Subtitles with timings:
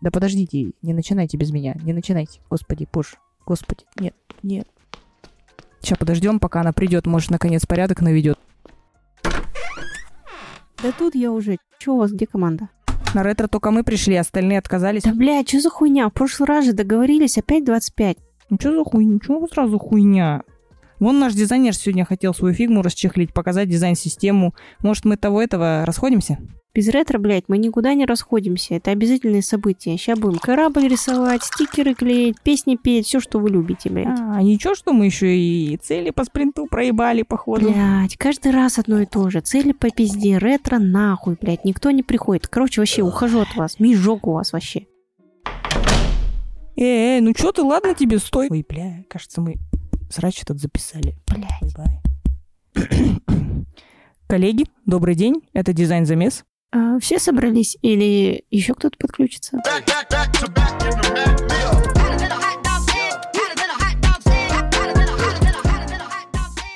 [0.00, 2.40] Да подождите, не начинайте без меня, не начинайте.
[2.48, 3.16] Господи, пуш,
[3.46, 4.68] господи, нет, нет.
[5.80, 8.38] Сейчас подождем, пока она придет, может, наконец порядок наведет.
[9.22, 11.58] Да тут я уже.
[11.78, 12.68] Че у вас, где команда?
[13.14, 15.02] На ретро только мы пришли, остальные отказались.
[15.02, 16.08] Да, блядь, что за хуйня?
[16.08, 18.18] В прошлый раз же договорились, опять 25.
[18.50, 19.18] Ну что за хуйня?
[19.24, 20.42] Чего сразу хуйня?
[21.00, 24.54] Вон наш дизайнер сегодня хотел свою фигму расчехлить, показать дизайн-систему.
[24.80, 26.38] Может, мы того-этого расходимся?
[26.78, 28.74] Без ретро, блядь, мы никуда не расходимся.
[28.74, 29.96] Это обязательные события.
[29.96, 34.06] Сейчас будем корабль рисовать, стикеры клеить, песни петь, все, что вы любите, блядь.
[34.06, 37.72] А, ничего, что мы еще и цели по спринту проебали, походу.
[37.72, 39.40] Блядь, каждый раз одно и то же.
[39.40, 41.64] Цели по пизде, ретро нахуй, блядь.
[41.64, 42.46] Никто не приходит.
[42.46, 43.80] Короче, вообще, ухожу от вас.
[43.80, 44.86] Мижок у вас вообще.
[46.76, 48.46] Эй, эй, ну что ты, ладно тебе, стой.
[48.52, 49.56] Ой, бля, кажется, мы
[50.10, 51.16] срач этот записали.
[51.26, 51.74] Блядь.
[54.28, 55.42] Коллеги, добрый день.
[55.54, 56.44] Это дизайн-замес.
[56.70, 59.58] А, все собрались или еще кто-то подключится?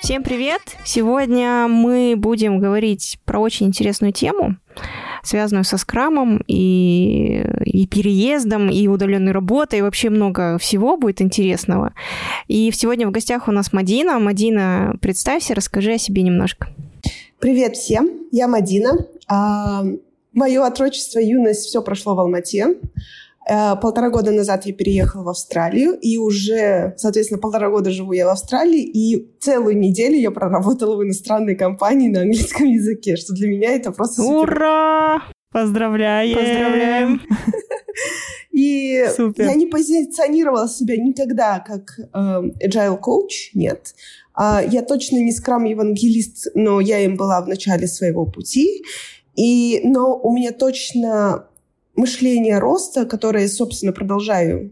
[0.01, 0.63] Всем привет!
[0.85, 4.57] Сегодня мы будем говорить про очень интересную тему,
[5.23, 11.93] связанную со скрамом и, и переездом, и удаленной работой, и вообще много всего будет интересного.
[12.49, 14.19] И сегодня в гостях у нас Мадина.
[14.19, 16.69] Мадина, представься, расскажи о себе немножко.
[17.43, 19.05] Привет всем, я Мадина.
[19.27, 19.83] А,
[20.33, 22.77] мое отрочество, юность, все прошло в Алмате.
[23.51, 28.27] А, полтора года назад я переехала в Австралию, и уже, соответственно, полтора года живу я
[28.27, 33.49] в Австралии, и целую неделю я проработала в иностранной компании на английском языке, что для
[33.49, 34.53] меня это просто супер.
[34.53, 35.23] Ура!
[35.51, 36.39] Поздравляем!
[36.39, 37.23] Поздравляем!
[38.53, 39.47] И Супер.
[39.47, 43.95] я не позиционировала себя никогда как э, agile coach, нет.
[44.35, 48.83] А, я точно не скрам-евангелист, но я им была в начале своего пути.
[49.37, 51.47] И, но у меня точно
[51.95, 54.71] мышление роста, которое собственно, продолжаю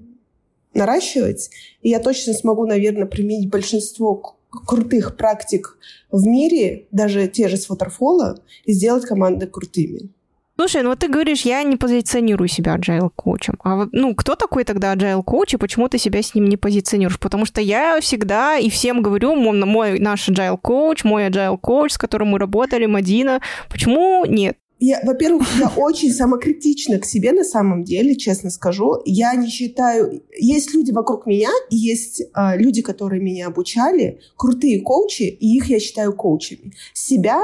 [0.74, 1.50] наращивать.
[1.82, 5.78] И я точно смогу, наверное, применить большинство крутых практик
[6.10, 10.10] в мире, даже те же с Waterfall, и сделать команды крутыми.
[10.60, 13.54] Слушай, ну вот ты говоришь, я не позиционирую себя agile коучем.
[13.64, 16.58] А вот, ну, кто такой тогда agile коуч, и почему ты себя с ним не
[16.58, 17.18] позиционируешь?
[17.18, 21.92] Потому что я всегда и всем говорю, мой, мой наш agile коуч, мой agile коуч,
[21.92, 23.40] с которым мы работали, Мадина,
[23.70, 24.58] почему нет?
[24.80, 29.00] Я, во-первых, я очень самокритична к себе на самом деле, честно скажу.
[29.06, 30.22] Я не считаю...
[30.38, 35.70] Есть люди вокруг меня, и есть э, люди, которые меня обучали, крутые коучи, и их
[35.70, 36.74] я считаю коучами.
[36.92, 37.40] Себя,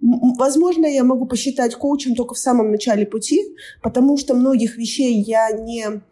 [0.00, 3.42] возможно, я могу посчитать коучем только в самом начале пути,
[3.82, 6.02] потому что многих вещей я не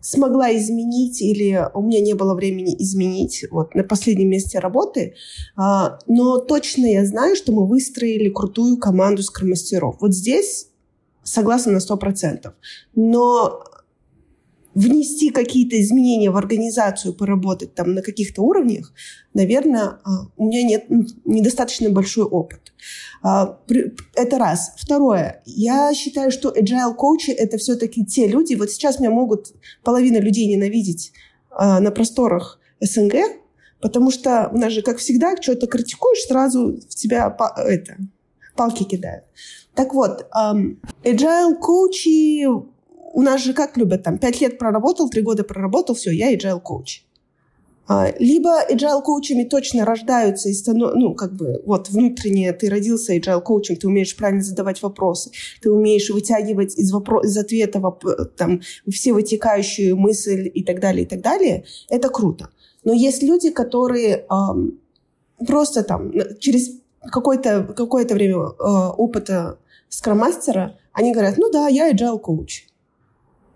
[0.00, 5.14] смогла изменить или у меня не было времени изменить вот на последнем месте работы,
[5.56, 9.96] А, но точно я знаю, что мы выстроили крутую команду скромастеров.
[10.00, 10.68] Вот здесь
[11.24, 12.52] согласна на 100%.
[12.94, 13.64] Но
[14.74, 18.92] внести какие-то изменения в организацию, поработать там на каких-то уровнях,
[19.34, 20.84] наверное, а, у меня нет
[21.24, 22.67] недостаточно большой опыт.
[23.22, 23.58] А,
[24.14, 24.72] Это раз.
[24.76, 25.42] Второе.
[25.46, 30.46] Я считаю, что agile коучи это все-таки те люди, вот сейчас меня могут половина людей
[30.46, 31.12] ненавидеть
[31.50, 33.14] а, на просторах СНГ,
[33.80, 37.96] потому что у нас же, как всегда, что-то критикуешь, сразу в тебя это,
[38.56, 39.24] палки кидают.
[39.74, 40.28] Так вот,
[41.04, 46.10] agile коучи у нас же как любят, там, пять лет проработал, три года проработал, все,
[46.10, 47.02] я agile коуч.
[47.90, 50.92] А, Либо agile коучами точно рождаются и станов...
[50.94, 55.30] ну, как бы, вот, внутренне ты родился agile коучем, ты умеешь правильно задавать вопросы,
[55.62, 57.22] ты умеешь вытягивать из, вопро...
[57.22, 58.60] из ответа воп- там,
[58.90, 61.64] все вытекающие мысли и так далее, и так далее.
[61.88, 62.50] Это круто.
[62.84, 64.78] Но есть люди, которые ам,
[65.46, 66.70] просто там через
[67.00, 72.66] какое-то какое время э, опыта scrum-мастера, они говорят, ну да, я agile coach.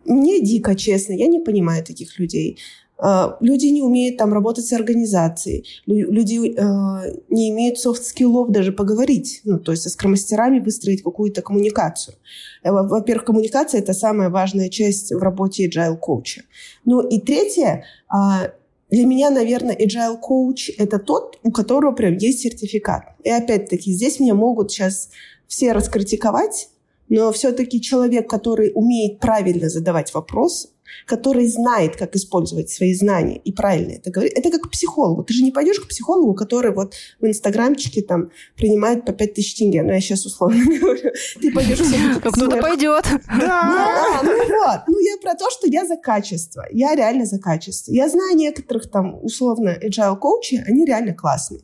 [0.06, 2.58] Мне дико, честно, я не понимаю таких людей.
[3.04, 5.64] А, Люди не умеют там работать с организацией.
[5.86, 9.40] Лю- Люди э, не имеют софт-скиллов даже поговорить.
[9.44, 12.14] Ну, то есть со scrum-мастерами выстроить какую-то коммуникацию.
[12.62, 16.42] Э, во- Во-первых, коммуникация– это самая важная часть в работе agile коуча.
[16.84, 18.52] Ну и третье, а,
[18.88, 23.02] для меня, наверное, agile коуч– это тот, у которого прям есть сертификат.
[23.24, 25.08] И опять-таки, здесь меня могут сейчас
[25.48, 26.68] все раскритиковать,
[27.08, 30.68] но все-таки человек, который умеет правильно задавать вопросы,
[31.06, 35.24] который знает, как использовать свои знания и правильно это говорит, это как к психологу.
[35.24, 39.82] Ты же не пойдешь к психологу, который вот в инстаграмчике там принимает по 5000 тенге.
[39.82, 41.10] Ну, я сейчас условно говорю.
[41.40, 43.04] Ты пойдешь к кто-то пойдет.
[43.28, 44.80] да, ну вот.
[44.86, 46.66] Ну, я про то, что я за качество.
[46.70, 47.92] Я реально за качество.
[47.92, 51.62] Я знаю некоторых там, условно, agile коучи, они реально классные.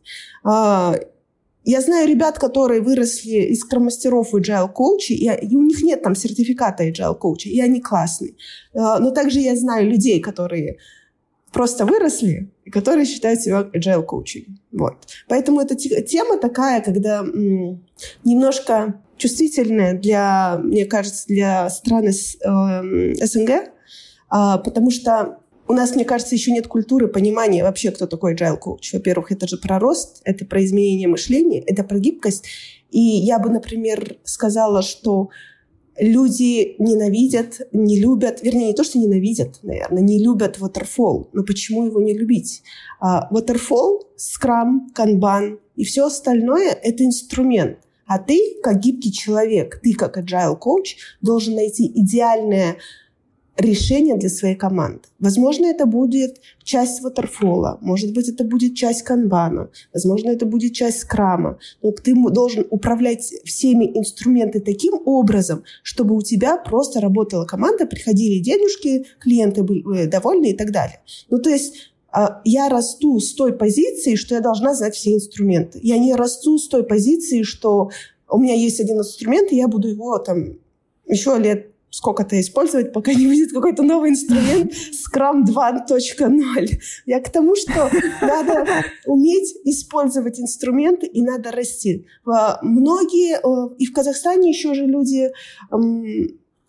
[1.70, 6.03] Я знаю ребят, которые выросли из скромастеров и agile коучи, и, и у них нет
[6.03, 8.37] там сертификата agile коуча, и они классные.
[8.75, 10.79] А, но также я знаю людей, которые
[11.53, 14.59] просто выросли, и которые считают себя agile коучем.
[14.73, 14.94] Вот.
[15.29, 17.85] Поэтому эта тема такая, когда м,
[18.25, 23.69] немножко чувствительная для, мне кажется, для стран э, СНГ, э,
[24.31, 28.91] потому что у нас, мне кажется, еще нет культуры понимания вообще, кто такой agile coach.
[28.93, 32.47] Во-первых, это же про рост, это про изменение мышления, это про гибкость.
[32.91, 35.29] И я бы, например, сказала, что
[35.99, 41.29] люди ненавидят, не любят, вернее, не то, что ненавидят, наверное, не любят waterfall.
[41.32, 42.62] Но почему его не любить?
[43.03, 47.79] Uh, waterfall, Scrum, Kanban и все остальное– это инструмент.
[48.06, 52.79] А ты, как гибкий человек, ты, как agile coach, должен найти идеальное
[53.58, 55.02] решение для своей команды.
[55.19, 61.00] Возможно, это будет часть ватерфола, может быть, это будет часть канбана, возможно, это будет часть
[61.00, 61.58] скрама.
[61.82, 68.38] Но ты должен управлять всеми инструментами таким образом, чтобы у тебя просто работала команда, приходили
[68.38, 71.00] денежки, клиенты были э, довольны и так далее.
[71.28, 75.81] Ну, то есть а, я расту с той позиции, что я должна знать все инструменты.
[75.82, 77.90] Я не расту с той позиции, что
[78.31, 80.58] у меня есть один инструмент, и я буду его там
[81.06, 86.79] еще лет сколько-то использовать, пока не выйдет какой-то новый инструмент Scrum 2.0.
[87.06, 87.90] Я к тому, что
[88.20, 88.67] надо
[89.06, 92.06] уметь использовать инструменты и надо расти.
[92.62, 95.31] Многие, э, и в Казахстане еще же люди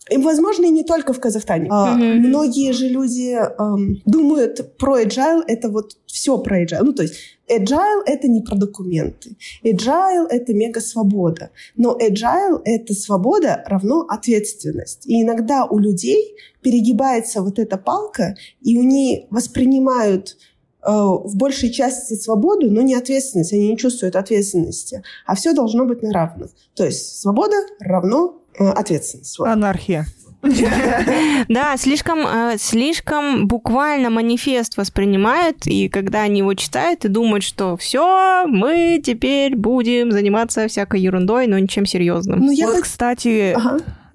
[0.09, 1.69] и, возможно, и не только в Казахстане.
[1.69, 2.13] Mm-hmm.
[2.15, 6.81] Многие же люди эм, думают про agile, это вот все про agile.
[6.81, 7.15] Ну, то есть
[7.49, 9.35] agile— это не про документы.
[9.63, 11.51] Agile— это мега-свобода.
[11.75, 15.05] Но agile— это свобода равно ответственность.
[15.05, 20.37] И иногда у людей перегибается вот эта палка, и они воспринимают
[20.81, 23.53] э, в большей части свободу, но не ответственность.
[23.53, 25.03] Они не чувствуют ответственности.
[25.25, 26.51] А все должно быть на равных.
[26.75, 29.39] То есть свобода равно Э, ответственность.
[29.39, 30.05] Анархия.
[31.49, 37.75] Да, слишком, э, слишком буквально манифест воспринимают, и когда они его читают и думают, что
[37.77, 42.39] все, мы теперь будем заниматься всякой ерундой, но ничем серьезным.
[42.39, 43.55] Ну, я, кстати.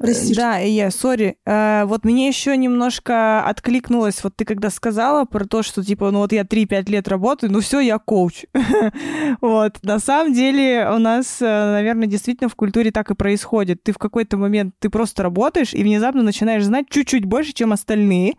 [0.04, 0.34] Прости.
[0.34, 1.36] Да, я, сори.
[1.46, 6.18] Э, вот мне еще немножко откликнулось, вот ты когда сказала про то, что типа, ну
[6.18, 8.44] вот я 3-5 лет работаю, ну все, я коуч.
[9.40, 9.82] вот.
[9.82, 13.82] На самом деле у нас, э, наверное, действительно в культуре так и происходит.
[13.82, 18.34] Ты в какой-то момент, ты просто работаешь и внезапно начинаешь знать чуть-чуть больше, чем остальные,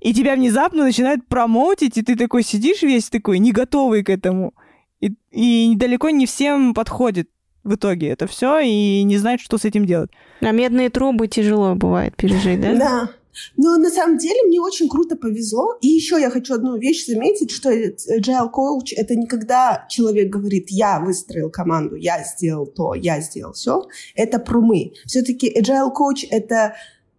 [0.00, 4.52] и тебя внезапно начинают промоутить, и ты такой сидишь весь такой, не готовый к этому.
[5.00, 7.28] И, и далеко не всем подходит
[7.66, 10.10] в итоге это все и не знает, что с этим делать.
[10.40, 12.74] А медные трубы тяжело бывает пережить, да?
[12.74, 13.10] Да.
[13.56, 15.76] Но на самом деле мне очень круто повезло.
[15.80, 20.66] И еще я хочу одну вещь заметить, что agile coach— это не когда человек говорит,
[20.70, 23.86] я выстроил команду, я сделал то, я сделал все.
[24.14, 24.92] Это про мы.
[25.04, 26.76] Все-таки agile coach— это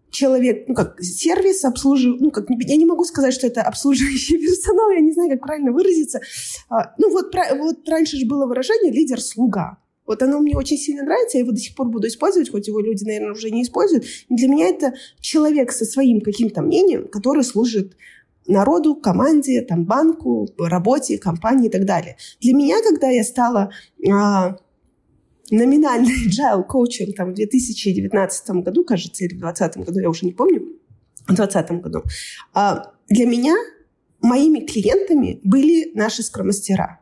[0.10, 4.90] человек, ну, как сервис обслуживает, ну, как, я не могу сказать, что это обслуживающий персонал,
[4.90, 6.22] я не знаю, как правильно выразиться.
[6.70, 9.78] А, ну, вот, вот раньше же было выражение «лидер-слуга».
[10.08, 12.80] Вот оно мне очень сильно нравится, я его до сих пор буду использовать, хоть его
[12.80, 14.06] люди, наверное, уже не используют.
[14.30, 17.96] для меня это человек со своим каким-то мнением, который служит
[18.48, 22.16] народу, команде, там, банку, работе, компании и так далее.
[22.40, 23.72] Для меня, когда я стала
[24.10, 24.58] а,
[25.52, 30.32] номинальной agile коучем там, в 2019 году, кажется, или в 2020 году, я уже не
[30.32, 30.62] помню,
[31.26, 32.04] в 2020 году,
[32.54, 33.56] а, для меня
[34.22, 37.02] моими клиентами были наши скромастера.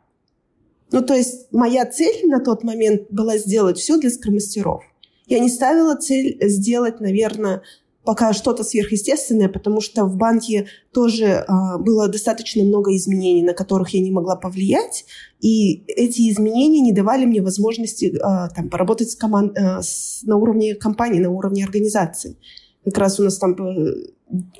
[0.91, 4.83] Ну, то есть моя цель на тот момент была сделать все для скромастеров.
[5.27, 7.63] Я не ставила цель сделать, наверное,
[8.05, 11.43] пока что-то сверхъестественное, потому что в банке тоже э,
[11.79, 15.05] было достаточно много изменений, на которых я не могла повлиять,
[15.41, 19.57] и эти изменения не давали мне возможности э, там, поработать с команд...
[19.57, 20.21] э, с...
[20.23, 22.37] на уровне компании, на уровне организации.
[22.85, 23.93] Как раз у нас там э,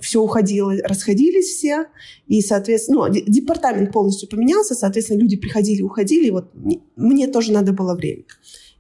[0.02, 1.86] все уходило, расходились все,
[2.28, 6.52] и, соответственно, ну, департамент полностью поменялся, соответственно, люди приходили, уходили, и вот
[6.96, 8.24] мне тоже надо было время.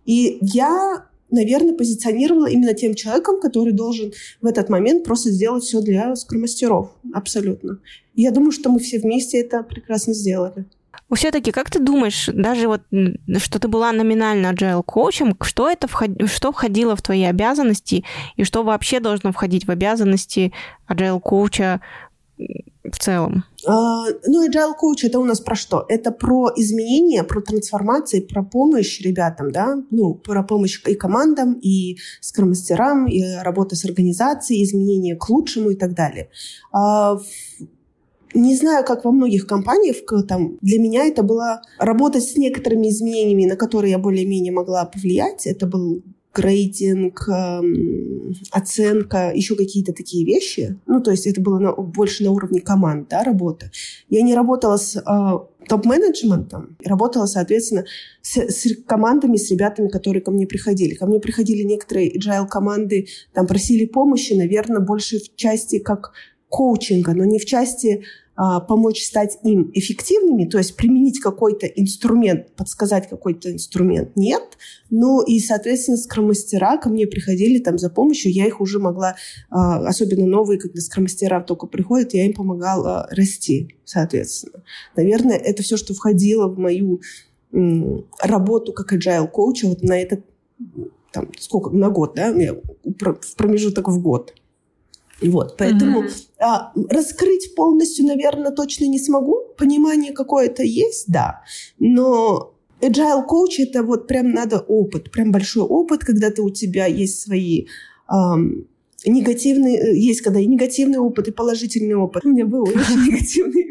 [0.06, 5.82] И я, наверное, позиционировала именно тем человеком, который должен в этот момент просто сделать все
[5.82, 7.80] для скромастеров, абсолютно.
[8.16, 10.66] я думаю, что мы все вместе это прекрасно сделали.
[11.14, 12.82] Все-таки, как ты думаешь, даже вот,
[13.38, 16.10] что ты была номинально agile коучем, что это вход...
[16.28, 18.04] что входило в твои обязанности
[18.36, 20.52] и что вообще должно входить в обязанности
[20.90, 21.82] agile коуча
[22.38, 23.46] в целом?
[23.68, 25.86] Uh, ну, agile coach это у нас про что?
[25.90, 31.98] Это про изменения, про трансформации, про помощь ребятам, да, ну, про помощь и командам, и
[32.22, 36.30] скромастерам, и работа с организацией, изменения к лучшему и так далее.
[36.74, 37.20] Uh,
[38.36, 43.46] не знаю, как во многих компаниях, там, для меня это было работать с некоторыми изменениями,
[43.46, 45.48] на которые я более-менее могла повлиять.
[45.48, 46.04] Это был
[46.36, 50.78] грейдинг, эм, оценка, еще какие-то такие вещи.
[50.86, 53.72] Ну, то есть это было на, больше на уровне команд, да, работа.
[54.10, 57.86] Я не работала с э, топ-менеджментом, работала, соответственно,
[58.22, 60.94] с, с командами, с ребятами, которые ко мне приходили.
[60.94, 66.12] Ко мне приходили некоторые agile команды, там просили помощи, наверное, больше в части как
[66.50, 68.04] коучинга, но не в части
[68.36, 74.58] помочь стать им эффективными, то есть применить какой-то инструмент, подсказать какой-то инструмент, нет.
[74.90, 79.16] Ну и, соответственно, скромастера ко мне приходили там за помощью, я их уже могла,
[79.50, 84.64] а, особенно новые, когда скромастера только приходят, я им помогала расти, соответственно.
[84.96, 87.02] Наверное, это все, что входило в мою
[88.22, 90.26] работу как agile коуча вот на этот,
[91.12, 94.34] там, сколько, на год, да, в промежуток в год.
[95.22, 96.26] Вот, поэтому mm-hmm.
[96.40, 99.54] а, раскрыть полностью, наверное, точно не смогу.
[99.58, 101.42] Понимание какое-то есть, да,
[101.80, 106.86] но agile coach это вот прям надо опыт, прям большой опыт, когда ты у тебя
[106.86, 107.68] есть свои
[108.12, 108.68] эм,
[109.06, 112.26] негативные, есть когда и негативный опыт, и положительный опыт.
[112.26, 113.68] У меня был очень негативный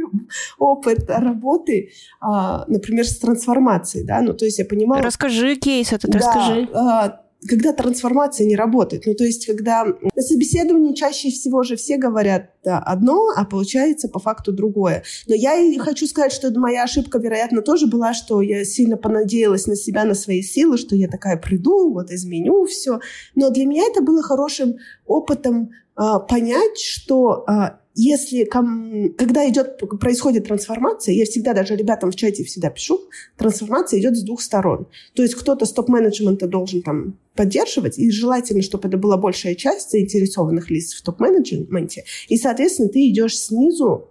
[0.58, 5.02] опыт работы, а, например, с трансформацией, да, ну то есть я понимала...
[5.02, 6.68] Расскажи кейс этот, расскажи.
[6.72, 9.04] А, когда трансформация не работает.
[9.06, 14.18] Ну, то есть, когда на собеседовании чаще всего же все говорят одно, а получается по
[14.18, 15.02] факту другое.
[15.26, 19.66] Но я и хочу сказать, что моя ошибка, вероятно, тоже была, что я сильно понадеялась
[19.66, 23.00] на себя, на свои силы, что я такая приду, вот изменю все.
[23.34, 30.48] Но для меня это было хорошим опытом э, понять, что э, если когда идет, происходит
[30.48, 33.00] трансформация, я всегда даже ребятам в чате всегда пишу,
[33.36, 34.88] трансформация идет с двух сторон.
[35.14, 39.91] То есть кто-то с топ-менеджмента должен там поддерживать, и желательно, чтобы это была большая часть
[39.91, 44.09] заинтересованных лиц в топ-менеджменте, и, соответственно, ты идешь снизу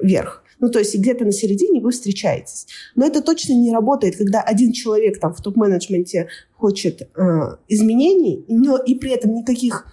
[0.00, 0.42] вверх.
[0.60, 2.66] Ну, то есть где-то на середине вы встречаетесь.
[2.94, 7.30] Но это точно не работает, когда один человек там в топ-менеджменте хочет э,
[7.68, 9.86] изменений, но и при этом никаких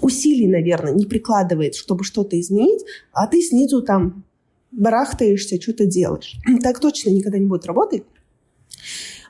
[0.00, 4.24] усилий, наверное, не прикладывает, чтобы что-то изменить, а ты снизу там
[4.70, 6.36] барахтаешься, что-то делаешь.
[6.62, 8.04] Так точно никогда не будет работать.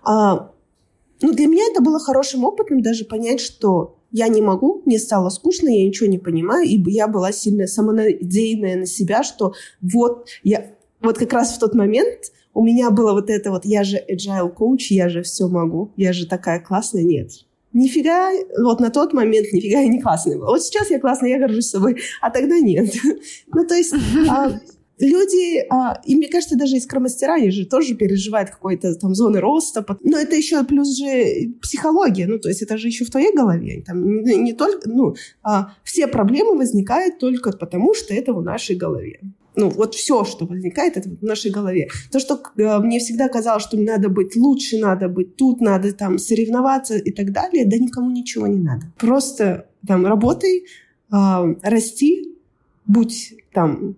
[0.05, 0.51] А,
[1.21, 5.29] ну, для меня это было хорошим опытом даже понять, что я не могу, мне стало
[5.29, 10.73] скучно, я ничего не понимаю, и я была сильно самонадеянная на себя, что вот я...
[11.01, 14.51] Вот как раз в тот момент у меня было вот это вот, я же agile
[14.53, 17.05] коуч, я же все могу, я же такая классная.
[17.05, 17.31] Нет,
[17.73, 18.33] нифига,
[18.63, 20.49] вот на тот момент нифига я не классная была.
[20.49, 22.93] Вот сейчас я классная, я горжусь собой, а тогда нет.
[23.55, 23.95] ну, то есть
[24.29, 24.59] а,
[24.99, 29.85] люди, а, и мне кажется, даже искромастера, они же тоже переживают какой-то там зоны роста,
[30.03, 33.83] но это еще плюс же психология, ну, то есть это же еще в твоей голове.
[33.87, 38.77] Там не, не только, ну, а, все проблемы возникают только потому, что это в нашей
[38.77, 39.21] голове
[39.59, 41.89] ну, вот все, что возникает, это в нашей голове.
[42.13, 46.19] То, что э, мне всегда казалось, что надо быть лучше, надо быть тут, надо там
[46.19, 48.87] соревноваться и так далее, да никому ничего не надо.
[48.99, 50.65] Просто там работай,
[51.13, 52.37] э, расти,
[52.87, 53.97] будь там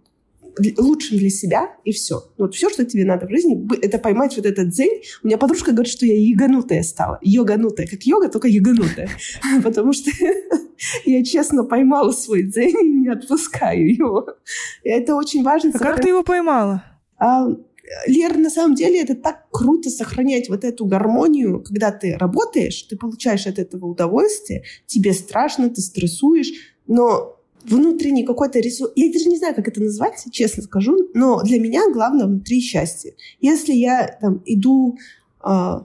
[0.78, 2.25] лучшим для себя, и все.
[2.38, 5.02] Вот все, что тебе надо в жизни, это поймать вот этот дзень.
[5.23, 7.19] У меня подружка говорит, что я яганутая стала.
[7.23, 7.87] Йоганутая.
[7.87, 9.09] Как йога, только яганутая.
[9.62, 10.11] Потому что
[11.04, 14.26] я честно поймала свой дзень и не отпускаю его.
[14.83, 15.73] И это очень важно.
[15.75, 16.85] А как ты его поймала?
[17.19, 17.49] А,
[18.07, 22.97] Лер, на самом деле это так круто сохранять вот эту гармонию, когда ты работаешь, ты
[22.97, 26.52] получаешь от этого удовольствие, тебе страшно, ты стрессуешь,
[26.87, 28.93] но внутренний какой-то ресурс.
[28.97, 33.14] Я даже не знаю, как это назвать, честно скажу, но для меня главное внутри счастье.
[33.40, 34.99] Если я там иду
[35.45, 35.81] э,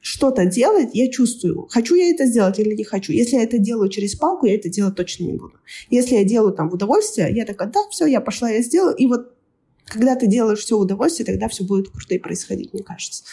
[0.00, 3.12] что-то делать, я чувствую, хочу я это сделать или не хочу.
[3.12, 5.54] Если я это делаю через палку, я это делать точно не буду.
[5.90, 8.94] Если я делаю там в удовольствие, я такая, да, все, я пошла, я сделаю.
[8.96, 9.34] И вот
[9.84, 13.24] когда ты делаешь все в удовольствие, тогда все будет круто и происходить, мне кажется.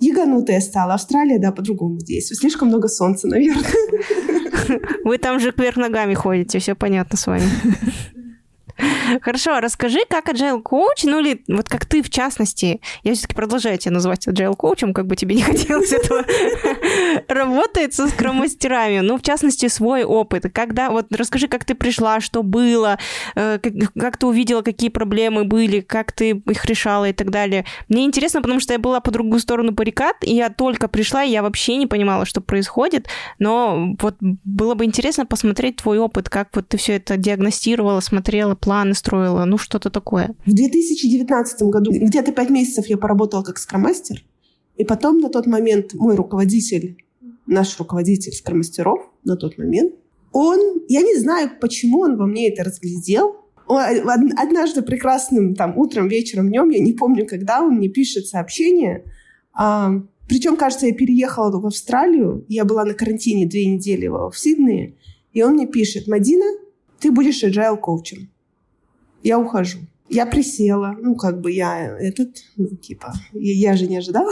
[0.00, 0.94] Яганутая стала.
[0.94, 2.40] Австралия, да, по-другому действует.
[2.40, 3.64] Слишком много солнца, наверное.
[5.04, 7.48] Вы там же кверх ногами ходите, все понятно с вами.
[9.22, 13.78] Хорошо, расскажи, как agile коуч, ну или вот как ты в частности, я все-таки продолжаю
[13.78, 16.24] тебя называть agile коучем, как бы тебе не хотелось этого,
[17.28, 20.46] работает со скромастерами, ну в частности свой опыт.
[20.52, 22.98] Когда, вот расскажи, как ты пришла, что было,
[23.34, 23.58] э,
[23.98, 27.64] как ты увидела, какие проблемы были, как ты их решала и так далее.
[27.88, 31.30] Мне интересно, потому что я была по другую сторону баррикад, и я только пришла, и
[31.30, 33.08] я вообще не понимала, что происходит,
[33.38, 38.54] но вот было бы интересно посмотреть твой опыт, как вот ты все это диагностировала, смотрела,
[38.54, 40.34] планы строила, ну что-то такое.
[40.44, 44.24] В 2019 году где-то пять месяцев я поработала как скромастер,
[44.76, 46.96] и потом на тот момент мой руководитель,
[47.46, 49.94] наш руководитель скромастеров на тот момент,
[50.32, 53.36] он, я не знаю, почему он во мне это разглядел,
[53.68, 59.04] однажды прекрасным там утром, вечером, днем, я не помню, когда он мне пишет сообщение.
[59.52, 59.92] А,
[60.28, 64.94] причем, кажется, я переехала в Австралию, я была на карантине две недели в Сиднее,
[65.32, 66.46] и он мне пишет, Мадина,
[67.00, 68.30] ты будешь agile коучем.
[69.22, 69.78] Я ухожу.
[70.08, 74.30] Я присела, ну, как бы я этот, ну, типа, я, я же не ожидала.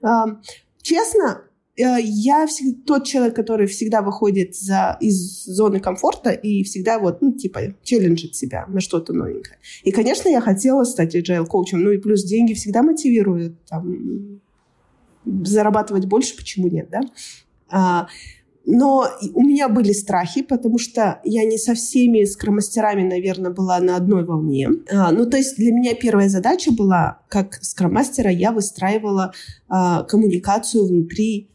[0.82, 1.42] Честно,
[1.78, 2.46] Э, я
[2.86, 8.34] тот человек, который всегда выходит за, из зоны комфорта и всегда вот, ну, типа, челленджит
[8.34, 9.58] себя на что-то новенькое.
[9.84, 14.40] И, конечно, я хотела стать agile коучем, ну и плюс деньги всегда мотивируют, там,
[15.24, 17.00] зарабатывать больше, почему нет, да?
[17.70, 18.08] А,
[18.70, 23.96] но у меня были страхи, потому что я не со всеми скромастерами, наверное, была на
[23.96, 24.68] одной волне.
[24.92, 29.32] А, ну, то есть для меня первая задача была, как скромастера, я выстраивала
[29.70, 31.48] а, коммуникацию внутри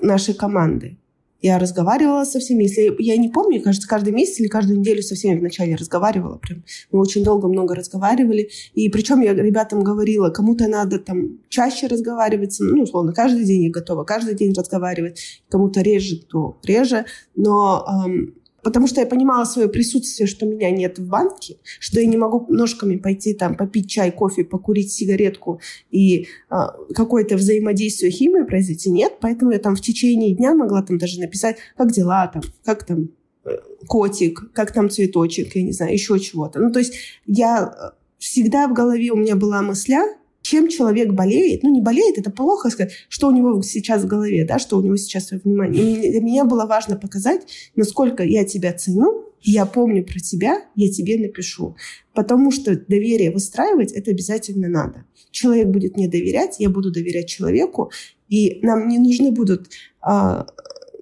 [0.00, 0.96] нашей команды.
[1.40, 2.64] Я разговаривала со всеми.
[2.64, 6.38] Если я не помню, кажется, каждый месяц или каждую неделю со всеми вначале разговаривала.
[6.38, 6.64] Прям.
[6.90, 8.50] Мы очень долго много разговаривали.
[8.74, 12.56] И причем я ребятам говорила, кому-то надо там чаще разговаривать.
[12.58, 15.42] Ну, условно, каждый день я готова каждый день разговаривать.
[15.48, 17.04] Кому-то реже, то реже.
[17.36, 18.34] Но эм,
[18.68, 22.44] Потому что я понимала свое присутствие, что меня нет в банке, что я не могу
[22.50, 26.54] ножками пойти там попить чай, кофе, покурить сигаретку и э,
[26.94, 28.90] какое-то взаимодействие химии произойти.
[28.90, 32.84] Нет, поэтому я там в течение дня могла там даже написать, как дела там, как
[32.84, 33.08] там
[33.46, 33.56] э,
[33.86, 36.60] котик, как там цветочек, я не знаю, еще чего-то.
[36.60, 36.92] Ну, то есть
[37.24, 40.02] я э, всегда в голове у меня была мысля,
[40.48, 44.46] чем человек болеет, ну не болеет, это плохо сказать, что у него сейчас в голове,
[44.46, 46.06] да, что у него сейчас в внимании.
[46.06, 47.42] И для меня было важно показать,
[47.76, 51.76] насколько я тебя ценю, я помню про тебя, я тебе напишу.
[52.14, 55.04] Потому что доверие выстраивать это обязательно надо.
[55.32, 57.92] Человек будет мне доверять, я буду доверять человеку,
[58.30, 59.68] и нам не нужны будут
[60.00, 60.46] а,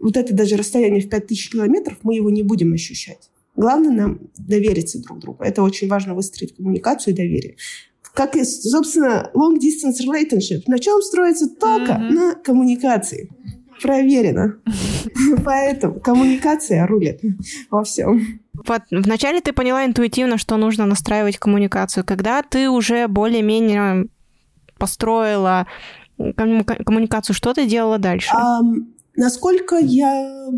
[0.01, 3.31] вот это даже расстояние в 5000 километров, мы его не будем ощущать.
[3.55, 5.45] Главное нам довериться друг другу.
[5.45, 7.55] Это очень важно выстроить коммуникацию и доверие
[8.17, 10.63] как и, собственно, long distance relationship.
[10.67, 12.11] На чем строится только mm-hmm.
[12.11, 13.31] на коммуникации.
[13.83, 14.57] Проверено.
[15.45, 17.21] Поэтому коммуникация рулит
[17.71, 18.41] во всем.
[18.67, 22.05] Вот вначале ты поняла интуитивно, что нужно настраивать коммуникацию.
[22.05, 24.09] Когда ты уже более-менее
[24.79, 25.67] построила
[26.17, 28.33] коммуникацию, что ты делала дальше?
[28.35, 30.49] Um, насколько я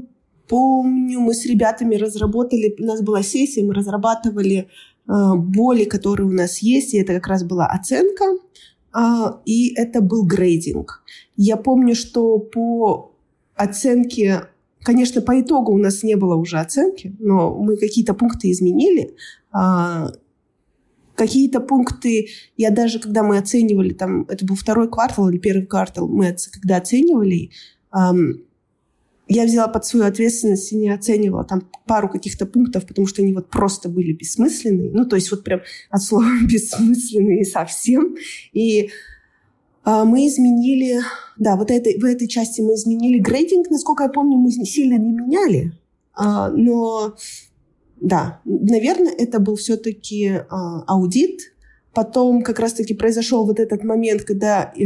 [0.48, 4.68] помню, мы с ребятами разработали, у нас была сессия, мы разрабатывали
[5.08, 8.24] боли, которые у нас есть, и это как раз была оценка,
[8.92, 11.02] а, и это был грейдинг.
[11.36, 13.14] Я помню, что по
[13.54, 14.48] оценке,
[14.82, 19.14] конечно, по итогу у нас не было уже оценки, но мы какие-то пункты изменили.
[19.50, 20.10] А,
[21.14, 26.06] какие-то пункты, я даже, когда мы оценивали, там, это был второй квартал или первый квартал,
[26.06, 27.50] мы когда оценивали,
[29.28, 33.34] я взяла под свою ответственность и не оценивала там пару каких-то пунктов, потому что они
[33.34, 34.90] вот просто были бессмысленные.
[34.90, 35.60] Ну, то есть вот прям
[35.90, 38.16] от слова бессмысленные совсем.
[38.52, 38.90] И
[39.84, 41.00] а, мы изменили,
[41.38, 45.12] да, вот этой, в этой части мы изменили грейдинг, насколько я помню, мы сильно не
[45.12, 45.72] меняли,
[46.14, 47.14] а, но
[48.00, 51.52] да, наверное, это был все-таки а, аудит,
[51.98, 54.84] Потом как раз-таки произошел вот этот момент, когда э,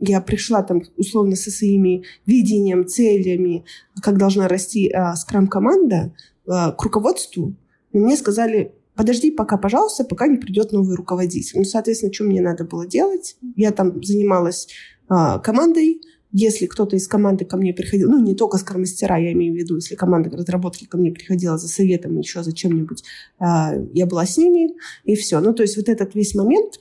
[0.00, 3.66] я пришла там условно со своими видением, целями,
[4.00, 6.14] как должна расти э, скрам-команда
[6.46, 7.52] э, к руководству.
[7.92, 11.58] Мне сказали, подожди пока, пожалуйста, пока не придет новый руководитель.
[11.58, 13.36] Ну, соответственно, что мне надо было делать?
[13.54, 14.68] Я там занималась
[15.10, 16.00] э, командой,
[16.38, 19.76] если кто-то из команды ко мне приходил, ну, не только скромастера, я имею в виду,
[19.76, 23.04] если команда разработки ко мне приходила за советом, еще за чем-нибудь,
[23.38, 25.40] а, я была с ними, и все.
[25.40, 26.80] Ну, то есть вот этот весь момент,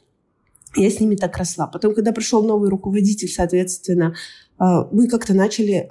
[0.76, 1.68] я с ними так росла.
[1.68, 4.14] Потом, когда пришел новый руководитель, соответственно,
[4.58, 5.90] а, мы как-то начали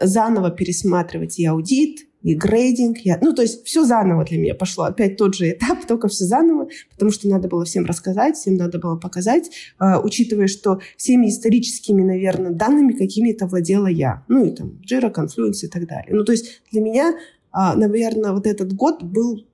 [0.00, 2.98] заново пересматривать и аудит, и грейдинг.
[2.98, 3.18] Я...
[3.20, 4.84] Ну, то есть все заново для меня пошло.
[4.84, 8.78] Опять тот же этап, только все заново, потому что надо было всем рассказать, всем надо
[8.78, 14.24] было показать, э, учитывая, что всеми историческими, наверное, данными какими-то владела я.
[14.28, 16.14] Ну, и там Jira, Confluence и так далее.
[16.14, 19.44] Ну, то есть для меня, э, наверное, вот этот год был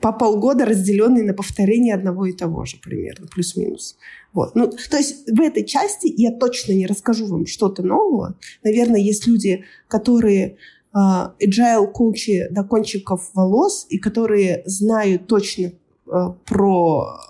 [0.00, 3.98] по полгода разделенный на повторение одного и того же примерно, плюс-минус.
[4.32, 4.54] Вот.
[4.54, 8.36] Ну, то есть в этой части я точно не расскажу вам что-то нового.
[8.64, 10.56] Наверное, есть люди, которые а,
[10.94, 15.72] agile коучи до кончиков волос, и которые знают точно
[16.06, 17.20] а, про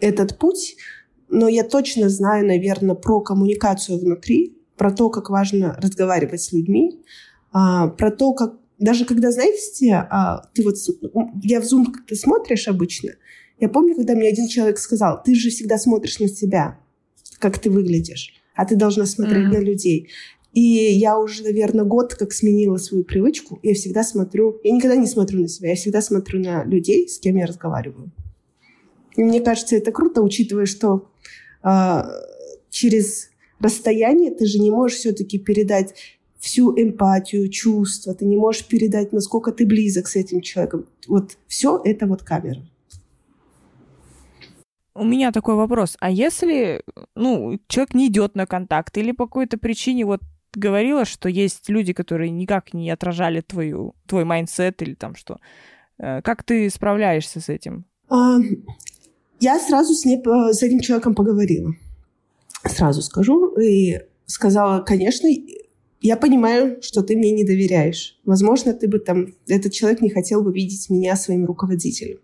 [0.00, 0.76] этот путь,
[1.28, 7.00] но я точно знаю, наверное, про коммуникацию внутри, про то, как важно разговаривать с людьми,
[7.52, 10.08] а, про то, как даже когда, знаете,
[10.54, 10.76] ты вот,
[11.42, 13.12] я в Zoom ты смотришь обычно,
[13.60, 16.78] я помню, когда мне один человек сказал, ты же всегда смотришь на себя,
[17.38, 19.58] как ты выглядишь, а ты должна смотреть mm-hmm.
[19.58, 20.08] на людей.
[20.52, 23.60] И я уже, наверное, год как сменила свою привычку.
[23.62, 24.60] Я всегда смотрю...
[24.64, 25.70] Я никогда не смотрю на себя.
[25.70, 28.10] Я всегда смотрю на людей, с кем я разговариваю.
[29.16, 31.10] И мне кажется, это круто, учитывая, что
[31.62, 32.02] э,
[32.70, 35.94] через расстояние ты же не можешь все-таки передать
[36.38, 40.86] всю эмпатию, чувства, ты не можешь передать, насколько ты близок с этим человеком.
[41.06, 42.66] Вот все это вот камера.
[44.94, 45.96] У меня такой вопрос.
[46.00, 46.82] А если,
[47.14, 50.20] ну, человек не идет на контакт или по какой-то причине вот
[50.54, 55.38] говорила, что есть люди, которые никак не отражали твою, твой mindset или там что.
[55.98, 57.84] Э, как ты справляешься с этим?
[58.08, 58.38] А,
[59.40, 61.72] я сразу с, ней, э, с этим человеком поговорила.
[62.64, 63.56] Сразу скажу.
[63.58, 65.28] И сказала, конечно,
[66.00, 68.18] я понимаю, что ты мне не доверяешь.
[68.24, 72.18] Возможно, ты бы там, этот человек не хотел бы видеть меня своим руководителем.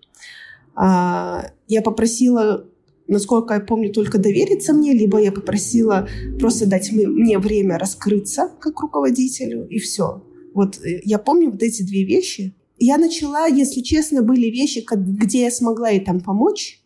[0.75, 2.67] А, я попросила
[3.09, 8.81] насколько я помню, только довериться мне, либо я попросила просто дать мне время раскрыться как
[8.81, 10.23] руководителю, и все.
[10.55, 12.55] Вот э, я помню вот эти две вещи.
[12.79, 16.81] Я начала, если честно, были вещи, где я смогла ей там помочь.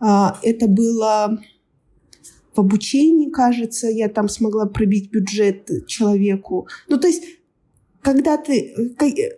[0.00, 1.40] А, это было
[2.54, 6.66] в обучении, кажется, я там смогла пробить бюджет человеку.
[6.88, 7.22] Ну, то есть
[8.00, 8.72] когда ты...
[9.00, 9.30] Э, э,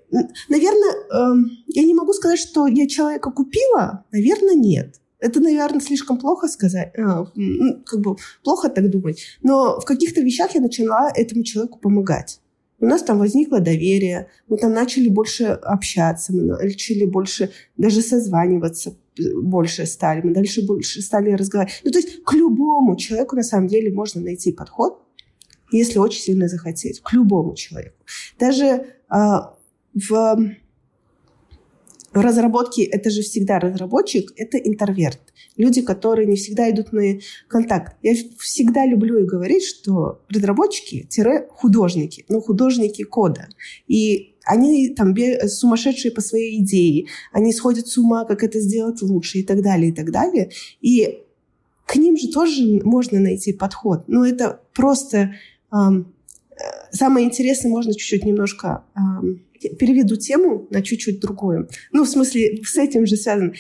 [0.50, 4.04] наверное, я не могу сказать, что я человека купила.
[4.12, 5.00] Наверное, нет.
[5.20, 9.22] Это, наверное, слишком плохо сказать, ну, как бы плохо так думать.
[9.42, 12.40] Но в каких-то вещах я начала этому человеку помогать.
[12.80, 18.94] У нас там возникло доверие, мы там начали больше общаться, мы начали больше даже созваниваться
[19.42, 21.80] больше стали, мы дальше больше стали разговаривать.
[21.84, 25.02] Ну, то есть к любому человеку на самом деле можно найти подход,
[25.72, 27.96] если очень сильно захотеть, к любому человеку.
[28.38, 28.84] Даже э,
[29.94, 30.40] в
[32.12, 35.20] разработки это же всегда разработчик, это интроверт.
[35.56, 37.18] Люди, которые не всегда идут на
[37.48, 37.96] контакт.
[38.02, 43.48] Я всегда люблю и говорить, что разработчики-художники, но художники кода.
[43.86, 45.14] И они там
[45.46, 49.90] сумасшедшие по своей идее, они сходят с ума, как это сделать лучше и так далее,
[49.90, 50.50] и так далее.
[50.80, 51.20] И
[51.84, 54.04] к ним же тоже можно найти подход.
[54.06, 55.34] Но это просто
[56.90, 59.42] самое интересное, можно чуть-чуть немножко эм,
[59.78, 61.68] переведу тему на чуть-чуть другую.
[61.92, 63.52] Ну, в смысле, с этим же связано.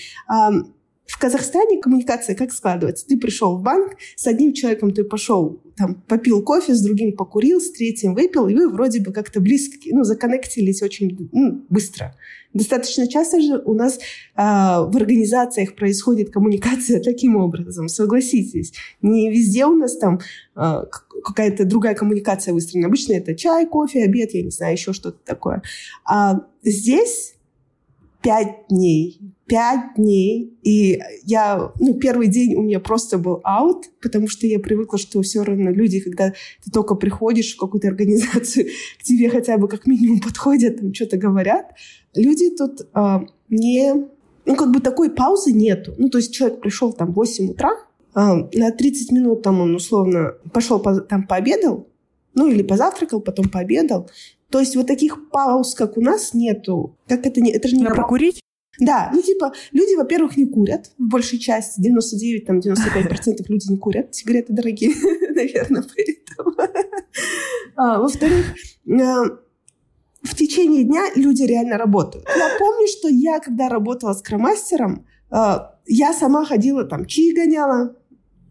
[1.08, 3.06] В Казахстане коммуникация как складывается?
[3.06, 7.60] Ты пришел в банк, с одним человеком ты пошел, там, попил кофе, с другим покурил,
[7.60, 12.14] с третьим выпил, и вы вроде бы как-то близко, ну, законнектились очень ну, быстро.
[12.52, 14.00] Достаточно часто же у нас
[14.34, 18.72] а, в организациях происходит коммуникация таким образом, согласитесь.
[19.02, 20.18] Не везде у нас там
[20.54, 20.86] а,
[21.24, 22.88] какая-то другая коммуникация выстроена.
[22.88, 25.62] Обычно это чай, кофе, обед, я не знаю, еще что-то такое.
[26.04, 27.34] А здесь
[28.20, 29.20] пять дней.
[29.48, 30.58] Пять дней.
[30.62, 35.22] И я, ну, первый день у меня просто был аут, потому что я привыкла, что
[35.22, 36.32] все равно люди, когда
[36.64, 38.66] ты только приходишь в какую-то организацию,
[39.00, 41.72] к тебе хотя бы как минимум подходят, там что-то говорят.
[42.14, 43.94] Люди тут а, не...
[44.44, 45.94] Ну, как бы такой паузы нету.
[45.98, 47.70] Ну, то есть человек пришел там в 8 утра,
[48.14, 51.88] а, на 30 минут там он условно пошел по, там пообедал,
[52.34, 54.10] ну или позавтракал, потом пообедал,
[54.50, 56.96] то есть вот таких пауз, как у нас, нету.
[57.06, 57.52] Как это не...
[57.52, 57.84] Это же не...
[57.84, 58.40] про покурить?
[58.80, 63.76] Да, ну типа люди, во-первых, не курят, в большей части, 99, там, 95% люди не
[63.76, 64.92] курят, сигареты дорогие,
[65.34, 66.70] наверное, поэтому.
[67.76, 68.46] А, во-вторых,
[68.90, 69.22] а,
[70.22, 72.26] в течение дня люди реально работают.
[72.36, 77.96] Я помню, что я, когда работала с кромастером, а, я сама ходила, там, чаи гоняла,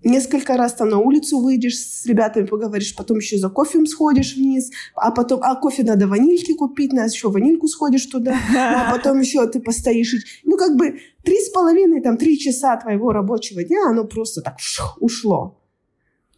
[0.08, 4.72] несколько раз там на улицу выйдешь с ребятами поговоришь, потом еще за кофе сходишь вниз,
[4.96, 9.46] а потом, а кофе надо ванильки купить, надо еще ванильку сходишь туда, а потом еще
[9.48, 10.16] ты постоишь.
[10.44, 14.58] Ну, как бы три с половиной, там, три часа твоего рабочего дня, оно просто так
[15.00, 15.58] ушло.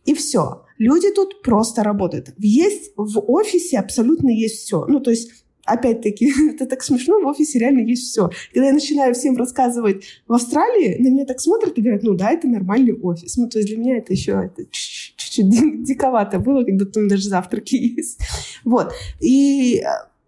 [0.05, 0.63] И все.
[0.77, 2.33] Люди тут просто работают.
[2.37, 4.85] Есть в офисе абсолютно есть все.
[4.87, 5.31] Ну, то есть
[5.69, 8.29] опять-таки, это так смешно, в офисе реально есть все.
[8.53, 12.31] Когда я начинаю всем рассказывать в Австралии, на меня так смотрят и говорят, ну да,
[12.31, 13.37] это нормальный офис.
[13.37, 17.75] Ну, то есть для меня это еще это чуть-чуть диковато было, когда там даже завтраки
[17.97, 18.19] есть.
[18.63, 18.93] Вот.
[19.19, 19.85] И э,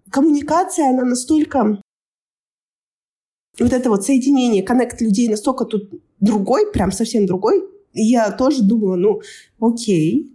[0.09, 1.81] коммуникация, она настолько
[3.59, 7.63] вот это вот соединение, коннект людей настолько тут другой, прям совсем другой.
[7.93, 9.21] я тоже думала, ну,
[9.59, 10.31] окей,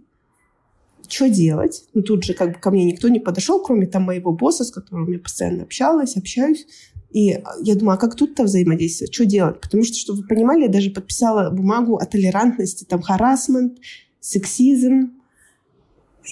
[1.07, 1.85] что делать?
[1.93, 4.71] Ну, тут же как бы ко мне никто не подошел, кроме там моего босса, с
[4.71, 6.65] которым я постоянно общалась, общаюсь.
[7.11, 9.13] И я думаю, а как тут-то взаимодействовать?
[9.13, 9.61] Что делать?
[9.61, 13.77] Потому что, чтобы вы понимали, я даже подписала бумагу о толерантности, там, харасмент,
[14.19, 15.13] сексизм,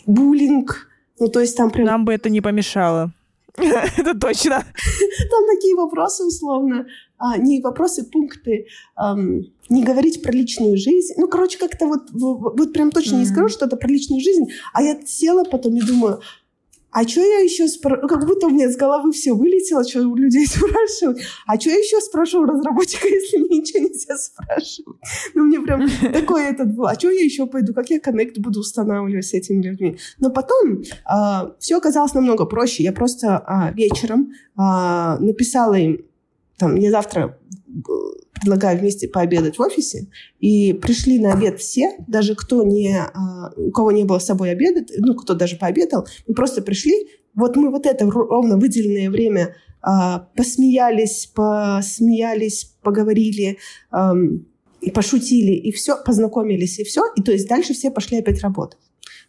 [0.06, 0.88] буллинг.
[1.20, 1.86] Ну, то есть там прям...
[1.86, 3.14] Нам бы это не помешало.
[3.98, 4.64] Это точно.
[5.30, 6.88] Там такие вопросы условно.
[7.18, 8.68] А, не вопросы, пункты.
[9.70, 11.14] не говорить про личную жизнь.
[11.18, 14.48] Ну, короче, как-то вот, вот прям точно не скажу что-то про личную жизнь.
[14.74, 16.22] А я села потом и думаю,
[16.96, 18.04] а что я еще спрашиваю?
[18.04, 21.20] Ну, как будто у меня с головы все вылетело, что у людей спрашивают.
[21.46, 24.98] А что я еще спрошу у разработчика, если мне ничего нельзя спрашивать?
[25.34, 26.88] Ну, мне прям такой этот был.
[26.88, 27.74] А что я еще пойду?
[27.74, 29.98] Как я коннект буду устанавливать с этими людьми?
[30.20, 32.82] Но потом а, все оказалось намного проще.
[32.84, 36.00] Я просто а, вечером а, написала им,
[36.58, 37.38] там, я завтра
[38.46, 40.08] предлагаю вместе пообедать в офисе.
[40.40, 44.52] И пришли на обед все, даже кто не, а, у кого не было с собой
[44.52, 47.10] обеда, ну, кто даже пообедал, мы просто пришли.
[47.34, 53.58] Вот мы вот это ровно выделенное время а, посмеялись, посмеялись, поговорили,
[54.94, 57.02] пошутили, и все, познакомились, и все.
[57.16, 58.80] И то есть дальше все пошли опять работать.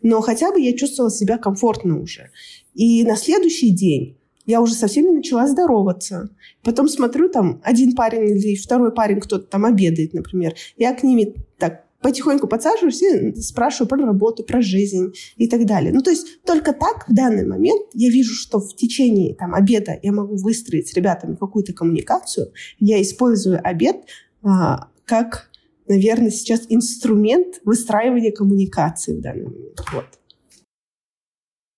[0.02, 2.30] Но хотя бы я чувствовала себя комфортно уже.
[2.74, 6.30] И на следующий день я уже со всеми начала здороваться.
[6.62, 10.54] Потом смотрю, там один парень или второй парень кто-то там обедает, например.
[10.76, 15.92] Я к ними так потихоньку подсаживаюсь и спрашиваю про работу, про жизнь и так далее.
[15.92, 19.98] Ну, то есть только так в данный момент я вижу, что в течение там, обеда
[20.02, 22.52] я могу выстроить с ребятами какую-то коммуникацию.
[22.78, 23.96] Я использую обед
[24.42, 25.50] а, как,
[25.88, 29.80] наверное, сейчас инструмент выстраивания коммуникации в данный момент.
[29.92, 30.06] Вот.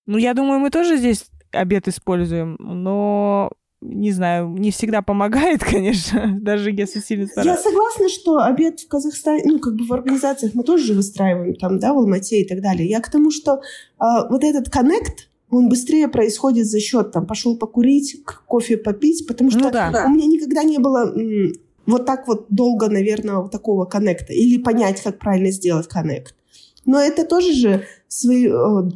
[0.07, 6.37] Ну, я думаю, мы тоже здесь обед используем, но не знаю, не всегда помогает, конечно,
[6.41, 7.53] даже если сильно стараться.
[7.53, 11.55] Я согласна, что обед в Казахстане, ну, как бы в организациях мы тоже же выстраиваем,
[11.55, 12.89] там, да, в Алмате и так далее.
[12.89, 13.61] Я к тому, что
[14.01, 19.51] э, вот этот коннект, он быстрее происходит за счет, там, пошел покурить, кофе попить, потому
[19.51, 20.05] что ну, да.
[20.07, 21.53] у меня никогда не было м,
[21.87, 26.35] вот так вот долго, наверное, вот такого коннекта, или понять, как правильно сделать коннект.
[26.85, 28.91] Но это тоже же свои э,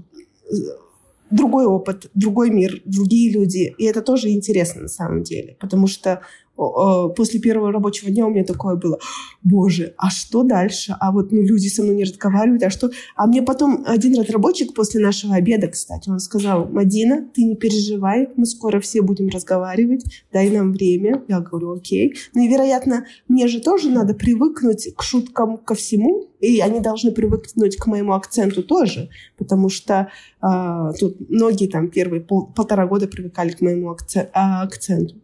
[1.33, 3.75] другой опыт, другой мир, другие люди.
[3.79, 6.23] И это тоже интересно на самом деле, потому что
[6.57, 8.99] после первого рабочего дня у меня такое было,
[9.43, 10.97] боже, а что дальше?
[11.01, 12.91] А вот ну, люди со мной не разговаривают, а что?
[13.17, 18.29] А мне потом один разработчик после нашего обеда, кстати, он сказал, Мадина, ты не переживай,
[18.37, 21.23] мы скоро все будем разговаривать, дай нам время.
[21.29, 22.15] Я говорю, окей.
[22.35, 27.13] Ну и, вероятно, мне же тоже надо привыкнуть к шуткам, ко всему, и они должны
[27.13, 30.09] привыкнуть к моему акценту тоже, потому что
[30.43, 35.22] э, тут многие там первые пол, полтора года привыкали к моему акценту.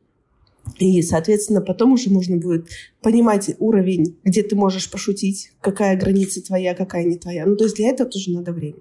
[0.79, 2.69] И, соответственно, потом уже можно будет
[3.03, 7.47] понимать уровень, где ты можешь пошутить, какая граница твоя, какая не твоя.
[7.47, 8.79] Ну, то есть для этого тоже надо время.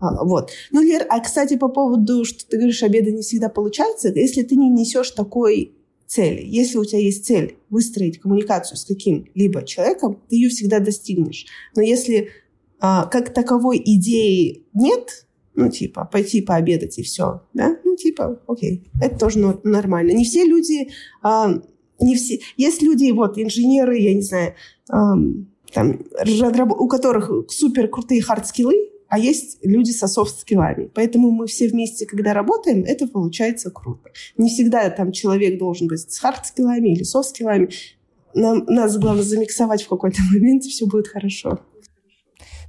[0.00, 0.50] А, вот.
[0.70, 4.56] Ну, Лер, а, кстати, по поводу, что ты говоришь, обеда не всегда получается, если ты
[4.56, 5.72] не несешь такой
[6.06, 11.46] цели, если у тебя есть цель выстроить коммуникацию с каким-либо человеком, ты ее всегда достигнешь.
[11.76, 12.30] Но если
[12.80, 15.26] а, как таковой идеи нет,
[15.58, 20.12] ну, типа, пойти пообедать и все, да, ну, типа, окей, это тоже нормально.
[20.12, 20.90] Не все люди,
[21.20, 21.60] а,
[21.98, 24.54] не все, есть люди, вот, инженеры, я не знаю,
[24.88, 25.14] а,
[25.72, 25.98] там,
[26.78, 30.90] у которых супер крутые хард-скиллы, а есть люди со софт-скиллами.
[30.94, 34.10] Поэтому мы все вместе, когда работаем, это получается круто.
[34.36, 37.70] Не всегда там человек должен быть с хард-скиллами или софт-скиллами.
[38.34, 41.58] Нам, нас главное замиксовать в какой-то момент, и все будет хорошо.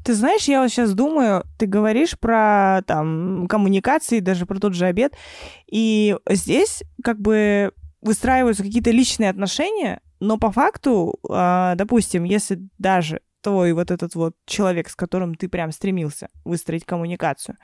[0.04, 4.86] Ты знаешь, я вот сейчас думаю, ты говоришь про там коммуникации, даже про тот же
[4.86, 5.14] обед,
[5.70, 13.22] и здесь как бы выстраиваются какие-то личные отношения, но по факту, э, допустим, если даже
[13.42, 17.58] твой вот этот вот человек, с которым ты прям стремился выстроить коммуникацию,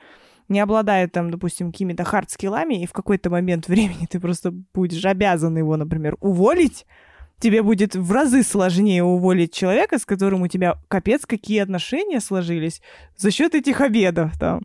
[0.48, 5.56] не обладает там, допустим, какими-то хард-скиллами, и в какой-то момент времени ты просто будешь обязан
[5.56, 6.86] его, например, уволить,
[7.38, 12.80] тебе будет в разы сложнее уволить человека, с которым у тебя капец какие отношения сложились
[13.16, 14.62] за счет этих обедов там.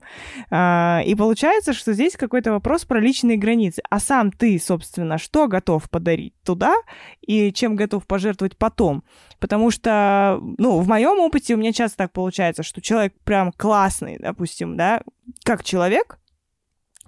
[0.50, 3.82] А, и получается, что здесь какой-то вопрос про личные границы.
[3.90, 6.76] А сам ты, собственно, что готов подарить туда
[7.22, 9.04] и чем готов пожертвовать потом?
[9.40, 14.18] Потому что, ну, в моем опыте у меня часто так получается, что человек прям классный,
[14.20, 15.02] допустим, да,
[15.44, 16.20] как человек,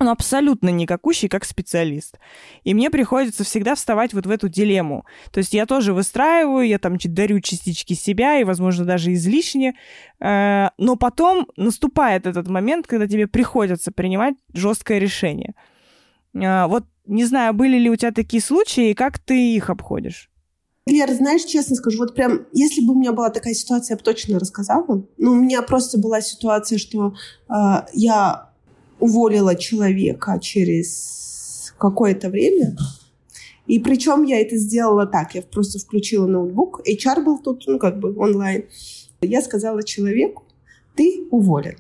[0.04, 2.20] он абсолютно никакущий как специалист.
[2.64, 5.06] И мне приходится всегда вставать вот в эту дилемму.
[5.32, 9.76] То есть я тоже выстраиваю, я там дарю частички себя, и, возможно, даже излишне.
[10.20, 15.56] Э, но потом наступает этот момент, когда тебе приходится принимать жесткое решение.
[16.36, 20.30] Э, вот не знаю, были ли у тебя такие случаи, и как ты их обходишь?
[20.86, 24.04] Лер, знаешь, честно скажу, вот прям, если бы у меня была такая ситуация, я бы
[24.04, 25.06] точно рассказала.
[25.18, 27.14] Но у меня просто была ситуация, что
[27.50, 27.54] э,
[27.94, 28.53] я
[29.00, 32.76] уволила человека через какое-то время.
[33.68, 38.00] И причем я это сделала так, я просто включила ноутбук, HR был тут, ну, как
[38.00, 38.66] бы онлайн.
[39.22, 40.44] Я сказала человеку,
[40.96, 41.78] ты уволен.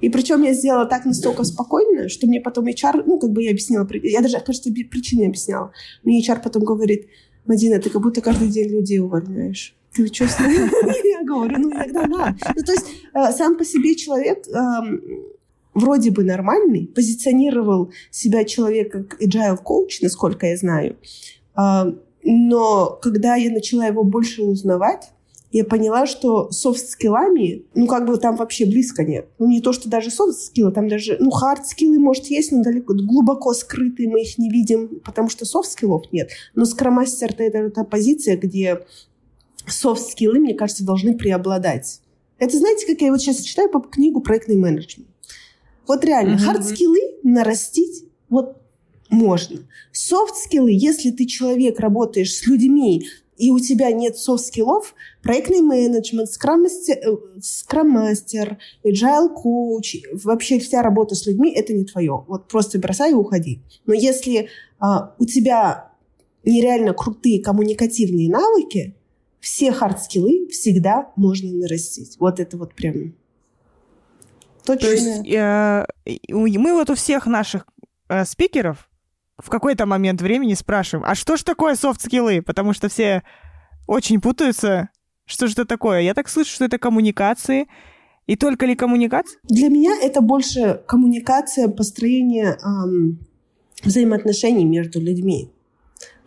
[0.00, 3.50] И причем я сделала так настолько спокойно, что мне потом HR, ну, как бы я
[3.50, 5.72] объяснила, я даже, кажется, причины объясняла.
[6.04, 7.08] Мне HR потом говорит,
[7.46, 9.74] Мадина, ты как будто каждый день людей увольняешь.
[9.92, 12.36] Ты что Я говорю, ну, иногда да.
[12.54, 15.00] Ну, то есть э, сам по себе человек эм,
[15.78, 20.96] вроде бы нормальный, позиционировал себя человек как agile coach, насколько я знаю.
[21.56, 25.10] Э, но когда я начала его больше узнавать,
[25.50, 29.28] я поняла, что софт-скиллами, ну, как бы там вообще близко нет.
[29.38, 33.54] Ну, не то, что даже софт-скиллы, там даже, ну, хард-скиллы, может, есть, но далеко, глубоко
[33.54, 36.30] скрытые, мы их не видим, потому что софт-скиллов нет.
[36.54, 38.84] Но scrum-мастер— это та позиция, где
[39.66, 42.00] софт-скиллы, мне кажется, должны преобладать.
[42.38, 45.08] Это, знаете, как я вот сейчас читаю по книгу «Проектный менеджмент».
[45.88, 46.44] Вот реально, mm-hmm.
[46.44, 48.58] хард-скиллы нарастить вот
[49.10, 49.60] можно.
[49.90, 53.06] Софт-скиллы, если ты человек, работаешь с людьми,
[53.38, 61.50] и у тебя нет софт-скиллов, проектный менеджмент, scrum-мастер, agile coach, вообще вся работа с людьми–
[61.56, 62.22] это не твое.
[62.28, 63.62] Вот просто бросай и уходи.
[63.86, 65.92] Но если а, у тебя
[66.44, 68.94] нереально крутые коммуникативные навыки,
[69.40, 72.16] все хард-скиллы всегда можно нарастить.
[72.18, 73.14] Вот это вот прям
[74.76, 74.88] точно.
[74.88, 75.86] То есть э,
[76.28, 77.66] мы вот у всех наших
[78.08, 78.88] э, спикеров
[79.38, 82.42] в какой-то момент времени спрашиваем, а что ж такое софт-скиллы?
[82.42, 83.22] Потому что все
[83.86, 84.90] очень путаются.
[85.24, 86.00] Что же это такое?
[86.00, 87.68] Я так слышу, что это коммуникации.
[88.26, 89.38] И только ли коммуникация?
[89.44, 93.18] Для меня это больше коммуникация, построение эм,
[93.82, 95.50] взаимоотношений между людьми.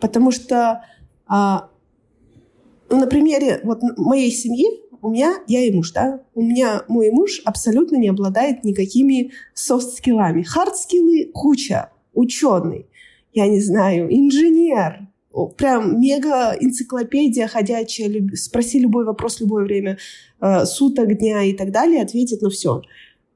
[0.00, 0.84] Потому что,
[1.28, 4.66] э, на примере вот моей семьи,
[5.02, 10.42] у меня, я и муж, да, у меня мой муж абсолютно не обладает никакими софт-скиллами.
[10.42, 12.86] Хард-скиллы куча, ученый,
[13.32, 15.08] я не знаю, инженер,
[15.56, 19.98] прям мега энциклопедия ходячая, спроси любой вопрос любое время
[20.40, 22.82] э, суток, дня и так далее, ответит на все.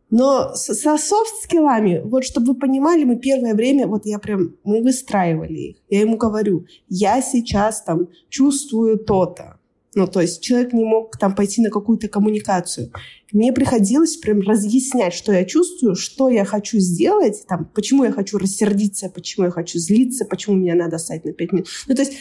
[0.09, 4.83] Но со, со софт-скиллами, вот чтобы вы понимали, мы первое время, вот я прям, мы
[4.83, 5.76] выстраивали их.
[5.88, 9.59] Я ему говорю, я сейчас там чувствую то-то.
[9.96, 12.92] Ну, то есть человек не мог там пойти на какую-то коммуникацию.
[13.32, 18.37] Мне приходилось прям разъяснять, что я чувствую, что я хочу сделать, там, почему я хочу
[18.37, 21.68] рассердиться, почему я хочу злиться, почему меня надо оставить на 5 минут.
[21.88, 22.12] Ну, то есть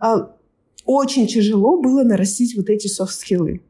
[0.00, 0.14] э,
[0.84, 3.62] очень тяжело было нарастить вот эти софт-скиллы.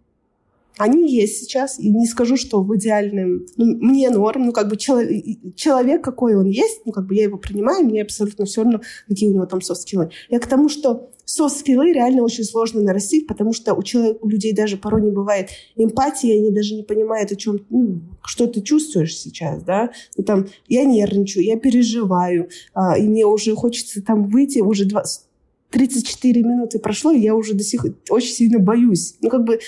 [0.76, 3.46] Они есть сейчас, и не скажу, что в идеальном...
[3.56, 5.24] Ну, мне норм, ну, как бы человек,
[5.56, 9.30] человек, какой он есть, ну, как бы я его принимаю, мне абсолютно все равно, какие
[9.30, 10.10] у него там софт-скиллы.
[10.28, 14.52] Я к тому, что софт-скиллы реально очень сложно нарастить, потому что у, человек, у людей
[14.52, 19.16] даже порой не бывает эмпатии, они даже не понимают, о чем, ну, что ты чувствуешь
[19.16, 19.90] сейчас, да.
[20.16, 25.26] Ну, там, я нервничаю, я переживаю, а, и мне уже хочется там выйти, уже 20,
[25.70, 29.16] 34 минуты прошло, и я уже до сих пор очень сильно боюсь.
[29.20, 29.58] Ну, как бы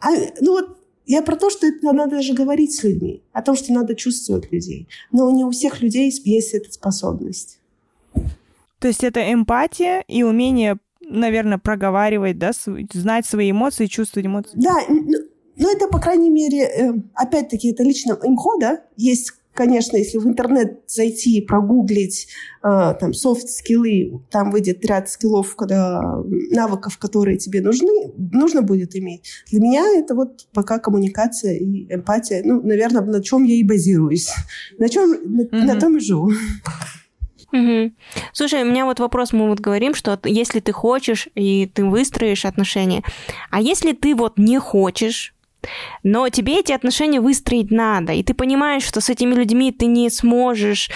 [0.00, 3.56] а, ну вот я про то, что это надо же говорить с людьми, о том,
[3.56, 4.88] что надо чувствовать людей.
[5.12, 7.59] Но не у всех людей есть эта способность.
[8.80, 12.52] То есть это эмпатия и умение, наверное, проговаривать, да,
[12.92, 14.52] знать свои эмоции, чувствовать эмоции.
[14.54, 20.16] Да, ну, это, по крайней мере, э, опять-таки, это лично имхо, да, есть конечно, если
[20.16, 22.28] в интернет зайти, прогуглить
[22.62, 26.00] э, там софт-скиллы, там выйдет ряд скиллов, когда,
[26.50, 29.28] навыков, которые тебе нужны, нужно будет иметь.
[29.50, 32.42] Для меня это вот пока коммуникация и эмпатия.
[32.42, 34.30] Ну, наверное, на чем я и базируюсь.
[34.78, 35.64] На чем, на, mm-hmm.
[35.64, 36.30] на том и живу.
[37.52, 37.92] Угу.
[38.32, 42.44] Слушай, у меня вот вопрос, мы вот говорим, что если ты хочешь и ты выстроишь
[42.44, 43.02] отношения,
[43.50, 45.34] а если ты вот не хочешь,
[46.02, 50.08] но тебе эти отношения выстроить надо, и ты понимаешь, что с этими людьми ты не
[50.10, 50.90] сможешь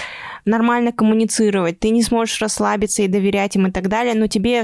[0.45, 4.63] нормально коммуницировать, ты не сможешь расслабиться и доверять им и так далее, но тебе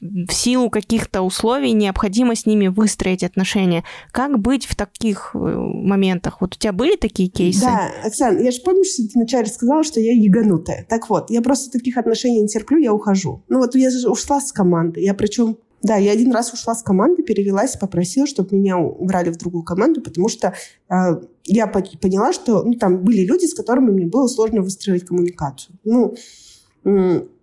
[0.00, 3.84] в силу каких-то условий необходимо с ними выстроить отношения.
[4.12, 6.40] Как быть в таких э, моментах?
[6.40, 7.60] Вот у тебя были такие кейсы?
[7.60, 10.86] Да, Оксана, я же помню, что ты вначале сказала, что я яганутая.
[10.88, 13.42] Так вот, я просто таких отношений не терплю, я ухожу.
[13.48, 17.22] Ну вот я ушла с команды, я причем да, я один раз ушла с команды,
[17.22, 20.52] перевелась, попросила, чтобы меня убрали в другую команду, потому что
[20.90, 20.94] э,
[21.44, 25.76] я поняла, что ну, там были люди, с которыми мне было сложно выстроить коммуникацию.
[25.84, 26.14] Ну,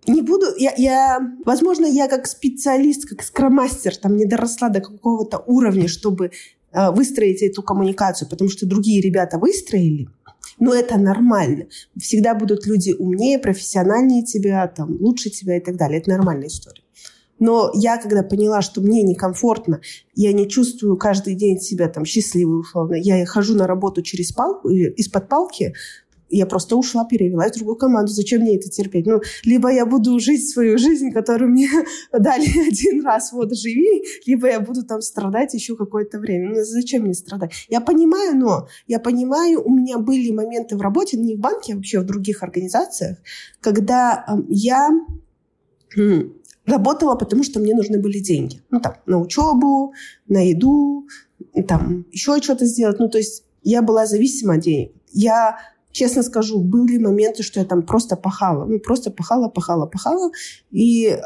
[0.08, 5.38] не буду, я, я, возможно, я как специалист, как скромастер, там не доросла до какого-то
[5.46, 6.30] уровня, чтобы
[6.72, 10.08] э, выстроить эту коммуникацию, потому что другие ребята выстроили,
[10.58, 11.66] но это нормально.
[11.98, 16.00] Всегда будут люди умнее, профессиональнее тебя, там, лучше тебя и так далее.
[16.00, 16.82] Это нормальная история.
[17.38, 19.80] Но я, когда поняла, что мне некомфортно,
[20.14, 24.68] я не чувствую каждый день себя там счастливой, условно, я хожу на работу через палку,
[24.68, 25.74] из-под палки,
[26.30, 28.12] я просто ушла, перевелась в другую команду.
[28.12, 29.06] Зачем мне это терпеть?
[29.06, 31.68] Ну, либо я буду жить свою жизнь, которую мне
[32.12, 36.50] дали один раз, вот живи, либо я буду там страдать еще какое-то время.
[36.50, 37.52] Ну, зачем мне страдать?
[37.68, 41.76] Я понимаю, но я понимаю, у меня были моменты в работе, не в банке, а
[41.76, 43.18] вообще в других организациях,
[43.60, 44.90] когда э, я
[46.66, 48.62] работала, потому что мне нужны были деньги.
[48.70, 49.94] Ну, там, на учебу,
[50.28, 51.06] на еду,
[51.66, 52.98] там, еще что-то сделать.
[52.98, 54.92] Ну, то есть я была зависима от денег.
[55.10, 55.58] Я
[55.92, 58.64] честно скажу, были моменты, что я там просто пахала.
[58.64, 60.30] Ну, просто пахала, пахала, пахала.
[60.70, 61.18] И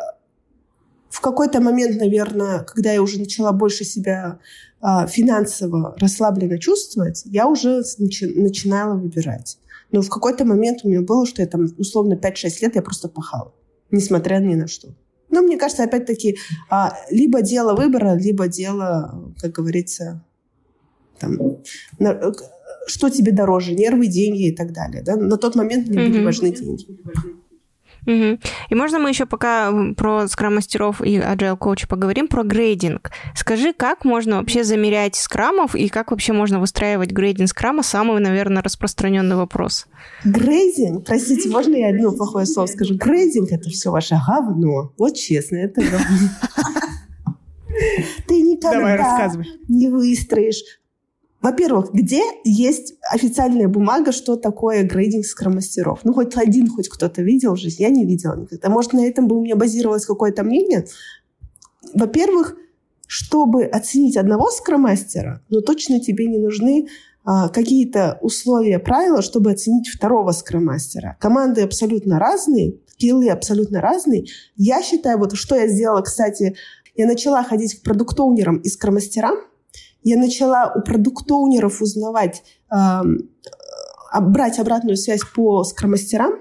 [1.11, 4.39] в какой-то момент, наверное, когда я уже начала больше себя
[4.81, 9.59] а, финансово расслабленно чувствовать, я уже начи- начинала выбирать.
[9.91, 13.09] Но в какой-то момент у меня было, что я там условно 5-6 лет я просто
[13.09, 13.53] пахала,
[13.91, 14.89] несмотря ни на что.
[15.29, 16.39] Но мне кажется, опять-таки,
[16.71, 20.25] а, либо дело выбора, либо дело, как говорится,
[21.19, 21.39] там,
[21.99, 22.33] на,
[22.87, 25.03] что тебе дороже, нервы, деньги и так далее.
[25.03, 25.17] Да?
[25.17, 26.87] На тот момент мне были важны деньги.
[28.05, 28.39] Угу.
[28.71, 33.13] И можно мы еще пока про скрам-мастеров и agile коуча поговорим, про грейдинг.
[33.37, 37.85] Скажи, как можно вообще замерять скрамов и как вообще можно выстраивать грейдинг скрама?
[37.85, 39.87] Самый, наверное, распространенный вопрос.
[40.25, 41.07] Грейдинг?
[41.07, 42.97] Простите, можно я одно плохое слово скажу?
[42.97, 44.93] Грейдинг– это все ваше говно.
[44.99, 46.29] Вот честно, это говно.
[48.27, 49.31] Ты никогда
[49.69, 50.63] не выстроишь
[51.43, 56.01] во-первых, где есть официальная бумага, что такое грейдинг скромастеров?
[56.05, 57.83] Ну, хоть один, хоть кто-то видел в жизни.
[57.83, 58.69] Я не видела никогда.
[58.69, 60.87] Может, на этом бы у меня базировалось какое-то мнение?
[61.95, 62.57] Во-первых,
[63.09, 66.87] чтобы оценить одного скромастера, ну, точно тебе не нужны
[67.25, 71.17] а, какие-то условия, правила, чтобы оценить второго скромастера.
[71.21, 74.27] Команды абсолютно разные, скиллы абсолютно разные.
[74.57, 76.55] Я считаю, вот что я сделала, кстати,
[76.95, 79.37] я начала ходить к продуктоунерам и скромастерам,
[80.03, 83.03] я начала у продуктоунеров узнавать, э,
[84.21, 86.33] брать обратную связь по скромастерам,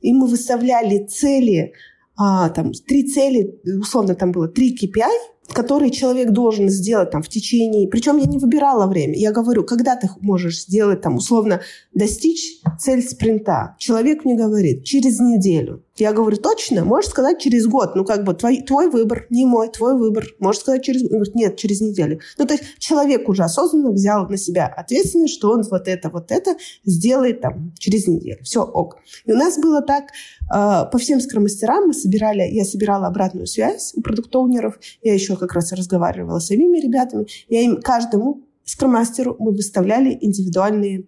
[0.00, 1.72] и мы выставляли цели,
[2.18, 7.28] э, там, три цели, условно там было три KPI, которые человек должен сделать там в
[7.28, 7.88] течение...
[7.88, 9.14] Причем я не выбирала время.
[9.14, 11.60] Я говорю, когда ты можешь сделать там условно
[11.92, 13.76] достичь цель спринта.
[13.78, 15.83] Человек мне говорит, через неделю.
[15.96, 16.84] Я говорю, точно?
[16.84, 17.94] Можешь сказать через год.
[17.94, 20.26] Ну, как бы твой, твой выбор, не мой, твой выбор.
[20.40, 21.34] Можешь сказать через год.
[21.36, 22.18] нет, через неделю.
[22.36, 26.32] Ну, то есть человек уже осознанно взял на себя ответственность, что он вот это, вот
[26.32, 28.42] это сделает там через неделю.
[28.42, 28.96] Все, ок.
[29.24, 33.92] И у нас было так, э, по всем скромастерам мы собирали, я собирала обратную связь
[33.94, 34.80] у продуктоунеров.
[35.02, 37.26] Я еще как раз разговаривала с самими ребятами.
[37.48, 41.04] Я им каждому скромастеру мы выставляли индивидуальные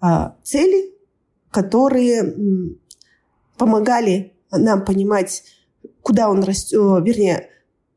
[0.00, 0.06] э,
[0.44, 0.92] цели,
[1.50, 2.76] которые
[3.58, 5.42] помогали нам понимать,
[6.02, 7.48] куда он растет, вернее,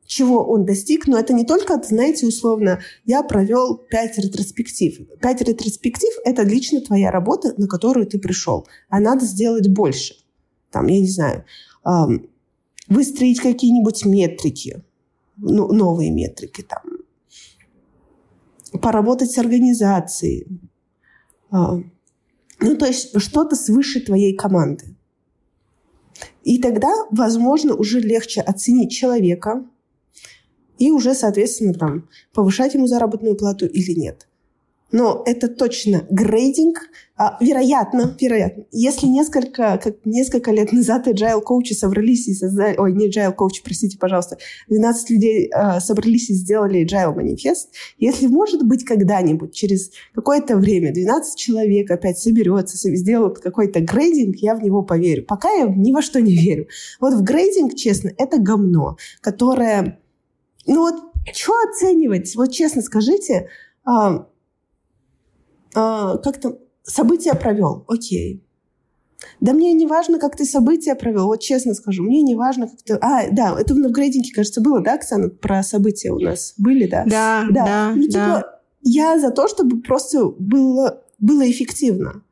[0.05, 5.07] чего он достиг, но это не только, знаете, условно, я провел пять ретроспектив.
[5.21, 10.15] Пять ретроспектив– это лично твоя работа, на которую ты пришел, а надо сделать больше.
[10.69, 11.45] Там, я не знаю,
[11.85, 12.29] эм,
[12.89, 14.83] выстроить какие-нибудь метрики,
[15.37, 16.83] ну, новые метрики, там,
[18.81, 20.47] поработать с организацией.
[21.51, 21.81] Э,
[22.59, 24.95] ну, то есть что-то свыше твоей команды.
[26.43, 29.65] И тогда, возможно, уже легче оценить человека
[30.77, 34.27] и уже, соответственно, там, повышать ему заработную плату или нет
[34.91, 36.89] но это точно грейдинг.
[37.17, 42.93] А, вероятно, вероятно, если несколько, как несколько лет назад agile коучи собрались и создали, ой,
[42.93, 44.37] не agile коучи, простите, пожалуйста,
[44.69, 47.69] 12 людей а, собрались и сделали agile манифест,
[47.99, 54.55] если, может быть, когда-нибудь, через какое-то время 12 человек опять соберется, сделают какой-то грейдинг, я
[54.55, 55.25] в него поверю.
[55.27, 56.67] Пока я ни во что не верю.
[56.99, 59.99] Вот в грейдинг, честно, это говно, которое,
[60.65, 60.95] ну вот,
[61.33, 62.35] что оценивать?
[62.35, 63.47] Вот честно скажите,
[63.85, 64.25] а,
[65.75, 68.43] а, как то события провел, окей.
[69.39, 72.81] Да мне не важно, как ты события провел, вот честно скажу, мне не важно, как
[72.81, 72.93] ты...
[72.95, 77.03] А, да, это в грейдинге, кажется, было, да, Оксана, про события у нас были, да?
[77.05, 77.93] Да, да, да.
[77.95, 78.59] Ну, типа, да.
[78.81, 82.23] я за то, чтобы просто было, было эффективно.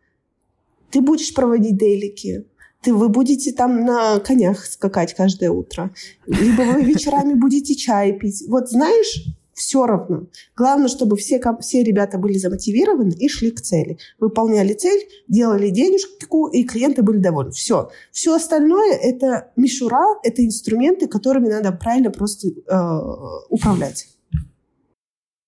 [0.90, 2.46] Ты будешь проводить дейлики,
[2.82, 5.92] ты, вы будете там на конях скакать каждое утро,
[6.26, 8.46] либо вы вечерами будете чай пить.
[8.48, 9.26] Вот знаешь,
[9.60, 10.24] все равно.
[10.56, 13.98] Главное, чтобы все, все ребята были замотивированы и шли к цели.
[14.18, 17.52] Выполняли цель, делали денежку, и клиенты были довольны.
[17.52, 17.90] Все.
[18.12, 24.08] Все остальное– это мишура, это инструменты, которыми надо правильно просто э, управлять.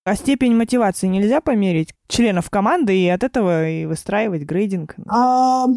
[0.03, 4.95] А степень мотивации нельзя померить членов команды и от этого и выстраивать грейдинг?
[5.07, 5.67] А,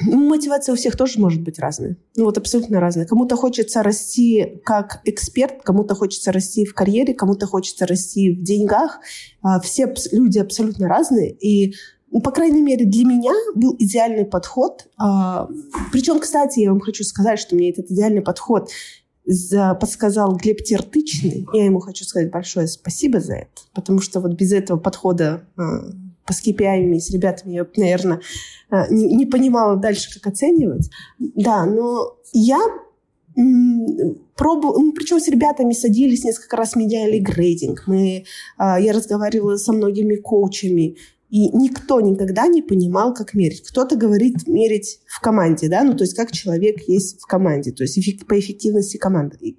[0.00, 1.96] Мотивация у всех тоже может быть разная.
[2.16, 3.06] Ну вот абсолютно разная.
[3.06, 8.98] Кому-то хочется расти как эксперт, кому-то хочется расти в карьере, кому-то хочется расти в деньгах.
[9.42, 11.30] А, все люди абсолютно разные.
[11.30, 11.74] И
[12.22, 14.86] по крайней мере, для меня был идеальный подход.
[14.98, 15.48] А,
[15.92, 18.70] причем, кстати, я вам хочу сказать, что мне этот идеальный подход
[19.24, 21.46] за, подсказал Глеб Тертычный.
[21.52, 25.62] Я ему хочу сказать большое спасибо за это, потому что вот без этого подхода а,
[26.26, 28.20] по KPI с ребятами я, наверное,
[28.70, 30.90] а, не, не понимала дальше, как оценивать.
[31.18, 32.58] Да, но я
[34.36, 37.84] пробовала, ну, причем с ребятами садились несколько раз, меняли грейдинг.
[37.86, 38.24] Мы,
[38.58, 40.96] я разговаривала со многими коучами,
[41.30, 43.62] и никто никогда не понимал, как мерить.
[43.68, 47.82] Кто-то говорит мерить в команде, да, ну то есть как человек есть в команде, то
[47.82, 49.56] есть эффект, по эффективности команды.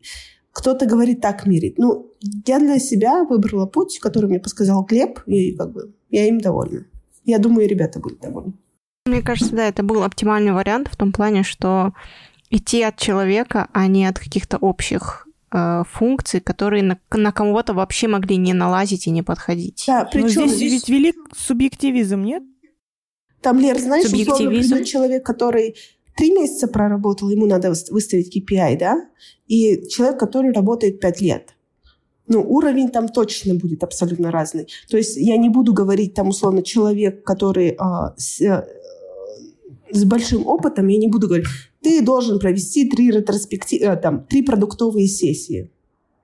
[0.54, 1.78] Кто-то говорит так мерить.
[1.78, 2.14] Ну,
[2.48, 6.86] я для себя выбрала путь, который мне подсказал Глеб, и как бы я им довольна.
[7.24, 8.54] Я думаю, ребята будут довольны.
[9.06, 11.94] Мне кажется, да, это был оптимальный вариант в том плане, что
[12.50, 18.08] идти от человека, а не от каких-то общих э, функций, которые на, на кого-то вообще
[18.08, 19.84] могли не налазить и не подходить.
[19.88, 22.44] Да, причем Но здесь, здесь ведь велик субъективизм, нет?
[23.42, 25.76] Там, Лер, знаешь, условно человек, который
[26.16, 29.10] три месяца проработал, ему надо выставить KPI, да?
[29.48, 31.55] И человек, который работает пять лет.
[32.28, 34.68] Ну, уровень там точно будет абсолютно разный.
[34.90, 38.66] То есть я не буду говорить там условно человек, который а, с, а,
[39.92, 41.48] с большим опытом, я не буду говорить,
[41.82, 45.70] ты должен провести три ретроспективы, э, там, три продуктовые сессии.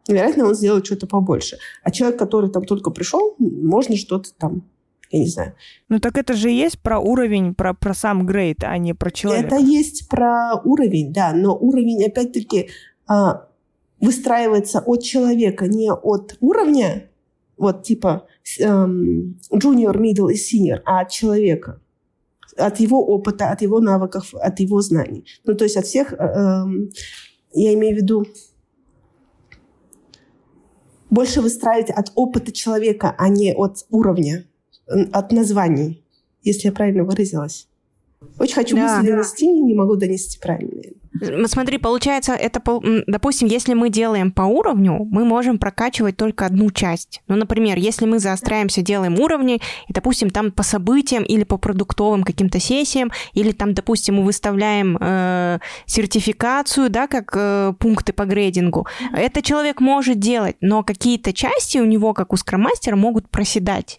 [0.07, 1.57] Вероятно, он сделает что-то побольше.
[1.83, 4.63] А человек, который там только пришел, можно что-то там
[5.11, 5.53] я не знаю.
[5.89, 9.55] Ну так это же есть про уровень, про, про сам грейд, а не про человека.
[9.55, 12.69] Это есть про уровень, да, но уровень, опять-таки,
[13.07, 13.47] а,
[14.01, 17.09] выстраивается от человека, не от уровня,
[17.57, 18.27] вот типа
[18.59, 21.79] эм, junior, middle и senior, а от человека
[22.57, 25.25] от его опыта, от его навыков, от его знаний.
[25.45, 26.89] Ну, то есть от всех, э, эм,
[27.53, 28.25] я имею в виду,
[31.09, 34.45] больше выстраивать от опыта человека, а не от уровня,
[34.87, 36.03] от названий,
[36.41, 37.67] если я правильно выразилась.
[38.39, 39.15] Очень хочу да, мысли да.
[39.15, 40.81] донести, не могу донести правильно.
[41.45, 42.61] Смотри, получается, это,
[43.07, 47.21] допустим, если мы делаем по уровню, мы можем прокачивать только одну часть.
[47.27, 52.23] Ну, например, если мы заостряемся, делаем уровни, и, допустим, там по событиям или по продуктовым
[52.23, 58.87] каким-то сессиям, или там, допустим, мы выставляем э, сертификацию, да, как э, пункты по грейдингу,
[59.13, 63.97] это человек может делать, но какие-то части у него, как у скроммастера, могут проседать.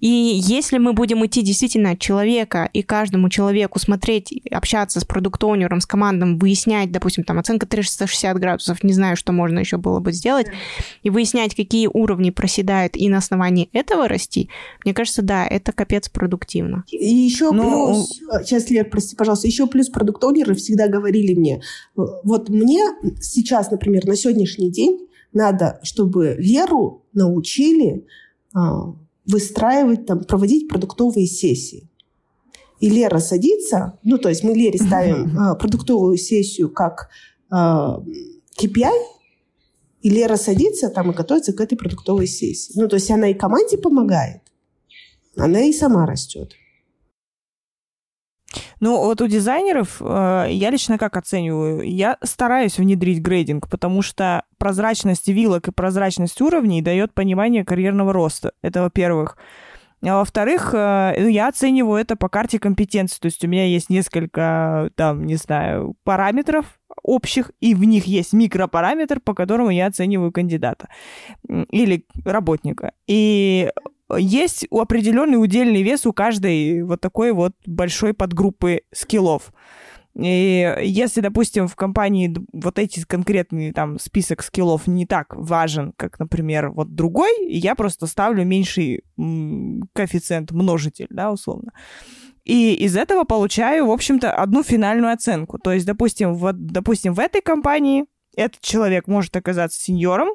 [0.00, 5.80] И если мы будем идти действительно от человека и каждому человеку смотреть, общаться с продукт-оунером,
[5.80, 10.12] с командом, выяснять, допустим, там оценка 360 градусов, не знаю, что можно еще было бы
[10.12, 10.46] сделать,
[11.02, 14.50] и выяснять, какие уровни проседают, и на основании этого расти,
[14.84, 16.84] мне кажется, да, это капец продуктивно.
[16.90, 17.86] И еще Но...
[17.86, 21.62] плюс, сейчас, Лер, прости, пожалуйста, еще плюс продукт-оунеры всегда говорили мне,
[21.96, 22.82] вот мне
[23.20, 28.04] сейчас, например, на сегодняшний день надо, чтобы Леру научили
[28.54, 28.94] а,
[29.26, 31.88] выстраивать, там, проводить продуктовые сессии.
[32.82, 37.10] И Лера садится, ну, то есть мы Лере ставим э, продуктовую сессию как
[37.48, 38.90] э, KPI,
[40.00, 42.72] и Лера садится там и готовится к этой продуктовой сессии.
[42.74, 44.40] Ну, то есть она и команде помогает,
[45.36, 46.54] она и сама растет.
[48.80, 51.82] Ну, вот у дизайнеров э, я лично как оцениваю?
[51.82, 58.54] Я стараюсь внедрить грейдинг, потому что прозрачность вилок и прозрачность уровней дает понимание карьерного роста.
[58.60, 59.36] Это во-первых.
[60.04, 63.18] А во-вторых, э, я оцениваю это по карте компетенции.
[63.20, 68.32] То есть у меня есть несколько, там, не знаю, параметров общих, и в них есть
[68.32, 70.88] микропараметр, по которому я оцениваю кандидата
[71.48, 72.92] или работника.
[73.06, 73.70] И
[74.18, 79.52] есть определенный удельный вес у каждой вот такой вот большой подгруппы скиллов.
[80.14, 86.18] И если, допустим, в компании вот эти конкретные там список скиллов не так важен, как,
[86.18, 89.04] например, вот другой, я просто ставлю меньший
[89.94, 91.72] коэффициент множитель, да, условно.
[92.44, 95.58] И из этого получаю, в общем-то, одну финальную оценку.
[95.58, 98.04] То есть, допустим, вот, допустим, в этой компании
[98.36, 100.28] этот человек может оказаться сеньором,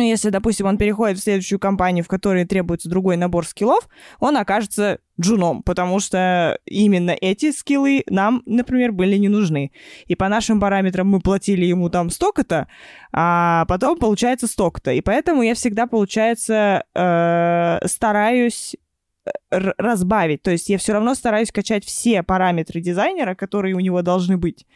[0.00, 3.88] если, допустим, он переходит в следующую компанию, в которой требуется другой набор скиллов,
[4.20, 9.72] он окажется джуном, потому что именно эти скиллы нам, например, были не нужны.
[10.06, 12.68] И по нашим параметрам мы платили ему там столько-то,
[13.12, 14.92] а потом получается столько-то.
[14.92, 18.76] И поэтому я всегда, получается, э, стараюсь
[19.24, 19.30] э,
[19.78, 20.42] разбавить.
[20.42, 24.66] То есть я все равно стараюсь качать все параметры дизайнера, которые у него должны быть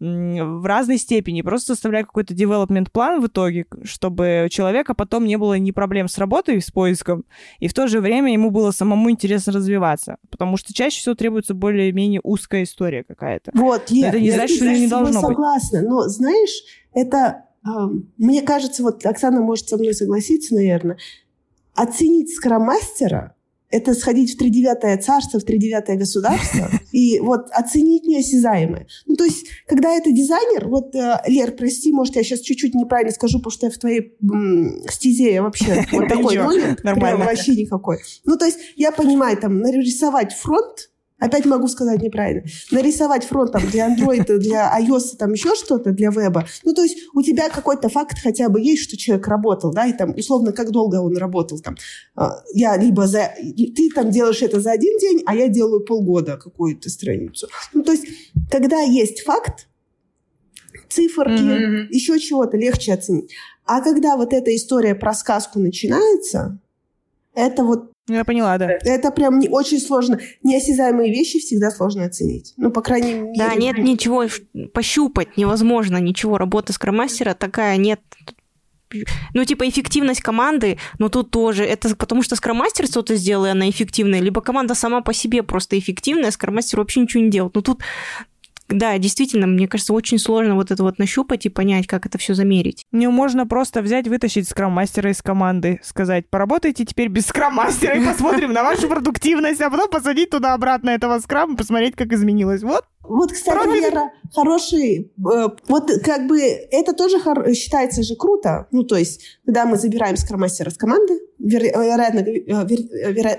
[0.00, 1.42] в разной степени.
[1.42, 6.08] Просто составляю какой-то development план в итоге, чтобы у человека потом не было ни проблем
[6.08, 7.24] с работой, с поиском,
[7.58, 10.18] и в то же время ему было самому интересно развиваться.
[10.30, 13.50] Потому что чаще всего требуется более-менее узкая история какая-то.
[13.54, 15.88] Вот, я, это не я, значит, что не должно согласна, быть.
[15.88, 17.68] но знаешь, это, э,
[18.18, 20.98] мне кажется, вот Оксана может со мной согласиться, наверное,
[21.74, 23.34] оценить скромастера
[23.70, 28.86] это сходить в тридевятое царство, в тридевятое государство и вот оценить неосязаемое.
[29.06, 33.12] Ну, то есть, когда это дизайнер, вот, э, Лер, прости, может, я сейчас чуть-чуть неправильно
[33.12, 36.76] скажу, потому что я в твоей м, стезе я вообще вот такой номер,
[37.26, 37.98] вообще никакой.
[38.24, 42.44] Ну, то есть, я понимаю, там, нарисовать фронт, Опять могу сказать неправильно.
[42.70, 46.46] Нарисовать фронт там, для Android, для iOS, там еще что-то, для веба.
[46.64, 49.92] Ну, то есть у тебя какой-то факт хотя бы есть, что человек работал, да, и
[49.92, 51.58] там, условно, как долго он работал.
[51.58, 51.76] Там,
[52.14, 53.32] а, я либо за...
[53.36, 57.48] Ты там делаешь это за один день, а я делаю полгода какую-то страницу.
[57.72, 58.06] Ну, то есть
[58.50, 59.68] когда есть факт,
[60.88, 61.86] циферки, mm-hmm.
[61.90, 63.34] еще чего-то легче оценить.
[63.64, 66.58] А когда вот эта история про сказку начинается,
[67.34, 68.70] это вот я поняла, да.
[68.84, 70.18] Это прям не, очень сложно.
[70.42, 72.54] Неосязаемые вещи всегда сложно оценить.
[72.56, 73.34] Ну, по крайней мере...
[73.36, 74.24] Да, нет ничего
[74.72, 76.38] пощупать невозможно, ничего.
[76.38, 78.00] Работа скроммастера такая, нет
[79.34, 83.68] ну, типа, эффективность команды, но тут тоже, это потому что скроммастер что-то сделал, и она
[83.68, 87.54] эффективная, либо команда сама по себе просто эффективная, а скроммастер вообще ничего не делает.
[87.54, 87.82] Ну, тут
[88.68, 92.34] да, действительно, мне кажется, очень сложно вот это вот нащупать и понять, как это все
[92.34, 92.84] замерить.
[92.92, 98.52] Не можно просто взять, вытащить скрам-мастера из команды, сказать, поработайте теперь без скрам-мастера и посмотрим
[98.52, 102.62] на вашу продуктивность, а потом посадить туда обратно этого скрама и посмотреть, как изменилось.
[102.62, 103.80] Вот вот, кстати, Профиль.
[103.80, 105.12] Вера, хороший...
[105.18, 108.66] Э, вот как бы это тоже хор- считается же круто.
[108.70, 113.38] Ну, то есть, когда мы забираем скромастера с команды, вероятно, вер, вер, вер, э,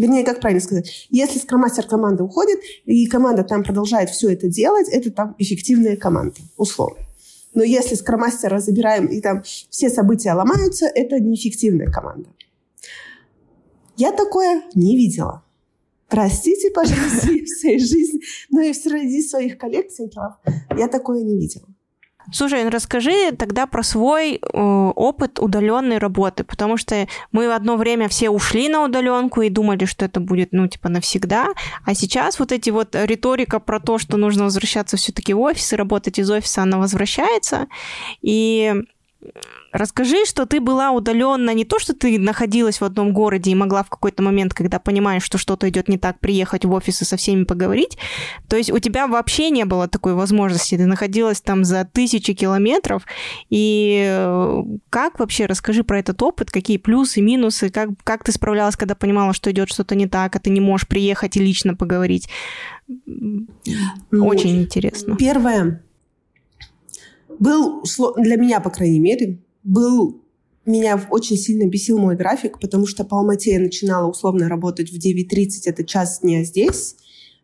[0.00, 4.88] Вернее, как правильно сказать, если скромастер команды уходит, и команда там продолжает все это делать,
[4.88, 7.04] это там эффективная команда, условно.
[7.52, 12.30] Но если скромастера забираем, и там все события ломаются, это неэффективная команда.
[13.98, 15.44] Я такое не видела.
[16.08, 19.88] Простите, пожалуйста, в своей жизни, но и среди своих коллег,
[20.78, 21.66] я такое не видела.
[22.32, 27.76] Слушай, ну расскажи тогда про свой э, опыт удаленной работы, потому что мы в одно
[27.76, 31.48] время все ушли на удаленку и думали, что это будет, ну, типа, навсегда,
[31.84, 35.76] а сейчас вот эти вот риторика про то, что нужно возвращаться все-таки в офис и
[35.76, 37.66] работать из офиса, она возвращается,
[38.22, 38.74] и
[39.72, 43.84] Расскажи, что ты была удаленно не то, что ты находилась в одном городе и могла
[43.84, 47.16] в какой-то момент, когда понимаешь, что что-то идет не так, приехать в офис и со
[47.16, 47.96] всеми поговорить.
[48.48, 50.76] То есть у тебя вообще не было такой возможности.
[50.76, 53.04] Ты находилась там за тысячи километров.
[53.48, 58.76] И э, как вообще, расскажи про этот опыт, какие плюсы, минусы, как, как ты справлялась,
[58.76, 62.28] когда понимала, что идет что-то не так, а ты не можешь приехать и лично поговорить.
[63.06, 63.46] Ну,
[64.10, 65.16] Очень интересно.
[65.16, 65.84] Первое,
[67.38, 67.84] был
[68.16, 70.22] для меня, по крайней мере, был
[70.66, 74.96] меня очень сильно бесил мой график, потому что по Алмате я начинала условно работать в
[74.96, 76.96] 9.30, это час дня здесь,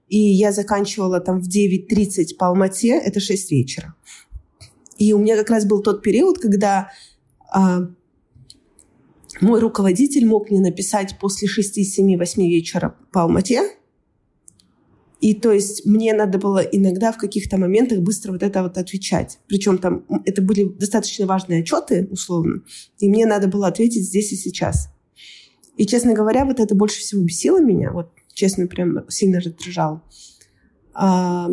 [0.09, 3.95] и я заканчивала там в 9.30 по Алмате, это 6 вечера.
[4.99, 6.91] И у меня как раз был тот период, когда
[7.53, 7.89] а,
[9.41, 13.63] мой руководитель мог мне написать после 6, 7, 8 вечера по Алмате,
[15.21, 19.39] и то есть мне надо было иногда в каких-то моментах быстро вот это вот отвечать.
[19.47, 22.63] Причем там это были достаточно важные отчеты, условно,
[22.99, 24.89] и мне надо было ответить здесь и сейчас.
[25.77, 30.03] И, честно говоря, вот это больше всего бесило меня, вот честно, прям сильно раздражало.
[30.95, 31.51] А,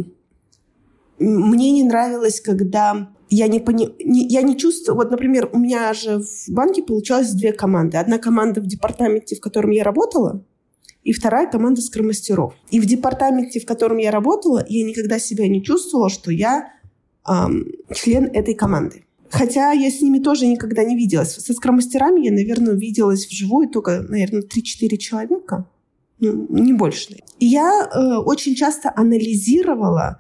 [1.20, 3.90] мне не нравилось, когда я не, пони...
[4.04, 4.96] не, я не чувствую...
[4.96, 7.98] Вот, например, у меня же в банке получалось две команды.
[7.98, 10.46] Одна команда в департаменте, в котором я работала,
[11.04, 12.54] и вторая команда скромастеров.
[12.72, 16.74] И в департаменте, в котором я работала, я никогда себя не чувствовала, что я
[17.28, 19.04] эм, член этой команды.
[19.30, 21.34] Хотя я с ними тоже никогда не виделась.
[21.34, 25.68] Со скромастерами я, наверное, виделась вживую только, наверное, 3-4 человека.
[26.20, 27.18] Ну, не больше.
[27.40, 30.20] И я э, очень часто анализировала,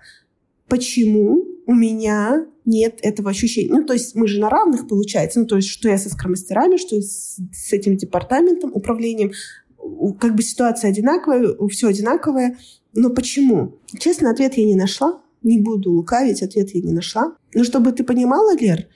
[0.67, 3.71] почему у меня нет этого ощущения.
[3.71, 5.39] Ну, то есть мы же на равных, получается.
[5.39, 9.31] Ну, то есть что я со скромастерами, что с, с этим департаментом, управлением
[10.19, 12.57] как бы ситуация одинаковая, все одинаковое.
[12.93, 13.79] Но почему?
[13.97, 15.21] Честно, ответ я не нашла.
[15.41, 17.35] Не буду лукавить, ответ я не нашла.
[17.53, 18.87] Но чтобы ты понимала, Лер,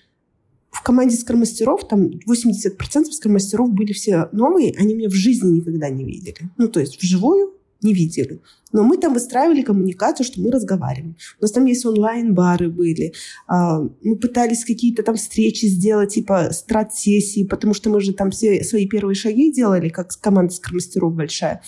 [0.72, 6.06] в команде скромастеров, там 80% скромастеров были все новые, они меня в жизни никогда не
[6.06, 6.50] видели.
[6.58, 8.42] Ну, то есть вживую не видели.
[8.74, 11.16] Но мы там выстраивали коммуникацию, что мы разговариваем.
[11.40, 13.14] У нас там есть онлайн-бары были.
[13.48, 18.64] А, мы пытались какие-то там встречи сделать, типа страт-сессии, потому что мы же там все
[18.64, 21.62] свои первые шаги делали, как команда скромастеров большая.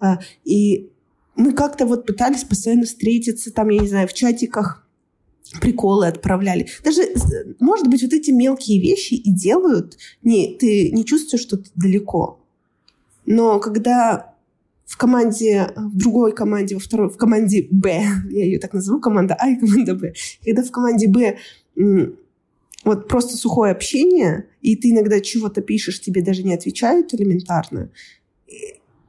[0.00, 0.88] А, и
[1.36, 4.84] мы как-то вот пытались постоянно встретиться, там, я не знаю, в чатиках
[5.60, 6.68] приколы отправляли.
[6.84, 7.02] Даже,
[7.60, 12.40] может быть, вот эти мелкие вещи и делают, не, ты не чувствуешь, что ты далеко.
[13.24, 14.27] Но когда
[14.88, 19.36] в команде, в другой команде, во второй, в команде Б, я ее так назову, команда
[19.38, 20.14] А и команда Б.
[20.44, 21.38] Когда в команде Б
[22.84, 27.90] вот просто сухое общение, и ты иногда чего-то пишешь, тебе даже не отвечают элементарно,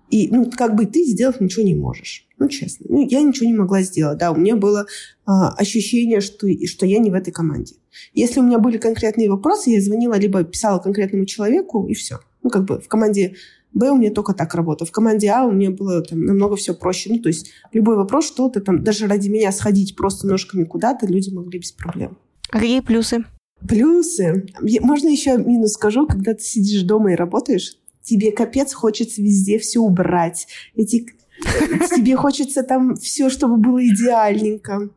[0.10, 2.28] И, ну, как бы ты сделать ничего не можешь.
[2.40, 2.88] Ну, честно.
[2.90, 4.18] Ну, я ничего не могла сделать.
[4.18, 4.86] Да, у меня было
[5.26, 7.76] а, ощущение, что, что я не в этой команде.
[8.14, 12.20] Если у меня были конкретные вопросы, я звонила, либо писала конкретному человеку, и все.
[12.44, 13.36] Ну, как бы в команде
[13.74, 14.88] Б у меня только так работало.
[14.88, 17.12] В команде А у меня было там намного все проще.
[17.12, 21.30] Ну, то есть любой вопрос, что-то там, даже ради меня сходить просто ножками куда-то, люди
[21.30, 22.18] могли без проблем.
[22.50, 23.26] А какие плюсы?
[23.68, 24.48] Плюсы.
[24.82, 29.80] Можно еще минус скажу, когда ты сидишь дома и работаешь, тебе капец хочется везде все
[29.80, 30.48] убрать.
[30.76, 31.06] Эти
[31.96, 34.90] Тебе хочется там все, чтобы было идеальненько.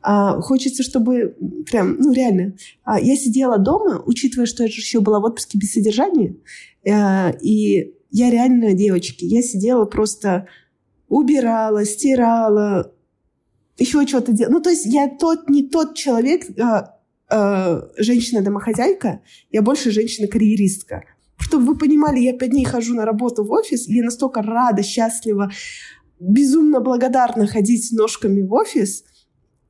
[0.00, 1.36] А, хочется, чтобы
[1.70, 2.54] прям, ну реально.
[2.84, 6.36] А, я сидела дома, учитывая, что я же еще была в отпуске без содержания,
[6.88, 10.46] а, и я реально, девочки, я сидела просто
[11.08, 12.94] убирала, стирала,
[13.78, 14.54] еще что-то делала.
[14.54, 16.98] Ну, то есть я тот, не тот человек, а,
[17.28, 21.04] а, женщина-домохозяйка, я больше женщина-карьеристка.
[21.38, 24.82] Чтобы вы понимали, я пять дней хожу на работу в офис, и я настолько рада,
[24.82, 25.50] счастлива,
[26.20, 29.04] безумно благодарна ходить ножками в офис.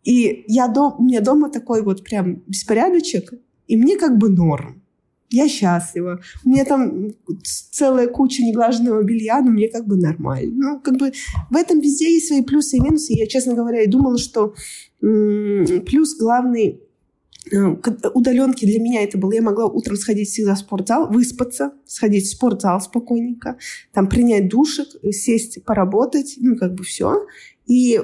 [0.03, 3.33] И я дом, у меня дома такой вот прям беспорядочек,
[3.69, 4.82] и мне как бы норм.
[5.33, 6.21] Я счастлива.
[6.45, 7.11] У меня там
[7.43, 10.53] целая куча неглаженного белья, но мне как бы нормально.
[10.55, 11.13] Ну, как бы
[11.51, 13.15] в этом везде есть свои плюсы и минусы.
[13.15, 14.55] Я, честно говоря, и думала, что
[15.01, 16.81] плюс главный
[17.51, 17.75] Э,
[18.15, 22.31] удаленки для меня это было, я могла утром сходить всегда в спортзал, выспаться, сходить в
[22.31, 23.59] спортзал спокойненько,
[23.93, 27.27] там принять душик, сесть, поработать, ну как бы все.
[27.67, 28.01] И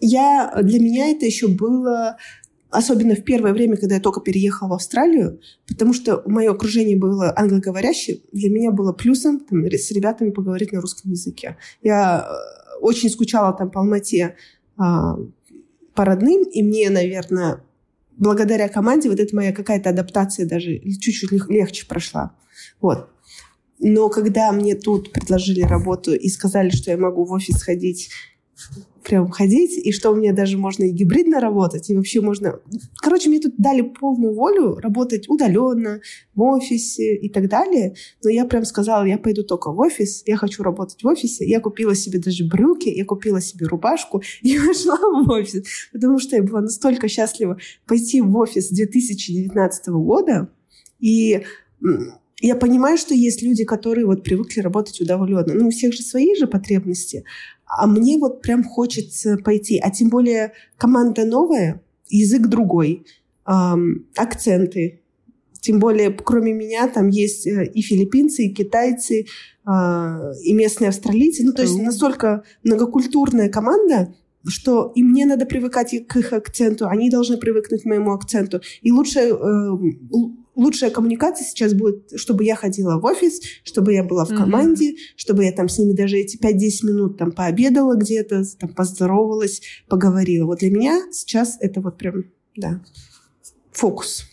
[0.00, 2.16] я, для меня это еще было
[2.70, 7.32] особенно в первое время, когда я только переехала в Австралию, потому что мое окружение было
[7.36, 11.56] англоговорящее, для меня было плюсом там, с ребятами поговорить на русском языке.
[11.82, 14.36] Я э, очень скучала там по Алмате
[14.76, 15.16] а,
[15.94, 17.64] по родным, и мне, наверное,
[18.16, 22.36] благодаря команде вот эта моя какая-то адаптация даже чуть-чуть легче прошла.
[22.80, 23.08] Вот.
[23.80, 28.10] Но когда мне тут предложили работу и сказали, что я могу в офис ходить
[29.08, 32.60] прям ходить, и что у меня даже можно и гибридно работать, и вообще можно...
[32.96, 36.00] Короче, мне тут дали полную волю работать удаленно,
[36.34, 37.94] в офисе и так далее.
[38.22, 41.46] Но я прям сказала, я пойду только в офис, я хочу работать в офисе.
[41.46, 45.64] Я купила себе даже брюки, я купила себе рубашку и пошла в офис.
[45.92, 50.50] Потому что я была настолько счастлива пойти в офис 2019 года,
[51.00, 51.44] и
[52.40, 55.54] я понимаю, что есть люди, которые вот привыкли работать удаленно.
[55.54, 57.24] Ну, у всех же свои же потребности.
[57.66, 59.78] А мне вот прям хочется пойти.
[59.78, 63.04] А тем более команда новая, язык другой,
[63.46, 65.00] эм, акценты.
[65.60, 69.26] Тем более, кроме меня, там есть э, и филиппинцы, и китайцы,
[69.66, 71.44] э, и местные австралийцы.
[71.44, 74.14] Ну, то есть настолько многокультурная команда,
[74.46, 78.60] что и мне надо привыкать к их акценту, они должны привыкнуть к моему акценту.
[78.82, 79.34] И лучше э,
[80.58, 85.14] лучшая коммуникация сейчас будет, чтобы я ходила в офис, чтобы я была в команде, mm-hmm.
[85.16, 90.46] чтобы я там с ними даже эти 5-10 минут там пообедала где-то, там поздоровалась, поговорила.
[90.46, 92.24] Вот для меня сейчас это вот прям,
[92.56, 92.82] да,
[93.72, 94.24] фокус.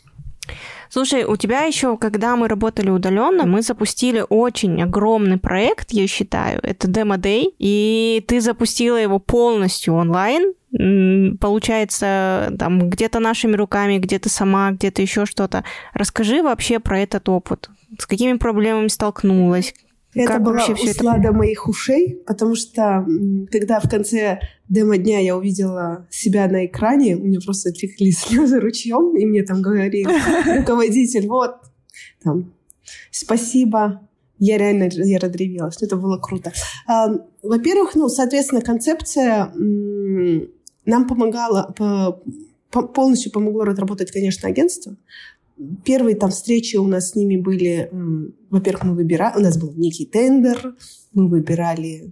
[0.90, 6.60] Слушай, у тебя еще, когда мы работали удаленно, мы запустили очень огромный проект, я считаю.
[6.64, 10.54] Это Demo Day, и ты запустила его полностью онлайн
[11.40, 15.64] получается, там, где-то нашими руками, где-то сама, где-то еще что-то.
[15.94, 17.70] Расскажи вообще про этот опыт.
[18.00, 19.74] С какими проблемами столкнулась?
[20.14, 21.34] Это как была услада это...
[21.34, 23.06] моих ушей, потому что
[23.52, 29.16] когда в конце демо-дня я увидела себя на экране, у меня просто текли слезы ручьем,
[29.18, 30.10] и мне там говорил
[30.58, 31.56] руководитель, вот,
[32.24, 32.54] там,
[33.12, 34.08] спасибо,
[34.40, 35.82] я реально я разревелась.
[35.82, 36.52] Это было круто.
[36.88, 39.52] Во-первых, ну, соответственно, концепция
[40.86, 41.74] нам помогало,
[42.72, 44.96] полностью помогло разработать, конечно, агентство.
[45.86, 47.90] Первые там встречи у нас с ними были,
[48.50, 50.76] во-первых, мы выбирали, у нас был некий тендер,
[51.14, 52.12] мы выбирали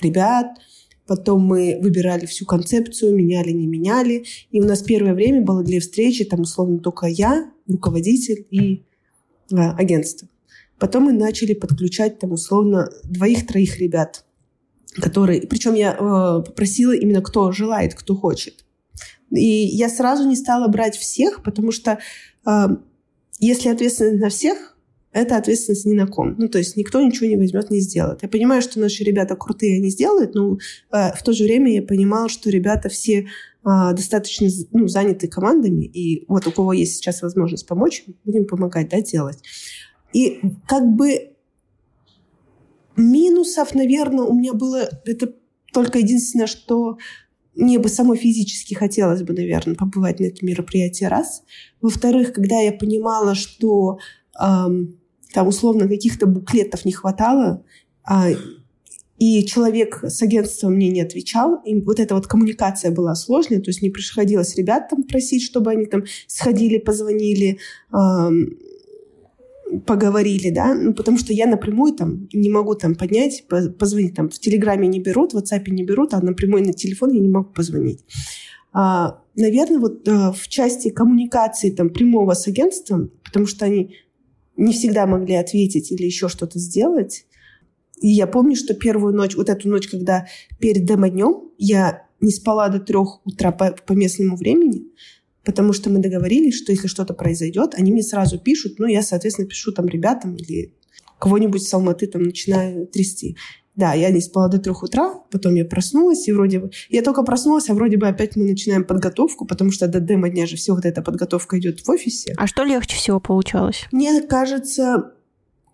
[0.00, 0.58] ребят,
[1.06, 4.24] потом мы выбирали всю концепцию, меняли, не меняли.
[4.50, 8.84] И у нас первое время было для встречи, там, условно, только я, руководитель и
[9.52, 10.28] а, агентство.
[10.78, 14.24] Потом мы начали подключать, там, условно, двоих-троих ребят
[14.94, 15.46] который...
[15.46, 18.64] Причем я э, попросила именно, кто желает, кто хочет.
[19.30, 21.98] И я сразу не стала брать всех, потому что
[22.46, 22.66] э,
[23.40, 24.76] если ответственность на всех,
[25.12, 26.34] это ответственность ни на ком.
[26.38, 28.22] Ну, то есть никто ничего не возьмет, не сделает.
[28.22, 30.58] Я понимаю, что наши ребята крутые, они сделают, но
[30.92, 33.26] э, в то же время я понимала, что ребята все э,
[33.64, 39.00] достаточно ну, заняты командами, и вот у кого есть сейчас возможность помочь, будем помогать, да,
[39.00, 39.38] делать.
[40.12, 41.32] И как бы
[42.98, 44.88] Минусов, наверное, у меня было...
[45.04, 45.32] Это
[45.72, 46.98] только единственное, что
[47.54, 51.42] мне бы самой физически хотелось бы, наверное, побывать на этом мероприятии раз.
[51.80, 53.98] Во-вторых, когда я понимала, что
[54.40, 54.98] эм,
[55.32, 57.64] там условно каких-то буклетов не хватало,
[58.04, 58.28] а,
[59.18, 63.70] и человек с агентства мне не отвечал, и вот эта вот коммуникация была сложной, то
[63.70, 67.58] есть не приходилось ребят там просить, чтобы они там сходили, позвонили,
[69.86, 73.44] поговорили, да, ну, потому что я напрямую там не могу там поднять,
[73.78, 77.20] позвонить, там в Телеграме не берут, в WhatsApp не берут, а напрямую на телефон я
[77.20, 78.04] не могу позвонить.
[78.72, 83.94] А, наверное, вот а, в части коммуникации там прямого с агентством, потому что они
[84.56, 87.26] не всегда могли ответить или еще что-то сделать.
[88.00, 90.26] И я помню, что первую ночь, вот эту ночь, когда
[90.58, 94.86] перед демо-днем, я не спала до трех утра по, по местному времени,
[95.48, 99.48] потому что мы договорились, что если что-то произойдет, они мне сразу пишут, ну, я, соответственно,
[99.48, 100.74] пишу там ребятам или
[101.18, 103.34] кого-нибудь с Алматы там начинаю трясти.
[103.74, 106.70] Да, я не спала до трех утра, потом я проснулась, и вроде бы...
[106.90, 110.44] Я только проснулась, а вроде бы опять мы начинаем подготовку, потому что до демо дня
[110.44, 112.34] же все вот эта подготовка идет в офисе.
[112.36, 113.86] А что легче всего получалось?
[113.90, 115.12] Мне кажется,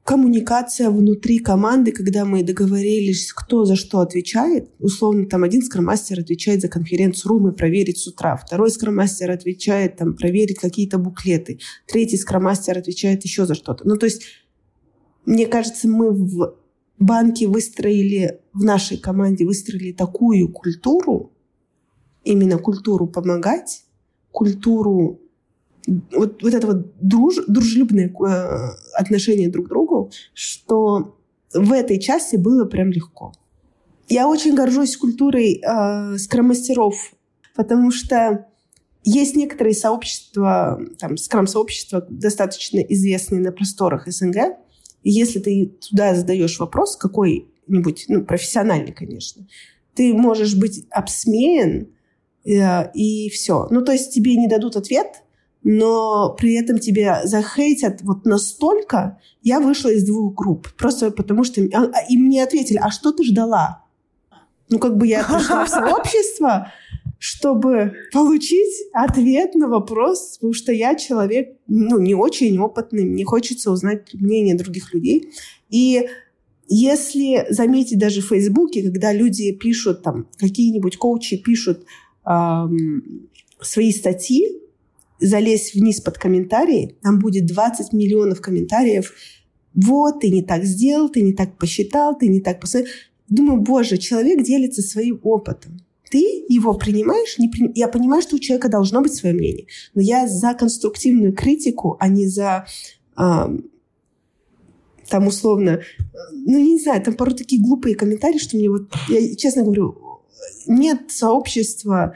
[0.04, 4.70] коммуникация внутри команды, когда мы договорились, кто за что отвечает.
[4.78, 8.36] Условно, там один скромастер отвечает за конференц-рум и проверить с утра.
[8.36, 11.58] Второй скромастер отвечает там проверить какие-то буклеты.
[11.86, 13.88] Третий скромастер отвечает еще за что-то.
[13.88, 14.24] Ну, то есть,
[15.24, 16.54] мне кажется, мы в
[16.98, 21.32] банке выстроили, в нашей команде выстроили такую культуру,
[22.24, 23.84] именно культуру помогать,
[24.32, 25.23] культуру
[25.86, 31.16] вот, вот это вот друж, дружелюбное э, отношение друг к другу, что
[31.52, 33.32] в этой части было прям легко.
[34.08, 37.12] Я очень горжусь культурой э, скромастеров,
[37.54, 38.46] потому что
[39.04, 44.56] есть некоторые сообщества, там, скрам-сообщества, достаточно известные на просторах СНГ,
[45.02, 49.46] и если ты туда задаешь вопрос какой-нибудь, ну, профессиональный, конечно,
[49.94, 51.88] ты можешь быть обсмеян,
[52.46, 53.68] э, и все.
[53.70, 55.22] Ну, то есть тебе не дадут ответ,
[55.64, 60.68] но при этом тебя захейтят вот настолько, я вышла из двух групп.
[60.76, 61.62] Просто потому что...
[61.72, 63.82] А, а, и мне ответили, а что ты ждала?
[64.68, 66.70] Ну, как бы я пришла в сообщество,
[67.18, 73.70] чтобы получить ответ на вопрос, потому что я человек, ну, не очень опытный, мне хочется
[73.70, 75.32] узнать мнение других людей.
[75.70, 76.06] И
[76.68, 81.84] если заметить даже в Фейсбуке, когда люди пишут, там, какие-нибудь коучи пишут
[82.26, 83.28] эм,
[83.60, 84.63] свои статьи,
[85.20, 89.12] залезть вниз под комментарии, там будет 20 миллионов комментариев.
[89.74, 92.92] Вот, ты не так сделал, ты не так посчитал, ты не так посмотрел.
[93.28, 95.80] Думаю, боже, человек делится своим опытом.
[96.10, 97.72] Ты его принимаешь, не при...
[97.74, 102.08] я понимаю, что у человека должно быть свое мнение, но я за конструктивную критику, а
[102.08, 102.66] не за
[103.16, 103.50] а,
[105.08, 105.80] там условно,
[106.32, 110.20] ну, не знаю, там порой такие глупые комментарии, что мне вот, я честно говорю,
[110.66, 112.14] нет сообщества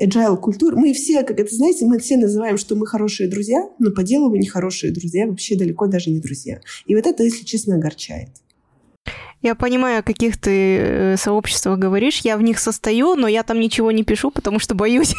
[0.00, 0.76] agile культур.
[0.76, 4.30] Мы все, как это знаете, мы все называем, что мы хорошие друзья, но по делу
[4.30, 6.60] мы не хорошие друзья, вообще далеко даже не друзья.
[6.86, 8.28] И вот это, если честно, огорчает.
[9.42, 12.20] Я понимаю, о каких ты э, сообществах говоришь.
[12.20, 15.14] Я в них состою, но я там ничего не пишу, потому что боюсь.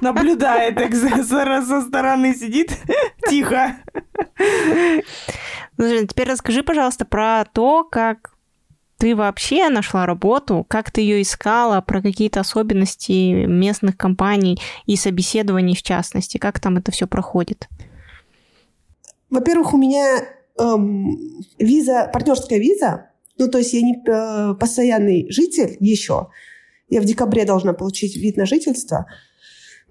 [0.00, 2.72] Наблюдает со стороны, сидит
[3.28, 3.76] тихо.
[5.76, 8.31] Ну, теперь расскажи, пожалуйста, про то, как
[9.02, 15.74] ты вообще нашла работу, как ты ее искала, про какие-то особенности местных компаний и собеседований
[15.74, 17.66] в частности, как там это все проходит?
[19.28, 20.20] Во-первых, у меня
[20.56, 21.18] эм,
[21.58, 26.28] виза, партнерская виза, ну то есть я не э, постоянный житель еще,
[26.88, 29.06] я в декабре должна получить вид на жительство,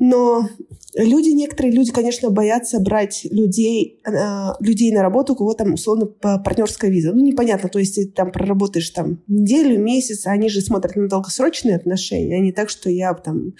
[0.04, 0.50] но
[0.96, 6.08] люди, некоторые люди, конечно, боятся брать людей, э, людей на работу, у кого там, условно,
[6.08, 7.14] партнерская виза.
[7.14, 11.76] Ну, непонятно, то есть ты там проработаешь там неделю, месяц, они же смотрят на долгосрочные
[11.76, 13.54] отношения, а не так, что я там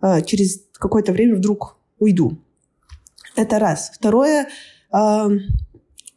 [0.00, 2.38] э, через какое-то время вдруг уйду.
[3.34, 3.90] Это раз.
[3.92, 4.46] Второе,
[4.92, 5.28] э,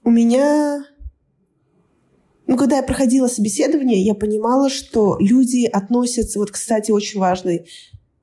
[0.04, 0.86] у меня
[2.46, 7.66] ну, когда я проходила собеседование, я понимала, что люди относятся, вот, кстати, очень важный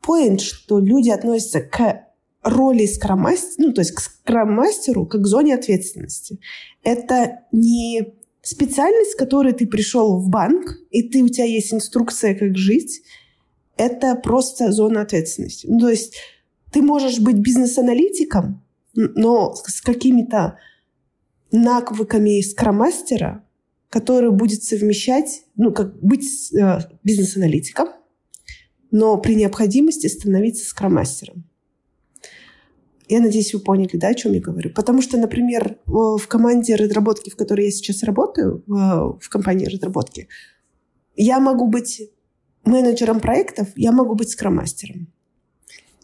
[0.08, 2.06] поинт, что люди относятся к
[2.42, 6.40] роли скромастера, ну, то есть к скромастеру как к зоне ответственности.
[6.82, 12.34] Это не специальность, с которой ты пришел в банк, и ты, у тебя есть инструкция,
[12.34, 13.02] как жить.
[13.76, 15.66] Это просто зона ответственности.
[15.66, 16.16] Ну, то есть
[16.72, 20.56] ты можешь быть бизнес-аналитиком, но с какими-то
[21.52, 23.44] навыками скромастера,
[23.90, 27.88] который будет совмещать, ну, как быть э, бизнес-аналитиком,
[28.90, 31.44] но при необходимости становиться скромастером.
[33.08, 34.70] Я надеюсь, вы поняли, да, о чем я говорю.
[34.74, 40.28] Потому что, например, в команде разработки, в которой я сейчас работаю, в компании разработки,
[41.16, 42.02] я могу быть
[42.64, 45.08] менеджером проектов, я могу быть скромастером.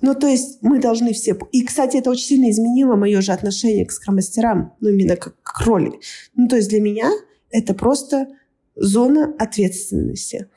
[0.00, 1.38] Ну, то есть мы должны все...
[1.52, 5.60] И, кстати, это очень сильно изменило мое же отношение к скромастерам, ну, именно как к
[5.60, 6.00] роли.
[6.34, 7.10] Ну, то есть для меня
[7.50, 8.28] это просто
[8.76, 10.48] зона ответственности.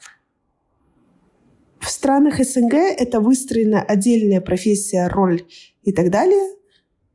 [1.87, 5.43] В странах СНГ это выстроена отдельная профессия, роль
[5.83, 6.53] и так далее,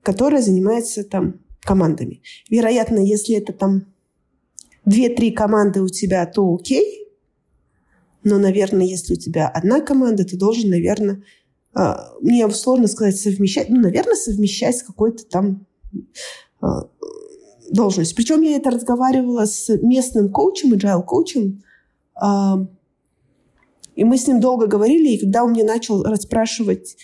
[0.03, 2.23] которая занимается там командами.
[2.49, 3.85] Вероятно, если это там
[4.87, 7.07] две-три команды у тебя, то окей.
[8.25, 11.23] Но, наверное, если у тебя одна команда, ты должен, наверное,
[11.75, 15.67] а, мне сложно сказать совмещать, ну, наверное, совмещать с какой-то там
[16.63, 16.89] а,
[17.71, 18.17] должностью.
[18.17, 21.63] Причем я это разговаривала с местным коучем, agile коучем,
[22.15, 22.67] а,
[23.95, 26.97] и мы с ним долго говорили, и когда он мне начал расспрашивать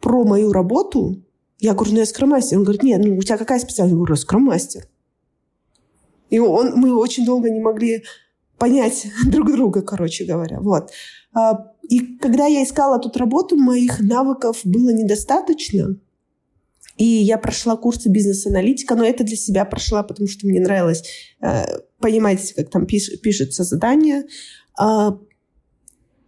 [0.00, 1.22] про мою работу,
[1.58, 2.58] я говорю, ну я скромастер.
[2.58, 3.92] Он говорит, нет, ну у тебя какая специальность?
[3.92, 4.88] Я говорю, скромастер.
[6.30, 8.04] И он, мы очень долго не могли
[8.58, 10.60] понять друг друга, короче говоря.
[10.60, 10.90] Вот.
[11.34, 15.96] А, и когда я искала тут работу, моих навыков было недостаточно.
[16.96, 21.04] И я прошла курсы бизнес-аналитика, но это для себя прошла, потому что мне нравилось
[21.40, 24.24] э, понимать, как там пиш, пишется задание.
[24.80, 25.12] Э,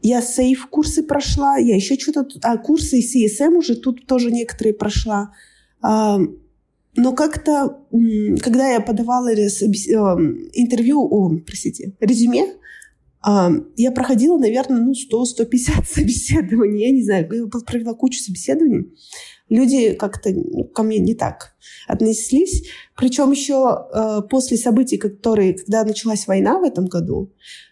[0.03, 2.27] я сейф курсы прошла, я еще что-то...
[2.43, 5.33] А, курсы CSM уже тут тоже некоторые прошла.
[5.83, 6.19] Э,
[6.97, 7.79] но как-то,
[8.43, 12.47] когда я подавала интервью, о, простите, резюме,
[13.23, 16.87] я проходила, наверное, ну, 100-150 собеседований.
[16.87, 18.93] Я не знаю, я провела кучу собеседований.
[19.49, 21.55] Люди как-то ну, ко мне не так
[21.89, 22.69] относились.
[22.97, 27.70] Причем еще э, после событий, которые, когда началась война в этом году, э,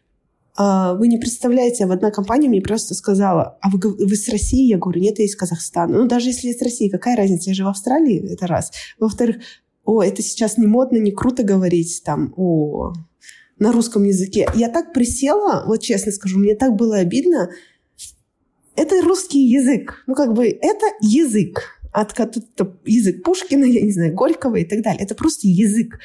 [0.59, 4.66] вы не представляете, в одна компания мне просто сказала, а вы, вы с России?
[4.66, 5.98] Я говорю, нет, я из Казахстана.
[5.98, 7.50] Ну, даже если с России, какая разница?
[7.50, 8.72] Я же в Австралии, это раз.
[8.98, 9.36] Во-вторых,
[9.84, 12.92] о, это сейчас не модно, не круто говорить там о
[13.59, 14.48] на русском языке.
[14.54, 17.50] Я так присела, вот честно скажу, мне так было обидно.
[18.76, 20.04] Это русский язык.
[20.06, 21.80] Ну, как бы, это язык.
[21.92, 22.16] От,
[22.84, 25.02] язык Пушкина, я не знаю, Горького и так далее.
[25.02, 25.98] Это просто язык.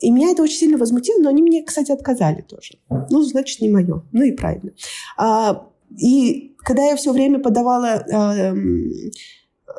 [0.00, 2.78] И меня это очень сильно возмутило, но они мне, кстати, отказали тоже.
[2.88, 4.02] Ну, значит, не мое.
[4.12, 4.72] Ну и правильно.
[5.16, 8.04] А, и когда я все время подавала...
[8.12, 8.52] А,
[9.66, 9.74] а,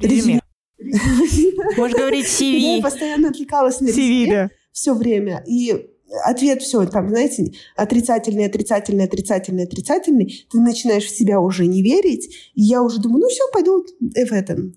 [0.00, 0.40] резюме.
[1.76, 2.76] Можешь говорить CV.
[2.76, 5.42] Я постоянно отвлекалась на CV, да все время.
[5.46, 5.74] И
[6.24, 12.52] ответ все, там, знаете, отрицательный, отрицательный, отрицательный, отрицательный, ты начинаешь в себя уже не верить,
[12.54, 14.74] и я уже думаю, ну все, пойду в этом.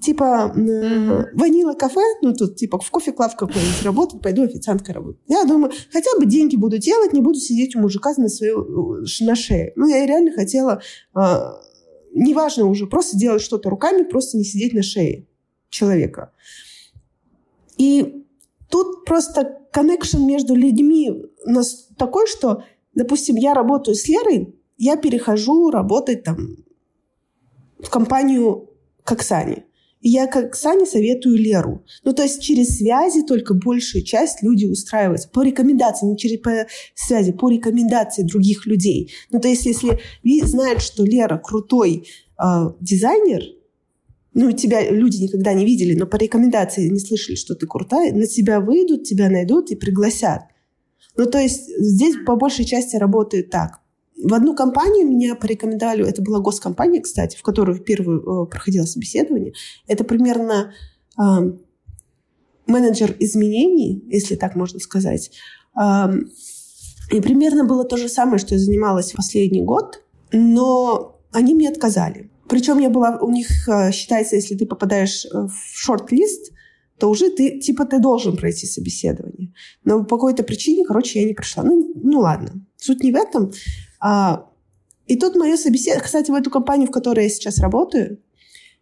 [0.00, 1.26] Типа mm-hmm.
[1.34, 5.20] ванила кафе, ну тут типа в кофе клав какой-нибудь работать, пойду официанткой работать.
[5.26, 9.34] Я думаю, хотя бы деньги буду делать, не буду сидеть у мужика на, свою, на
[9.34, 9.72] шее.
[9.76, 10.80] Ну, я реально хотела,
[11.14, 11.60] а,
[12.14, 15.26] неважно уже, просто делать что-то руками, просто не сидеть на шее
[15.70, 16.32] человека.
[17.76, 18.22] И
[18.68, 21.12] Тут просто коннекшн между людьми
[21.44, 22.64] нас такой, что,
[22.94, 26.56] допустим, я работаю с Лерой, я перехожу работать там
[27.78, 28.70] в компанию
[29.06, 29.64] к Оксане.
[30.02, 31.84] И я как Оксане советую Леру.
[32.04, 35.28] Ну, то есть через связи только большая часть людей устраивается.
[35.30, 39.12] По рекомендации, не через по связи, по рекомендации других людей.
[39.30, 39.98] Ну, то есть если
[40.44, 42.06] знают, что Лера крутой
[42.38, 42.44] э,
[42.80, 43.42] дизайнер,
[44.34, 48.26] ну, тебя люди никогда не видели, но по рекомендации не слышали, что ты крутая, на
[48.26, 50.42] тебя выйдут, тебя найдут и пригласят.
[51.16, 53.80] Ну, то есть здесь по большей части работает так.
[54.22, 59.52] В одну компанию меня порекомендовали, это была госкомпания, кстати, в которую первую э, проходило собеседование.
[59.86, 60.72] Это примерно
[61.18, 61.22] э,
[62.66, 65.32] менеджер изменений, если так можно сказать.
[65.78, 66.08] Э,
[67.10, 70.02] и примерно было то же самое, что я занималась последний год,
[70.32, 72.30] но они мне отказали.
[72.48, 76.52] Причем я была у них, э, считается, если ты попадаешь э, в шорт-лист,
[76.98, 79.52] то уже ты, типа, ты должен пройти собеседование.
[79.84, 81.62] Но по какой-то причине, короче, я не прошла.
[81.62, 83.52] Ну, ну ладно, суть не в этом.
[84.00, 84.48] А,
[85.06, 86.04] и тут мое собеседование...
[86.04, 88.18] Кстати, в эту компанию, в которой я сейчас работаю,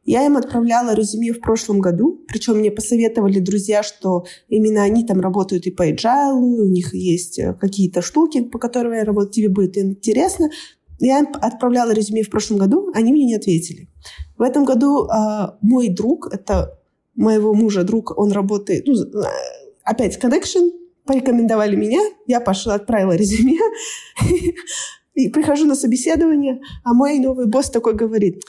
[0.04, 5.20] я им отправляла резюме в прошлом году, причем мне посоветовали друзья, что именно они там
[5.20, 9.48] работают и по agile, у них есть э, какие-то штуки, по которым я работаю, тебе
[9.48, 10.50] будет интересно.
[11.00, 13.88] Я отправляла резюме в прошлом году, они мне не ответили.
[14.36, 16.78] В этом году э, мой друг, это
[17.14, 18.94] моего мужа друг, он работает, ну,
[19.84, 20.70] опять connection,
[21.06, 23.58] порекомендовали меня, я пошла, отправила резюме,
[25.14, 28.42] и прихожу на собеседование, а мой новый босс такой говорит,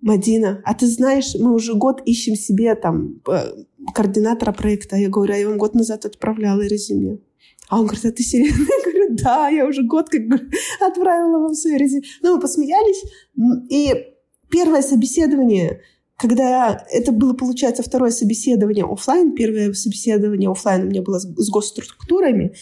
[0.00, 4.96] Мадина, а ты знаешь, мы уже год ищем себе там э, координатора проекта.
[4.96, 7.18] Я говорю, а я вам год назад отправляла резюме.
[7.68, 8.62] А он говорит, а ты серьезно?
[8.62, 10.40] Я говорю, да, я уже год как бы
[10.80, 12.02] отправила вам свою резюме.
[12.22, 13.02] Ну, мы посмеялись.
[13.68, 13.94] И
[14.50, 15.82] первое собеседование,
[16.16, 21.50] когда это было, получается, второе собеседование офлайн, первое собеседование офлайн у меня было с, с
[21.50, 22.54] госструктурами,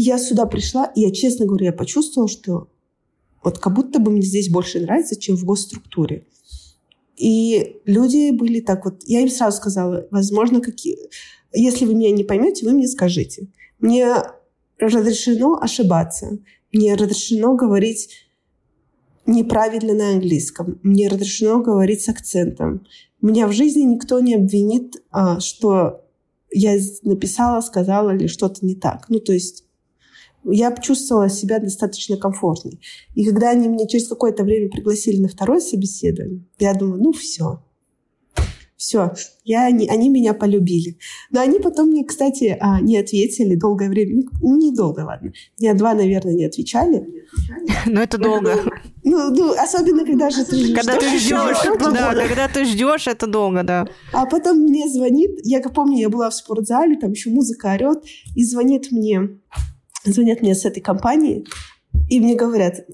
[0.00, 2.68] я сюда пришла, и я, честно говоря, я почувствовала, что
[3.42, 6.26] вот как будто бы мне здесь больше нравится, чем в госструктуре.
[7.16, 9.02] И люди были так вот...
[9.04, 10.98] Я им сразу сказала, возможно, какие...
[11.52, 13.48] Если вы меня не поймете, вы мне скажите.
[13.78, 14.16] Мне
[14.78, 16.38] разрешено ошибаться.
[16.72, 18.08] Мне разрешено говорить
[19.26, 20.80] неправильно на английском.
[20.82, 22.86] Мне разрешено говорить с акцентом.
[23.20, 26.04] Меня в жизни никто не обвинит, а, что
[26.50, 29.06] я написала, сказала или что-то не так.
[29.08, 29.63] Ну, то есть
[30.44, 32.80] я чувствовала себя достаточно комфортной.
[33.14, 37.60] И когда они меня через какое-то время пригласили на второе собеседование, я думаю, ну все,
[38.84, 39.12] все,
[39.44, 40.98] я, они, они меня полюбили.
[41.30, 44.24] Но они потом мне, кстати, а, не ответили долгое время.
[44.42, 45.32] Ну, недолго, ладно.
[45.58, 47.24] Дня два, наверное, не отвечали.
[47.86, 48.56] Но это долго.
[49.02, 50.76] Ну, ну особенно, когда же ты ждешь.
[50.76, 51.56] Когда ты ждешь,
[51.92, 53.86] да, когда ты ждешь, это долго, да.
[54.12, 58.04] А потом мне звонит, я как помню, я была в спортзале, там еще музыка орет,
[58.34, 59.40] и звонит мне,
[60.04, 61.46] звонят мне с этой компании,
[62.08, 62.86] и мне говорят,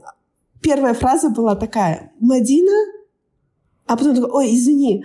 [0.61, 2.72] первая фраза была такая, Мадина,
[3.86, 5.04] а потом такой, ой, извини,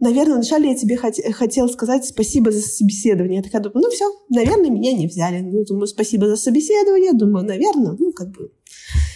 [0.00, 3.38] наверное, вначале я тебе хот- хотела сказать спасибо за собеседование.
[3.38, 5.40] Я такая думаю, ну все, наверное, меня не взяли.
[5.40, 7.12] Ну, думаю, спасибо за собеседование.
[7.12, 8.50] Думаю, наверное, ну как бы.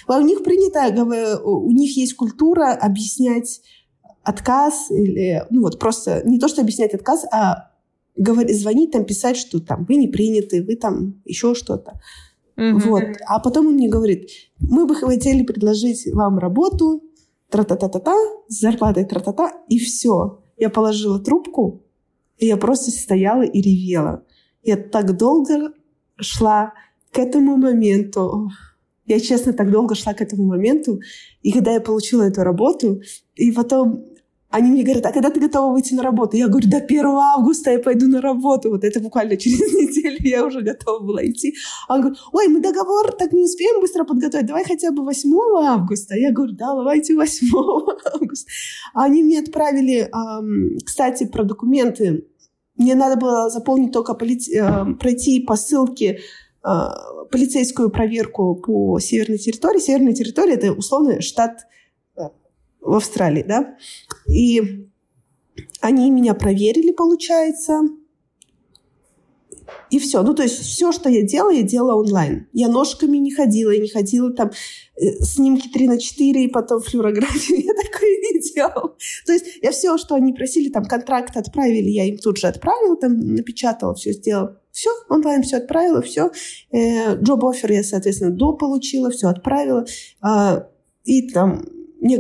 [0.06, 0.86] А у них принято,
[1.42, 3.62] у них есть культура объяснять
[4.22, 7.72] отказ или, ну вот просто не то, что объяснять отказ, а
[8.16, 12.00] говорить, звонить там, писать, что там вы не приняты, вы там еще что-то.
[12.58, 12.78] Mm-hmm.
[12.80, 13.04] Вот.
[13.26, 17.02] А потом он мне говорит, мы бы хотели предложить вам работу,
[17.50, 18.14] тра-та-та-та-та,
[18.48, 20.38] с зарплатой тра-та-та, и все.
[20.56, 21.82] Я положила трубку,
[22.38, 24.24] и я просто стояла и ревела.
[24.62, 25.72] Я так долго
[26.16, 26.72] шла
[27.12, 28.50] к этому моменту.
[29.06, 31.00] Я, честно, так долго шла к этому моменту.
[31.42, 33.00] И когда я получила эту работу,
[33.34, 34.06] и потом
[34.48, 36.36] они мне говорят, а когда ты готова выйти на работу?
[36.36, 38.70] Я говорю, до 1 августа я пойду на работу.
[38.70, 41.54] Вот это буквально через неделю я уже готова была идти.
[41.88, 45.30] А он говорит, ой, мы договор так не успеем быстро подготовить, давай хотя бы 8
[45.64, 46.14] августа.
[46.14, 47.48] Я говорю, да, давайте 8
[48.14, 48.50] августа.
[48.94, 50.10] Они мне отправили,
[50.84, 52.24] кстати, про документы.
[52.76, 56.18] Мне надо было заполнить только э, пройти по ссылке
[56.62, 56.70] э,
[57.30, 59.80] полицейскую проверку по северной территории.
[59.80, 61.66] Северная территория– это условно штат
[62.86, 63.76] в Австралии, да.
[64.28, 64.88] И
[65.80, 67.82] они меня проверили, получается.
[69.90, 70.22] И все.
[70.22, 72.48] Ну, то есть все, что я делала, я делала онлайн.
[72.52, 74.50] Я ножками не ходила, я не ходила там
[75.00, 77.58] э, снимки 3 на 4 и потом флюорографию.
[77.66, 78.96] Я такое не делала.
[79.26, 82.96] То есть я все, что они просили, там контракт отправили, я им тут же отправила,
[82.96, 84.60] там напечатала, все сделала.
[84.70, 86.30] Все, онлайн все отправила, все.
[86.72, 89.86] Джоб-офер я, соответственно, до получила, все отправила.
[90.20, 90.68] А,
[91.04, 91.64] и там
[92.00, 92.18] мне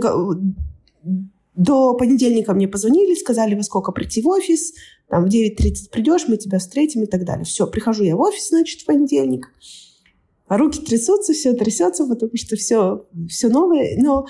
[1.54, 4.74] до понедельника мне позвонили, сказали, во сколько прийти в офис,
[5.08, 7.44] там в 9.30 придешь, мы тебя встретим и так далее.
[7.44, 9.52] Все, прихожу я в офис, значит, в понедельник.
[10.48, 13.96] А руки трясутся, все трясется, потому что все, все новое.
[13.98, 14.26] Но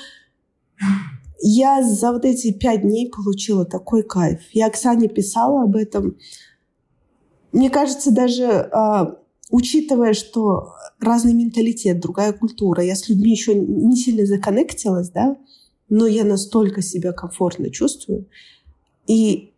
[1.40, 4.40] я за вот эти пять дней получила такой кайф.
[4.52, 6.16] Я Оксане писала об этом.
[7.52, 9.16] Мне кажется, даже э,
[9.50, 15.36] учитывая, что разный менталитет, другая культура, я с людьми еще не сильно законнектилась, да,
[15.88, 18.26] но я настолько себя комфортно чувствую.
[19.06, 19.52] И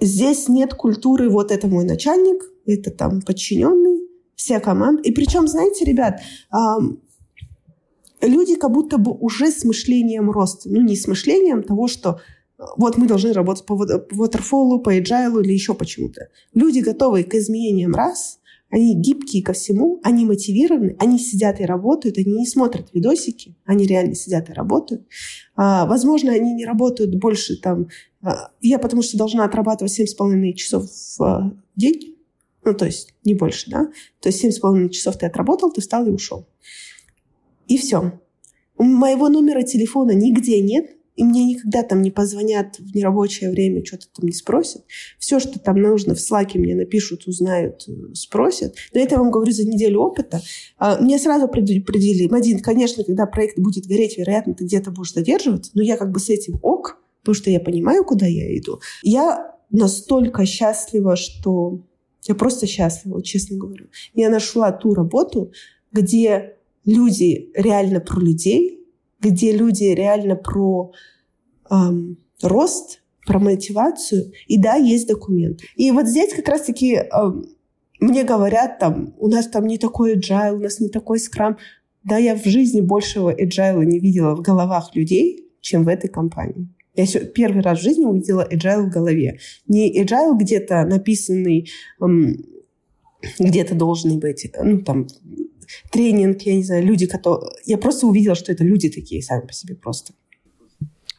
[0.00, 5.02] здесь нет культуры, вот это мой начальник, это там подчиненный, вся команда.
[5.02, 6.20] И причем, знаете, ребят,
[8.22, 12.20] люди как будто бы уже с мышлением роста, ну не с мышлением того, что
[12.78, 16.28] вот мы должны работать по waterfall, по agile или еще почему-то.
[16.54, 18.38] Люди готовы к изменениям раз,
[18.76, 23.86] они гибкие ко всему, они мотивированы, они сидят и работают, они не смотрят видосики, они
[23.86, 25.06] реально сидят и работают.
[25.54, 27.88] А, возможно, они не работают больше там...
[28.20, 32.16] А, я потому что должна отрабатывать 7,5 часов в день,
[32.64, 33.88] ну, то есть не больше, да?
[34.20, 36.46] То есть 7,5 часов ты отработал, ты встал и ушел.
[37.68, 38.20] И все.
[38.76, 43.84] У моего номера телефона нигде нет, и мне никогда там не позвонят в нерабочее время,
[43.84, 44.84] что-то там не спросят.
[45.18, 48.74] Все, что там нужно, в слаке мне напишут, узнают, э, спросят.
[48.92, 50.42] Но это я вам говорю за неделю опыта.
[50.78, 55.72] А, мне сразу предупредили, Мадин, конечно, когда проект будет гореть, вероятно, ты где-то будешь задерживаться,
[55.74, 58.80] но я как бы с этим ок, потому что я понимаю, куда я иду.
[59.02, 61.80] Я настолько счастлива, что...
[62.28, 63.86] Я просто счастлива, честно говорю.
[64.12, 65.52] Я нашла ту работу,
[65.92, 68.76] где люди реально про людей,
[69.20, 70.92] где люди реально про
[71.70, 75.60] эм, рост, про мотивацию, и да, есть документ.
[75.74, 77.46] И вот здесь как раз-таки эм,
[78.00, 81.58] мне говорят, там, у нас там не такой agile, у нас не такой скрам.
[82.04, 86.68] Да, я в жизни большего agile не видела в головах людей, чем в этой компании.
[86.94, 89.38] Я первый раз в жизни увидела agile в голове.
[89.66, 91.68] Не agile где-то написанный,
[92.00, 92.36] эм,
[93.38, 95.08] где-то должен быть, ну, там,
[95.90, 97.50] тренинг, я не знаю, люди, которые...
[97.64, 100.14] Я просто увидела, что это люди такие сами по себе просто.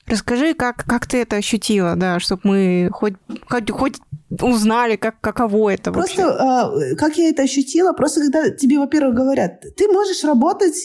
[0.08, 3.14] Расскажи, как, как ты это ощутила, да, чтобы мы хоть,
[3.48, 3.96] хоть, хоть
[4.42, 6.96] узнали, как, каково это Просто, вообще?
[6.96, 10.76] как я это ощутила, просто когда тебе, во-первых, говорят, ты можешь работать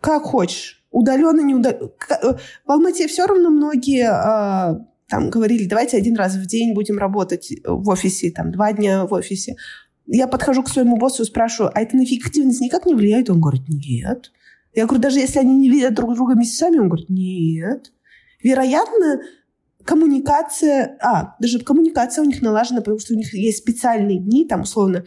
[0.00, 1.88] как хочешь, удаленно, не удаленно.
[2.66, 4.06] В Алмате все равно многие
[5.08, 9.14] там говорили, давайте один раз в день будем работать в офисе, там, два дня в
[9.14, 9.56] офисе.
[10.06, 13.30] Я подхожу к своему боссу и спрашиваю, а это на эффективность никак не влияет?
[13.30, 14.30] Он говорит, нет.
[14.74, 17.92] Я говорю, даже если они не видят друг друга месяцами, он говорит, нет.
[18.42, 19.20] Вероятно,
[19.84, 24.62] коммуникация, а, даже коммуникация у них налажена, потому что у них есть специальные дни, там,
[24.62, 25.04] условно,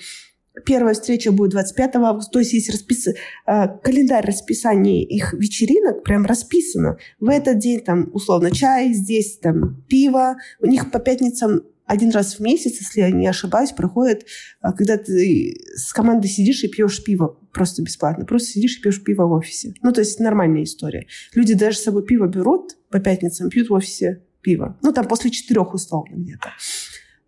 [0.65, 3.07] Первая встреча будет 25 августа, то есть есть распис...
[3.45, 6.97] Э, календарь расписания их вечеринок, прям расписано.
[7.19, 10.37] В этот день там условно чай, здесь там пиво.
[10.59, 14.25] У них по пятницам один раз в месяц, если я не ошибаюсь, проходит,
[14.61, 18.25] э, когда ты с командой сидишь и пьешь пиво просто бесплатно.
[18.25, 19.73] Просто сидишь и пьешь пиво в офисе.
[19.81, 21.07] Ну, то есть нормальная история.
[21.33, 24.77] Люди даже с собой пиво берут по пятницам, пьют в офисе пиво.
[24.83, 26.49] Ну, там после четырех условно где-то.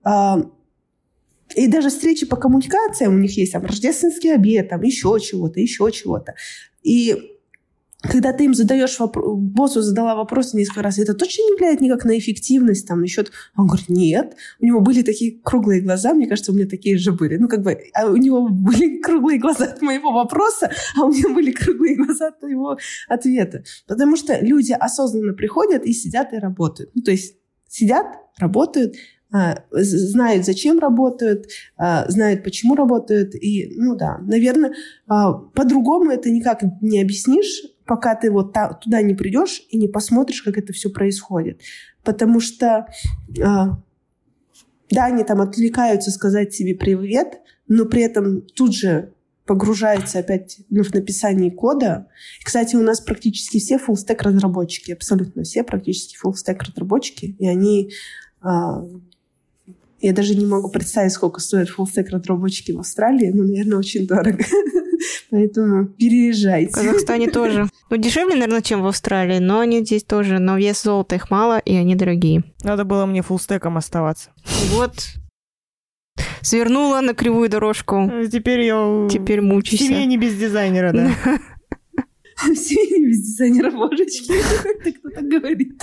[0.04, 0.42] А,
[1.56, 5.90] и даже встречи по коммуникациям у них есть, там, рождественский обед, там, еще чего-то, еще
[5.92, 6.36] чего-то.
[6.84, 7.39] И
[8.02, 12.06] когда ты им задаешь вопрос, боссу задала вопрос несколько раз, это точно не влияет никак
[12.06, 13.32] на эффективность, там, насчет...
[13.58, 14.38] Он говорит, нет.
[14.60, 17.36] У него были такие круглые глаза, мне кажется, у меня такие же были.
[17.36, 21.34] Ну, как бы, а у него были круглые глаза от моего вопроса, а у меня
[21.34, 22.78] были круглые глаза от его
[23.10, 23.64] ответа.
[23.86, 26.92] Потому что люди осознанно приходят и сидят и работают.
[26.96, 27.36] Ну, то есть
[27.68, 28.06] сидят,
[28.38, 28.96] работают,
[29.32, 31.48] а, знают, зачем работают,
[31.78, 33.36] а, знают, почему работают.
[33.36, 34.74] И, ну да, наверное,
[35.08, 40.44] а, по-другому это никак не объяснишь, пока ты вот туда не придешь и не посмотришь,
[40.44, 41.60] как это все происходит.
[42.04, 42.86] Потому что,
[43.36, 43.76] да,
[44.92, 49.12] они там отвлекаются сказать себе привет, но при этом тут же
[49.46, 52.06] погружаются опять ну, в написание кода.
[52.40, 57.36] И, кстати, у нас практически все full stack разработчики, абсолютно все практически full stack разработчики,
[57.40, 57.92] и они
[60.02, 63.32] я даже не могу представить, сколько стоят фуллстек разработчики в Австралии.
[63.34, 64.46] Ну, наверное, очень дорого.
[65.32, 66.72] Поэтому переезжайте.
[66.72, 67.68] В Казахстане тоже.
[67.90, 70.40] Ну, дешевле, наверное, чем в Австралии, но они здесь тоже.
[70.40, 72.44] Но вес золота их мало, и они дорогие.
[72.64, 74.32] Надо было мне фуллстеком оставаться.
[74.72, 74.94] Вот.
[76.42, 78.12] Свернула на кривую дорожку.
[78.32, 79.08] Теперь я...
[79.10, 79.42] Теперь.
[79.42, 81.12] В семье не без дизайнера, да.
[82.44, 84.34] В семье не без дизайнера божечки.
[85.00, 85.82] Кто так говорит?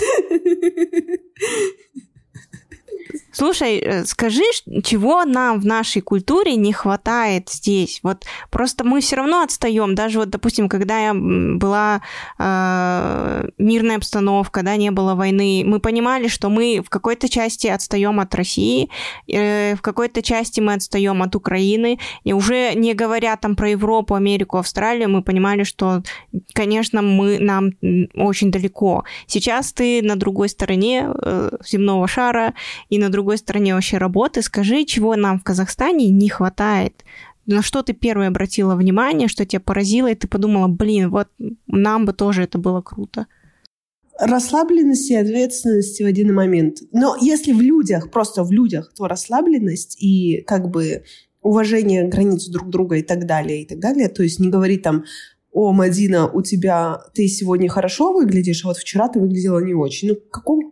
[3.31, 4.43] Слушай, э, скажи,
[4.83, 7.99] чего нам в нашей культуре не хватает здесь?
[8.03, 9.95] Вот просто мы все равно отстаем.
[9.95, 12.01] Даже вот, допустим, когда была
[12.39, 18.19] э, мирная обстановка, да, не было войны, мы понимали, что мы в какой-то части отстаем
[18.19, 18.89] от России,
[19.27, 24.15] э, в какой-то части мы отстаем от Украины, и уже не говоря там про Европу,
[24.15, 26.01] Америку, Австралию, мы понимали, что,
[26.53, 27.71] конечно, мы нам
[28.15, 29.03] очень далеко.
[29.27, 32.53] Сейчас ты на другой стороне э, земного шара
[32.89, 34.41] и на другой стороне вообще работы.
[34.41, 37.03] Скажи, чего нам в Казахстане не хватает?
[37.45, 41.29] На что ты первое обратила внимание, что тебя поразило, и ты подумала, блин, вот
[41.67, 43.27] нам бы тоже это было круто?
[44.19, 46.79] Расслабленность и ответственность в один момент.
[46.91, 51.03] Но если в людях, просто в людях, то расслабленность и как бы
[51.41, 54.09] уважение границ друг друга и так далее, и так далее.
[54.09, 55.05] То есть не говорить там,
[55.51, 60.09] о, Мадина, у тебя, ты сегодня хорошо выглядишь, а вот вчера ты выглядела не очень.
[60.09, 60.63] Ну, какого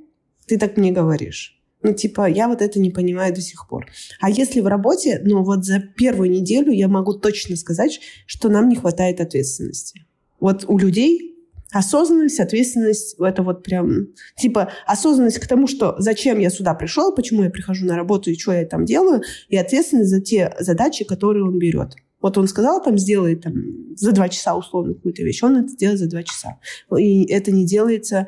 [0.45, 1.60] ты так мне говоришь?
[1.86, 3.86] Ну, типа, я вот это не понимаю до сих пор.
[4.20, 8.70] А если в работе, ну, вот за первую неделю я могу точно сказать, что нам
[8.70, 10.03] не хватает ответственности.
[10.40, 11.36] Вот у людей
[11.72, 17.44] осознанность, ответственность, это вот прям, типа, осознанность к тому, что зачем я сюда пришел, почему
[17.44, 21.44] я прихожу на работу и что я там делаю, и ответственность за те задачи, которые
[21.44, 21.94] он берет.
[22.20, 25.99] Вот он сказал, там, сделай там, за два часа условно какую-то вещь, он это делает
[25.99, 26.57] за два часа.
[26.98, 28.26] И это не делается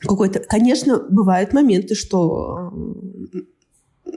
[0.00, 0.40] какой-то...
[0.40, 2.72] Конечно, бывают моменты, что
[4.06, 4.12] э,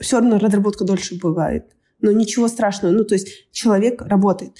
[0.00, 1.66] все равно разработка дольше бывает.
[2.00, 2.92] Но ничего страшного.
[2.92, 4.52] Ну, то есть человек работает.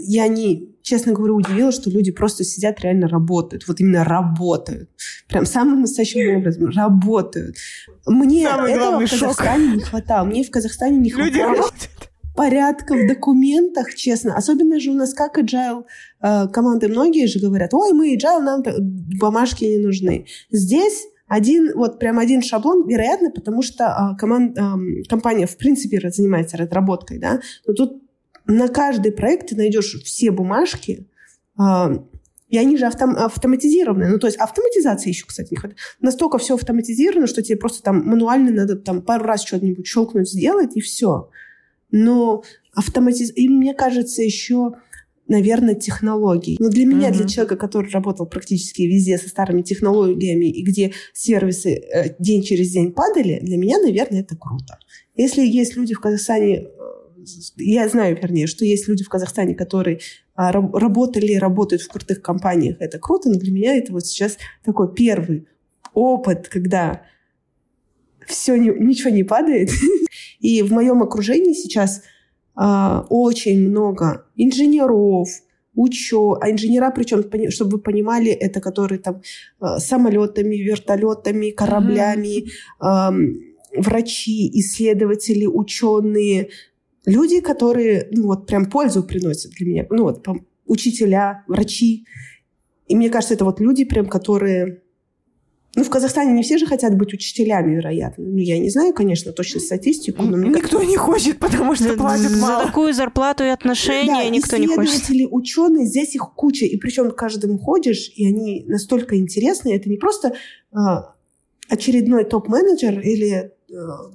[0.00, 3.68] Я не, честно говоря, удивилась, что люди просто сидят, реально работают.
[3.68, 4.88] Вот именно работают.
[5.28, 6.68] Прям самым настоящим образом.
[6.70, 7.56] Работают.
[8.06, 9.76] Мне Самый этого в Казахстане шок.
[9.76, 10.24] не хватало.
[10.24, 11.56] Мне в Казахстане не хватало.
[11.56, 11.68] Люди
[12.38, 14.36] порядка в документах, честно.
[14.36, 15.84] Особенно же у нас как agile
[16.22, 18.62] э, команды многие же говорят, ой, мы agile, нам
[19.18, 20.26] бумажки не нужны.
[20.48, 24.62] Здесь один, вот прям один шаблон, вероятно, потому что э, команд, э,
[25.08, 28.04] компания в принципе занимается разработкой, да, но тут
[28.46, 31.08] на каждый проект ты найдешь все бумажки,
[31.58, 31.64] э,
[32.50, 34.10] и они же автом, автоматизированы.
[34.10, 35.80] Ну, то есть автоматизации еще, кстати, не хватает.
[36.00, 40.76] Настолько все автоматизировано, что тебе просто там мануально надо там пару раз что-нибудь щелкнуть, сделать,
[40.76, 41.30] и все
[41.90, 42.42] но
[42.74, 43.32] автоматиз...
[43.34, 44.74] И мне кажется, еще
[45.28, 46.56] наверное, технологий.
[46.58, 47.16] Но для меня, mm-hmm.
[47.16, 52.70] для человека, который работал практически везде со старыми технологиями и где сервисы э, день через
[52.70, 54.78] день падали, для меня, наверное, это круто.
[55.16, 56.68] Если есть люди в Казахстане, э,
[57.58, 60.00] я знаю, вернее, что есть люди в Казахстане, которые
[60.34, 64.38] а, работали и работают в крутых компаниях, это круто, но для меня это вот сейчас
[64.64, 65.46] такой первый
[65.92, 67.02] опыт, когда
[68.26, 69.70] все, ничего не падает.
[70.40, 72.02] И в моем окружении сейчас
[72.54, 75.28] а, очень много инженеров,
[75.74, 79.22] учё, а инженера, причем, чтобы вы понимали, это которые там
[79.60, 82.46] а, самолетами, вертолетами, кораблями,
[82.82, 83.34] mm-hmm.
[83.76, 86.48] врачи, исследователи, ученые,
[87.06, 90.26] люди, которые, ну вот прям пользу приносят для меня, ну вот
[90.66, 92.04] учителя, врачи.
[92.86, 94.82] И мне кажется, это вот люди прям, которые
[95.78, 98.24] ну, в Казахстане не все же хотят быть учителями, вероятно.
[98.24, 100.24] Ну, я не знаю, конечно, точно статистику.
[100.24, 102.62] Но мне Никто не хочет, потому что платят мало.
[102.62, 104.94] За такую зарплату и отношения да, никто не хочет.
[104.94, 106.66] исследователи, ученые, здесь их куча.
[106.66, 109.76] И причем каждым ходишь, и они настолько интересные.
[109.76, 110.34] Это не просто
[110.72, 111.14] а,
[111.68, 114.10] очередной топ-менеджер или а,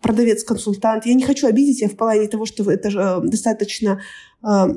[0.00, 1.06] продавец-консультант.
[1.06, 4.00] Я не хочу обидеть, я в плане того, что это же а, достаточно
[4.42, 4.68] а,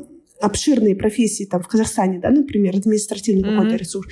[0.42, 3.56] обширные профессии там в Казахстане, да, например, административный mm-hmm.
[3.56, 4.08] какой-то ресурс.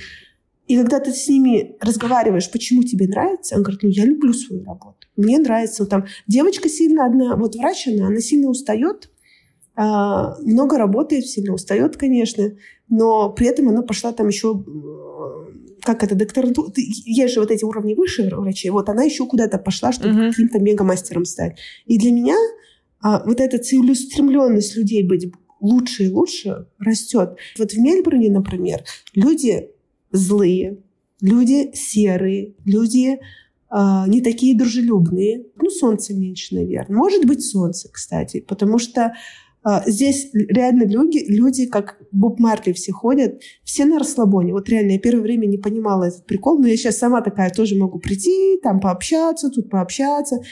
[0.66, 4.64] И когда ты с ними разговариваешь, почему тебе нравится, он говорит, ну, я люблю свою
[4.64, 5.06] работу.
[5.16, 5.82] Мне нравится.
[5.82, 9.10] Вот там девочка сильно одна, вот врач она, она сильно устает,
[9.74, 12.52] а, много работает, сильно устает, конечно,
[12.88, 14.64] но при этом она пошла там еще
[15.82, 19.90] как это, докторантура, есть же вот эти уровни выше врачей, вот она еще куда-то пошла,
[19.92, 20.30] чтобы uh-huh.
[20.30, 21.58] каким-то мегамастером стать.
[21.86, 22.36] И для меня
[23.00, 27.36] а, вот эта целеустремленность людей быть лучше и лучше растет.
[27.58, 28.84] Вот в Мельбурне, например,
[29.14, 29.70] люди
[30.12, 30.78] злые,
[31.20, 33.18] люди серые, люди э,
[34.06, 35.46] не такие дружелюбные.
[35.60, 36.96] Ну, солнца меньше, наверное.
[36.96, 39.14] Может быть, солнце, кстати, потому что
[39.64, 44.52] э, здесь реально люди, люди, как Боб Марли все ходят, все на расслабоне.
[44.52, 47.76] Вот реально, я первое время не понимала этот прикол, но я сейчас сама такая тоже
[47.76, 50.42] могу прийти, там пообщаться, тут пообщаться,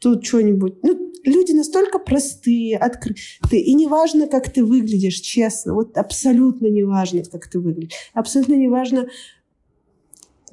[0.00, 0.82] тут что-нибудь.
[0.82, 3.62] Ну, люди настолько простые, открытые.
[3.62, 5.74] И неважно, как ты выглядишь, честно.
[5.74, 7.96] Вот абсолютно неважно, как ты выглядишь.
[8.14, 9.08] Абсолютно неважно,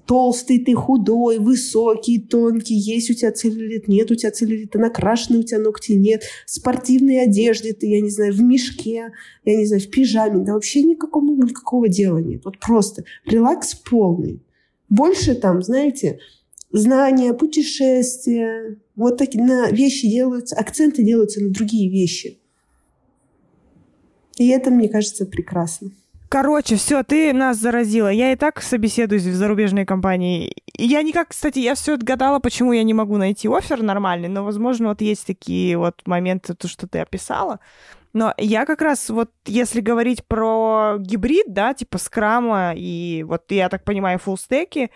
[0.06, 5.44] толстый ты, худой, высокий, тонкий, есть у тебя целлюлит, нет у тебя целлюлита, накрашенный у
[5.44, 9.12] тебя ногти, нет, в спортивной одежде ты, я не знаю, в мешке,
[9.44, 12.46] я не знаю, в пижаме, да вообще никакого, никакого дела нет.
[12.46, 14.44] Вот просто релакс полный.
[14.90, 16.20] Больше там, знаете,
[16.72, 18.78] знания, путешествия.
[18.96, 22.40] Вот такие на вещи делаются, акценты делаются на другие вещи.
[24.38, 25.92] И это, мне кажется, прекрасно.
[26.30, 28.10] Короче, все, ты нас заразила.
[28.10, 30.54] Я и так собеседуюсь в зарубежной компании.
[30.78, 34.90] Я никак, кстати, я все гадала, почему я не могу найти офер нормальный, но, возможно,
[34.90, 37.60] вот есть такие вот моменты, то, что ты описала.
[38.12, 43.70] Но я как раз вот, если говорить про гибрид, да, типа скрама и вот, я
[43.70, 44.90] так понимаю, фуллстеки,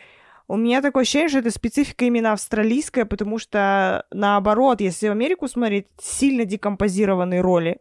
[0.50, 5.48] у меня такое ощущение, что это специфика именно австралийская, потому что наоборот, если в Америку
[5.48, 7.78] смотреть, сильно декомпозированные роли.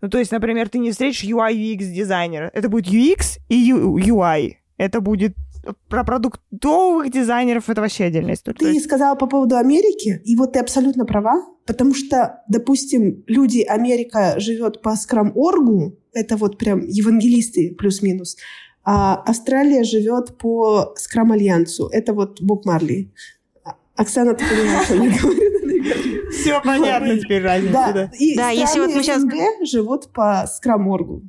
[0.00, 2.48] Ну, то есть, например, ты не встретишь UI UX дизайнера.
[2.54, 4.54] Это будет UX и UI.
[4.78, 5.34] Это будет
[5.88, 8.58] про продуктовых дизайнеров это вообще отдельная история.
[8.58, 14.38] Ты сказала по поводу Америки, и вот ты абсолютно права, потому что, допустим, люди, Америка
[14.38, 18.36] живет по скрам-оргу, это вот прям евангелисты плюс-минус,
[18.92, 21.86] а Австралия живет по Скрам-альянсу.
[21.92, 23.12] Это вот Боб Марли.
[23.94, 27.72] Оксана, ты понимаешь, что я говорю, Все понятно теперь разница.
[27.72, 29.22] Да, и да если вот мы сейчас...
[29.62, 31.22] живут по Скрам-оргу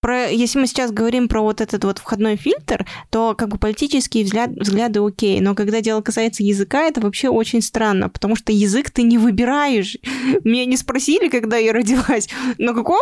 [0.00, 4.24] про, если мы сейчас говорим про вот этот вот входной фильтр, то как бы политические
[4.24, 8.90] взгляд, взгляды окей, но когда дело касается языка, это вообще очень странно, потому что язык
[8.90, 9.96] ты не выбираешь.
[10.44, 12.28] Меня не спросили, когда я родилась,
[12.58, 12.98] на каком,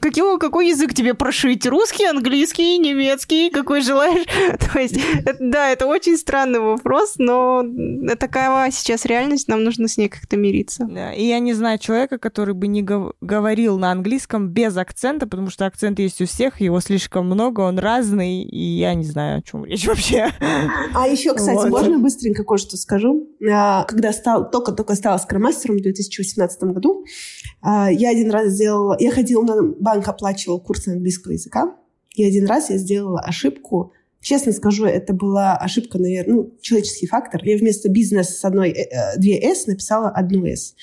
[0.00, 1.66] какой, какой язык тебе прошить?
[1.66, 4.26] Русский, английский, немецкий, какой желаешь?
[4.72, 4.98] То есть,
[5.40, 7.64] да, это очень странный вопрос, но
[8.18, 10.86] такая сейчас реальность, нам нужно с ней как-то мириться.
[10.88, 15.50] Да, и я не знаю человека, который бы не говорил на английском без акцента, потому
[15.50, 19.42] что акцент есть у всех, его слишком много, он разный, и я не знаю, о
[19.42, 20.28] чем речь вообще.
[20.94, 21.70] А еще, кстати, вот.
[21.70, 23.28] можно быстренько кое-что скажу?
[23.50, 27.04] А, когда стал, только-только стала скромастером в 2018 году,
[27.62, 31.76] а, я один раз сделала, я ходила на банк, оплачивал курсы английского языка,
[32.14, 33.92] и один раз я сделала ошибку,
[34.26, 37.44] Честно скажу, это была ошибка, наверное, ну, человеческий фактор.
[37.44, 40.74] Я вместо бизнес с одной э, э, две «с» написала одну «с».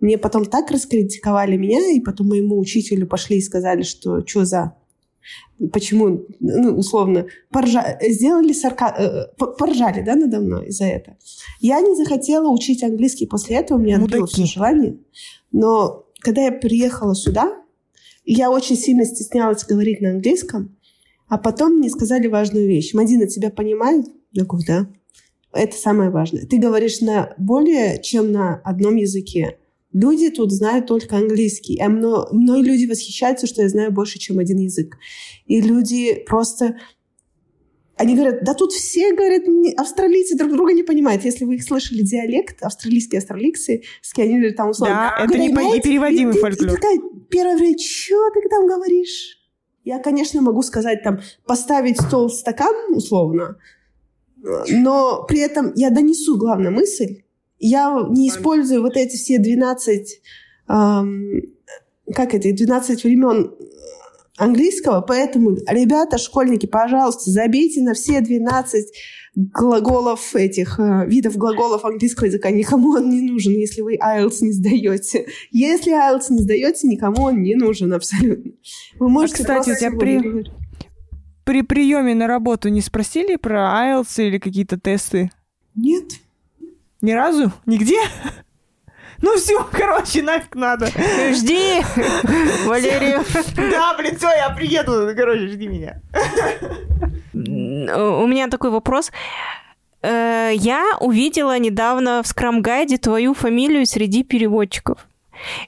[0.00, 4.74] Мне потом так раскритиковали меня, и потом моему учителю пошли и сказали, что что за
[5.72, 7.98] почему, ну, условно, поржа...
[8.02, 8.94] сделали сарка...
[8.98, 11.16] Э, поржали, да, надо мной за это.
[11.60, 14.96] Я не захотела учить английский после этого, у меня отбилось желание.
[15.52, 17.56] Но когда я приехала сюда,
[18.24, 20.76] Я очень сильно стеснялась говорить на английском,
[21.28, 22.94] а потом мне сказали важную вещь.
[22.94, 24.06] Мадина, тебя понимают?
[24.32, 24.86] Я говорю, да.
[25.52, 26.46] Это самое важное.
[26.46, 29.58] Ты говоришь на более чем на одном языке.
[29.92, 31.80] Люди тут знают только английский.
[31.80, 34.96] А мно, многие люди восхищаются, что я знаю больше, чем один язык.
[35.46, 36.76] И люди просто...
[37.96, 39.42] Они говорят, да тут все, говорят,
[39.76, 41.24] австралийцы друг друга не понимают.
[41.24, 45.12] Если вы их слышали диалект, австралийские австралийцы, с кем они там условно...
[45.16, 46.70] Да, это не, не переводимый и, фольклор.
[46.70, 46.98] И, и такая
[47.28, 49.36] первая время, что ты там говоришь?
[49.84, 53.58] Я, конечно, могу сказать там, поставить стол, стакан, условно,
[54.68, 57.22] но при этом я донесу главную мысль,
[57.60, 60.20] я не использую вот эти все 12,
[60.68, 61.42] эм,
[62.14, 63.54] как это, 12 времен
[64.36, 68.86] английского, поэтому, ребята, школьники, пожалуйста, забейте на все 12
[69.34, 72.50] глаголов этих, э, видов глаголов английского языка.
[72.50, 75.26] Никому он не нужен, если вы IELTS не сдаете.
[75.50, 78.52] Если IELTS не сдаете, никому он не нужен абсолютно.
[78.98, 80.46] Вы можете а, кстати, тебя при,
[81.44, 85.30] при приеме на работу не спросили про IELTS или какие-то тесты?
[85.74, 86.04] Нет.
[87.02, 87.52] Ни разу?
[87.66, 87.98] Нигде?
[89.22, 90.86] Ну все, короче, нафиг надо.
[90.86, 91.82] Жди,
[92.66, 93.22] Валерию.
[93.70, 95.14] Да, блин, все, я приеду.
[95.14, 96.00] Короче, жди меня.
[97.34, 99.12] У меня такой вопрос.
[100.02, 105.06] Э, я увидела недавно в скрам-гайде твою фамилию среди переводчиков.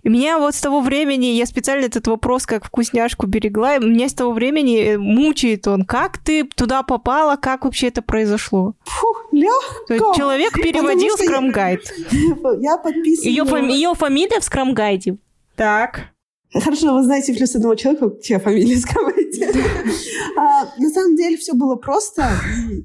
[0.02, 4.08] И меня вот с того времени, я специально этот вопрос как вкусняшку берегла, и меня
[4.08, 5.84] с того времени э, мучает он.
[5.84, 8.74] Как ты туда попала, как вообще это произошло?
[8.84, 10.14] Фу, легко.
[10.14, 11.80] человек переводил скрам-гайд.
[12.60, 13.30] Я, подписываю.
[13.30, 15.16] Ее, фами- ее фамилия в скрам-гайде.
[15.56, 16.12] Так.
[16.54, 19.50] Хорошо, вы знаете плюс одного человека, чья фамилия скажите.
[20.36, 22.30] а, на самом деле все было просто.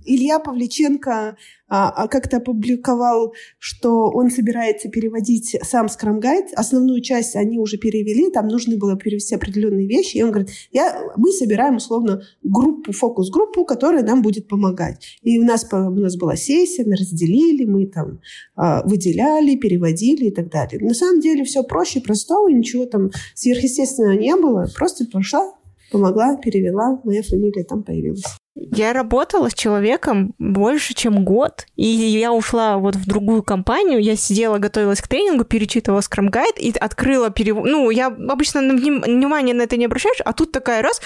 [0.06, 1.36] Илья Павличенко
[1.70, 6.54] а, а как-то опубликовал, что он собирается переводить сам Scrum Guide.
[6.56, 10.18] Основную часть они уже перевели, там нужно было перевести определенные вещи.
[10.18, 15.18] И он говорит, я, мы собираем условно группу, фокус-группу, которая нам будет помогать.
[15.22, 18.20] И у нас, у нас была сессия, мы разделили, мы там
[18.56, 20.80] а, выделяли, переводили и так далее.
[20.80, 24.68] На самом деле все проще, простого, ничего там сверхъестественного не было.
[24.76, 25.54] Просто пошла,
[25.92, 28.24] помогла, перевела, моя фамилия там появилась.
[28.60, 34.16] Я работала с человеком больше, чем год, и я ушла вот в другую компанию, я
[34.16, 37.66] сидела, готовилась к тренингу, перечитывала Scrum Guide и открыла перевод.
[37.68, 41.02] Ну, я обычно внимание на это не обращаешь, а тут такая раз,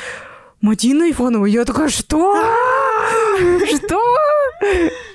[0.62, 1.46] Мадина Иванова.
[1.46, 2.42] Я такая, что?
[3.66, 4.02] Что?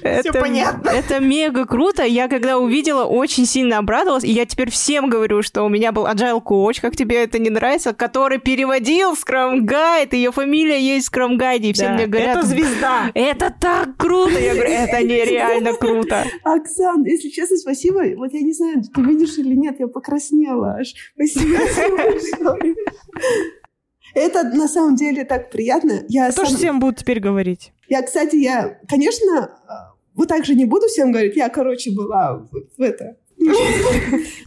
[0.00, 0.90] Все понятно.
[0.90, 2.04] Это мега круто.
[2.04, 4.24] Я когда увидела, очень сильно обрадовалась.
[4.24, 7.50] И я теперь всем говорю, что у меня был agile коуч, как тебе это не
[7.50, 10.14] нравится, который переводил Scrum Guide.
[10.14, 11.60] Ее фамилия есть в Scrum Guide.
[11.60, 12.38] И все мне говорят...
[12.38, 13.10] Это звезда.
[13.14, 14.38] Это так круто.
[14.38, 16.24] Я говорю, это нереально круто.
[16.44, 18.02] Оксан, если честно, спасибо.
[18.16, 20.94] Вот я не знаю, ты видишь или нет, я покраснела аж.
[21.14, 21.58] Спасибо.
[24.14, 26.04] Это на самом деле так приятно.
[26.08, 26.58] Я Тоже сам...
[26.58, 27.72] всем будут теперь говорить.
[27.88, 29.58] Я, кстати, я, конечно,
[30.14, 31.36] вот так же не буду всем говорить.
[31.36, 33.16] Я, короче, была в, это.
[33.36, 33.52] Ну,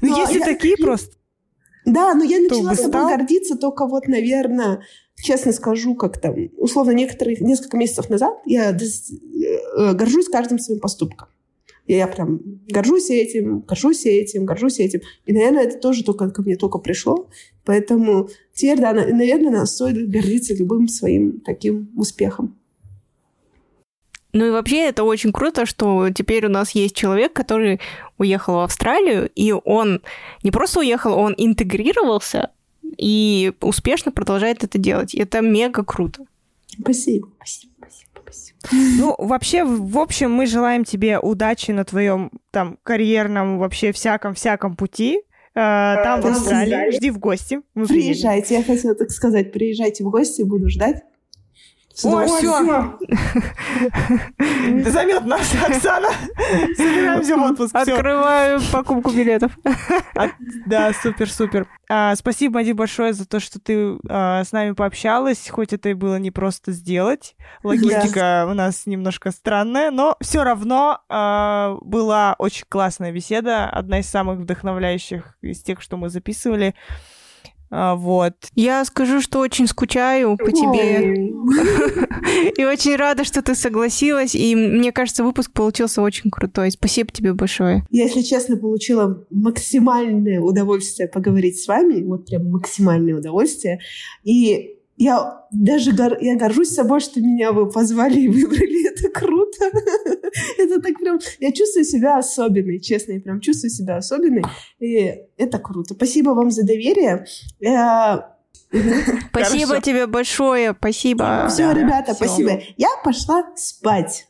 [0.01, 1.15] если такие просто.
[1.85, 4.81] Да, но я начала собой гордиться только вот, наверное,
[5.15, 11.29] честно скажу, как там, условно, некоторые, несколько месяцев назад я э, горжусь каждым своим поступком.
[11.85, 15.01] И я прям горжусь этим, горжусь этим, горжусь этим.
[15.25, 17.29] И, наверное, это тоже только ко мне только пришло.
[17.65, 22.58] Поэтому теперь, да, наверное, нас стоит гордиться любым своим таким успехом.
[24.31, 27.79] Ну и вообще это очень круто, что теперь у нас есть человек, который
[28.17, 30.01] уехал в Австралию, и он
[30.43, 32.51] не просто уехал, он интегрировался
[32.97, 35.13] и успешно продолжает это делать.
[35.15, 36.25] И это мега круто.
[36.79, 37.29] Спасибо.
[37.39, 37.69] Спасибо.
[38.71, 45.21] Ну, вообще, в общем, мы желаем тебе удачи на твоем там карьерном, вообще всяком-всяком пути.
[45.55, 46.91] Э, там в Австралии.
[46.91, 47.61] Жди в гости.
[47.73, 48.69] Мы приезжайте, приедем.
[48.69, 51.03] я хотела так сказать, приезжайте в гости, буду ждать.
[52.03, 52.97] О, все.
[54.91, 56.09] Займет нас, Оксана.
[56.75, 57.75] Собираемся в отпуск.
[57.75, 59.51] Открываю покупку билетов.
[60.65, 61.67] Да, супер-супер.
[61.91, 65.93] А, спасибо, Мади, большое за то, что ты а, с нами пообщалась, хоть это и
[65.93, 67.35] было не просто сделать.
[67.63, 74.09] Логистика у нас немножко странная, но все равно а, была очень классная беседа, одна из
[74.09, 76.75] самых вдохновляющих из тех, что мы записывали.
[77.71, 78.33] А, вот.
[78.55, 81.29] Я скажу, что очень скучаю по тебе.
[82.57, 84.35] И очень рада, что ты согласилась.
[84.35, 86.71] И мне кажется, выпуск получился очень крутой.
[86.71, 87.85] Спасибо тебе большое.
[87.91, 92.01] Я, если честно, получила максимальное удовольствие поговорить с вами.
[92.03, 93.79] Вот прям максимальное удовольствие.
[94.23, 96.17] И я даже гор...
[96.19, 98.89] я горжусь собой, что меня вы позвали и выбрали.
[98.91, 99.65] Это круто.
[100.57, 101.19] это так прям...
[101.39, 103.13] Я чувствую себя особенной, честно.
[103.13, 104.43] Я прям чувствую себя особенной.
[104.79, 105.93] И это круто.
[105.93, 107.25] Спасибо вам за доверие.
[107.61, 108.35] Я...
[109.29, 111.47] Спасибо тебе большое, спасибо.
[111.49, 112.61] Все, ребята, спасибо.
[112.75, 114.27] Я пошла спать.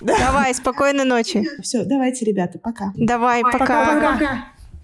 [0.00, 1.44] Давай, спокойной ночи.
[1.60, 2.92] Все, давайте, ребята, пока.
[2.96, 3.58] Давай, пока.
[3.58, 4.57] Пока-пока.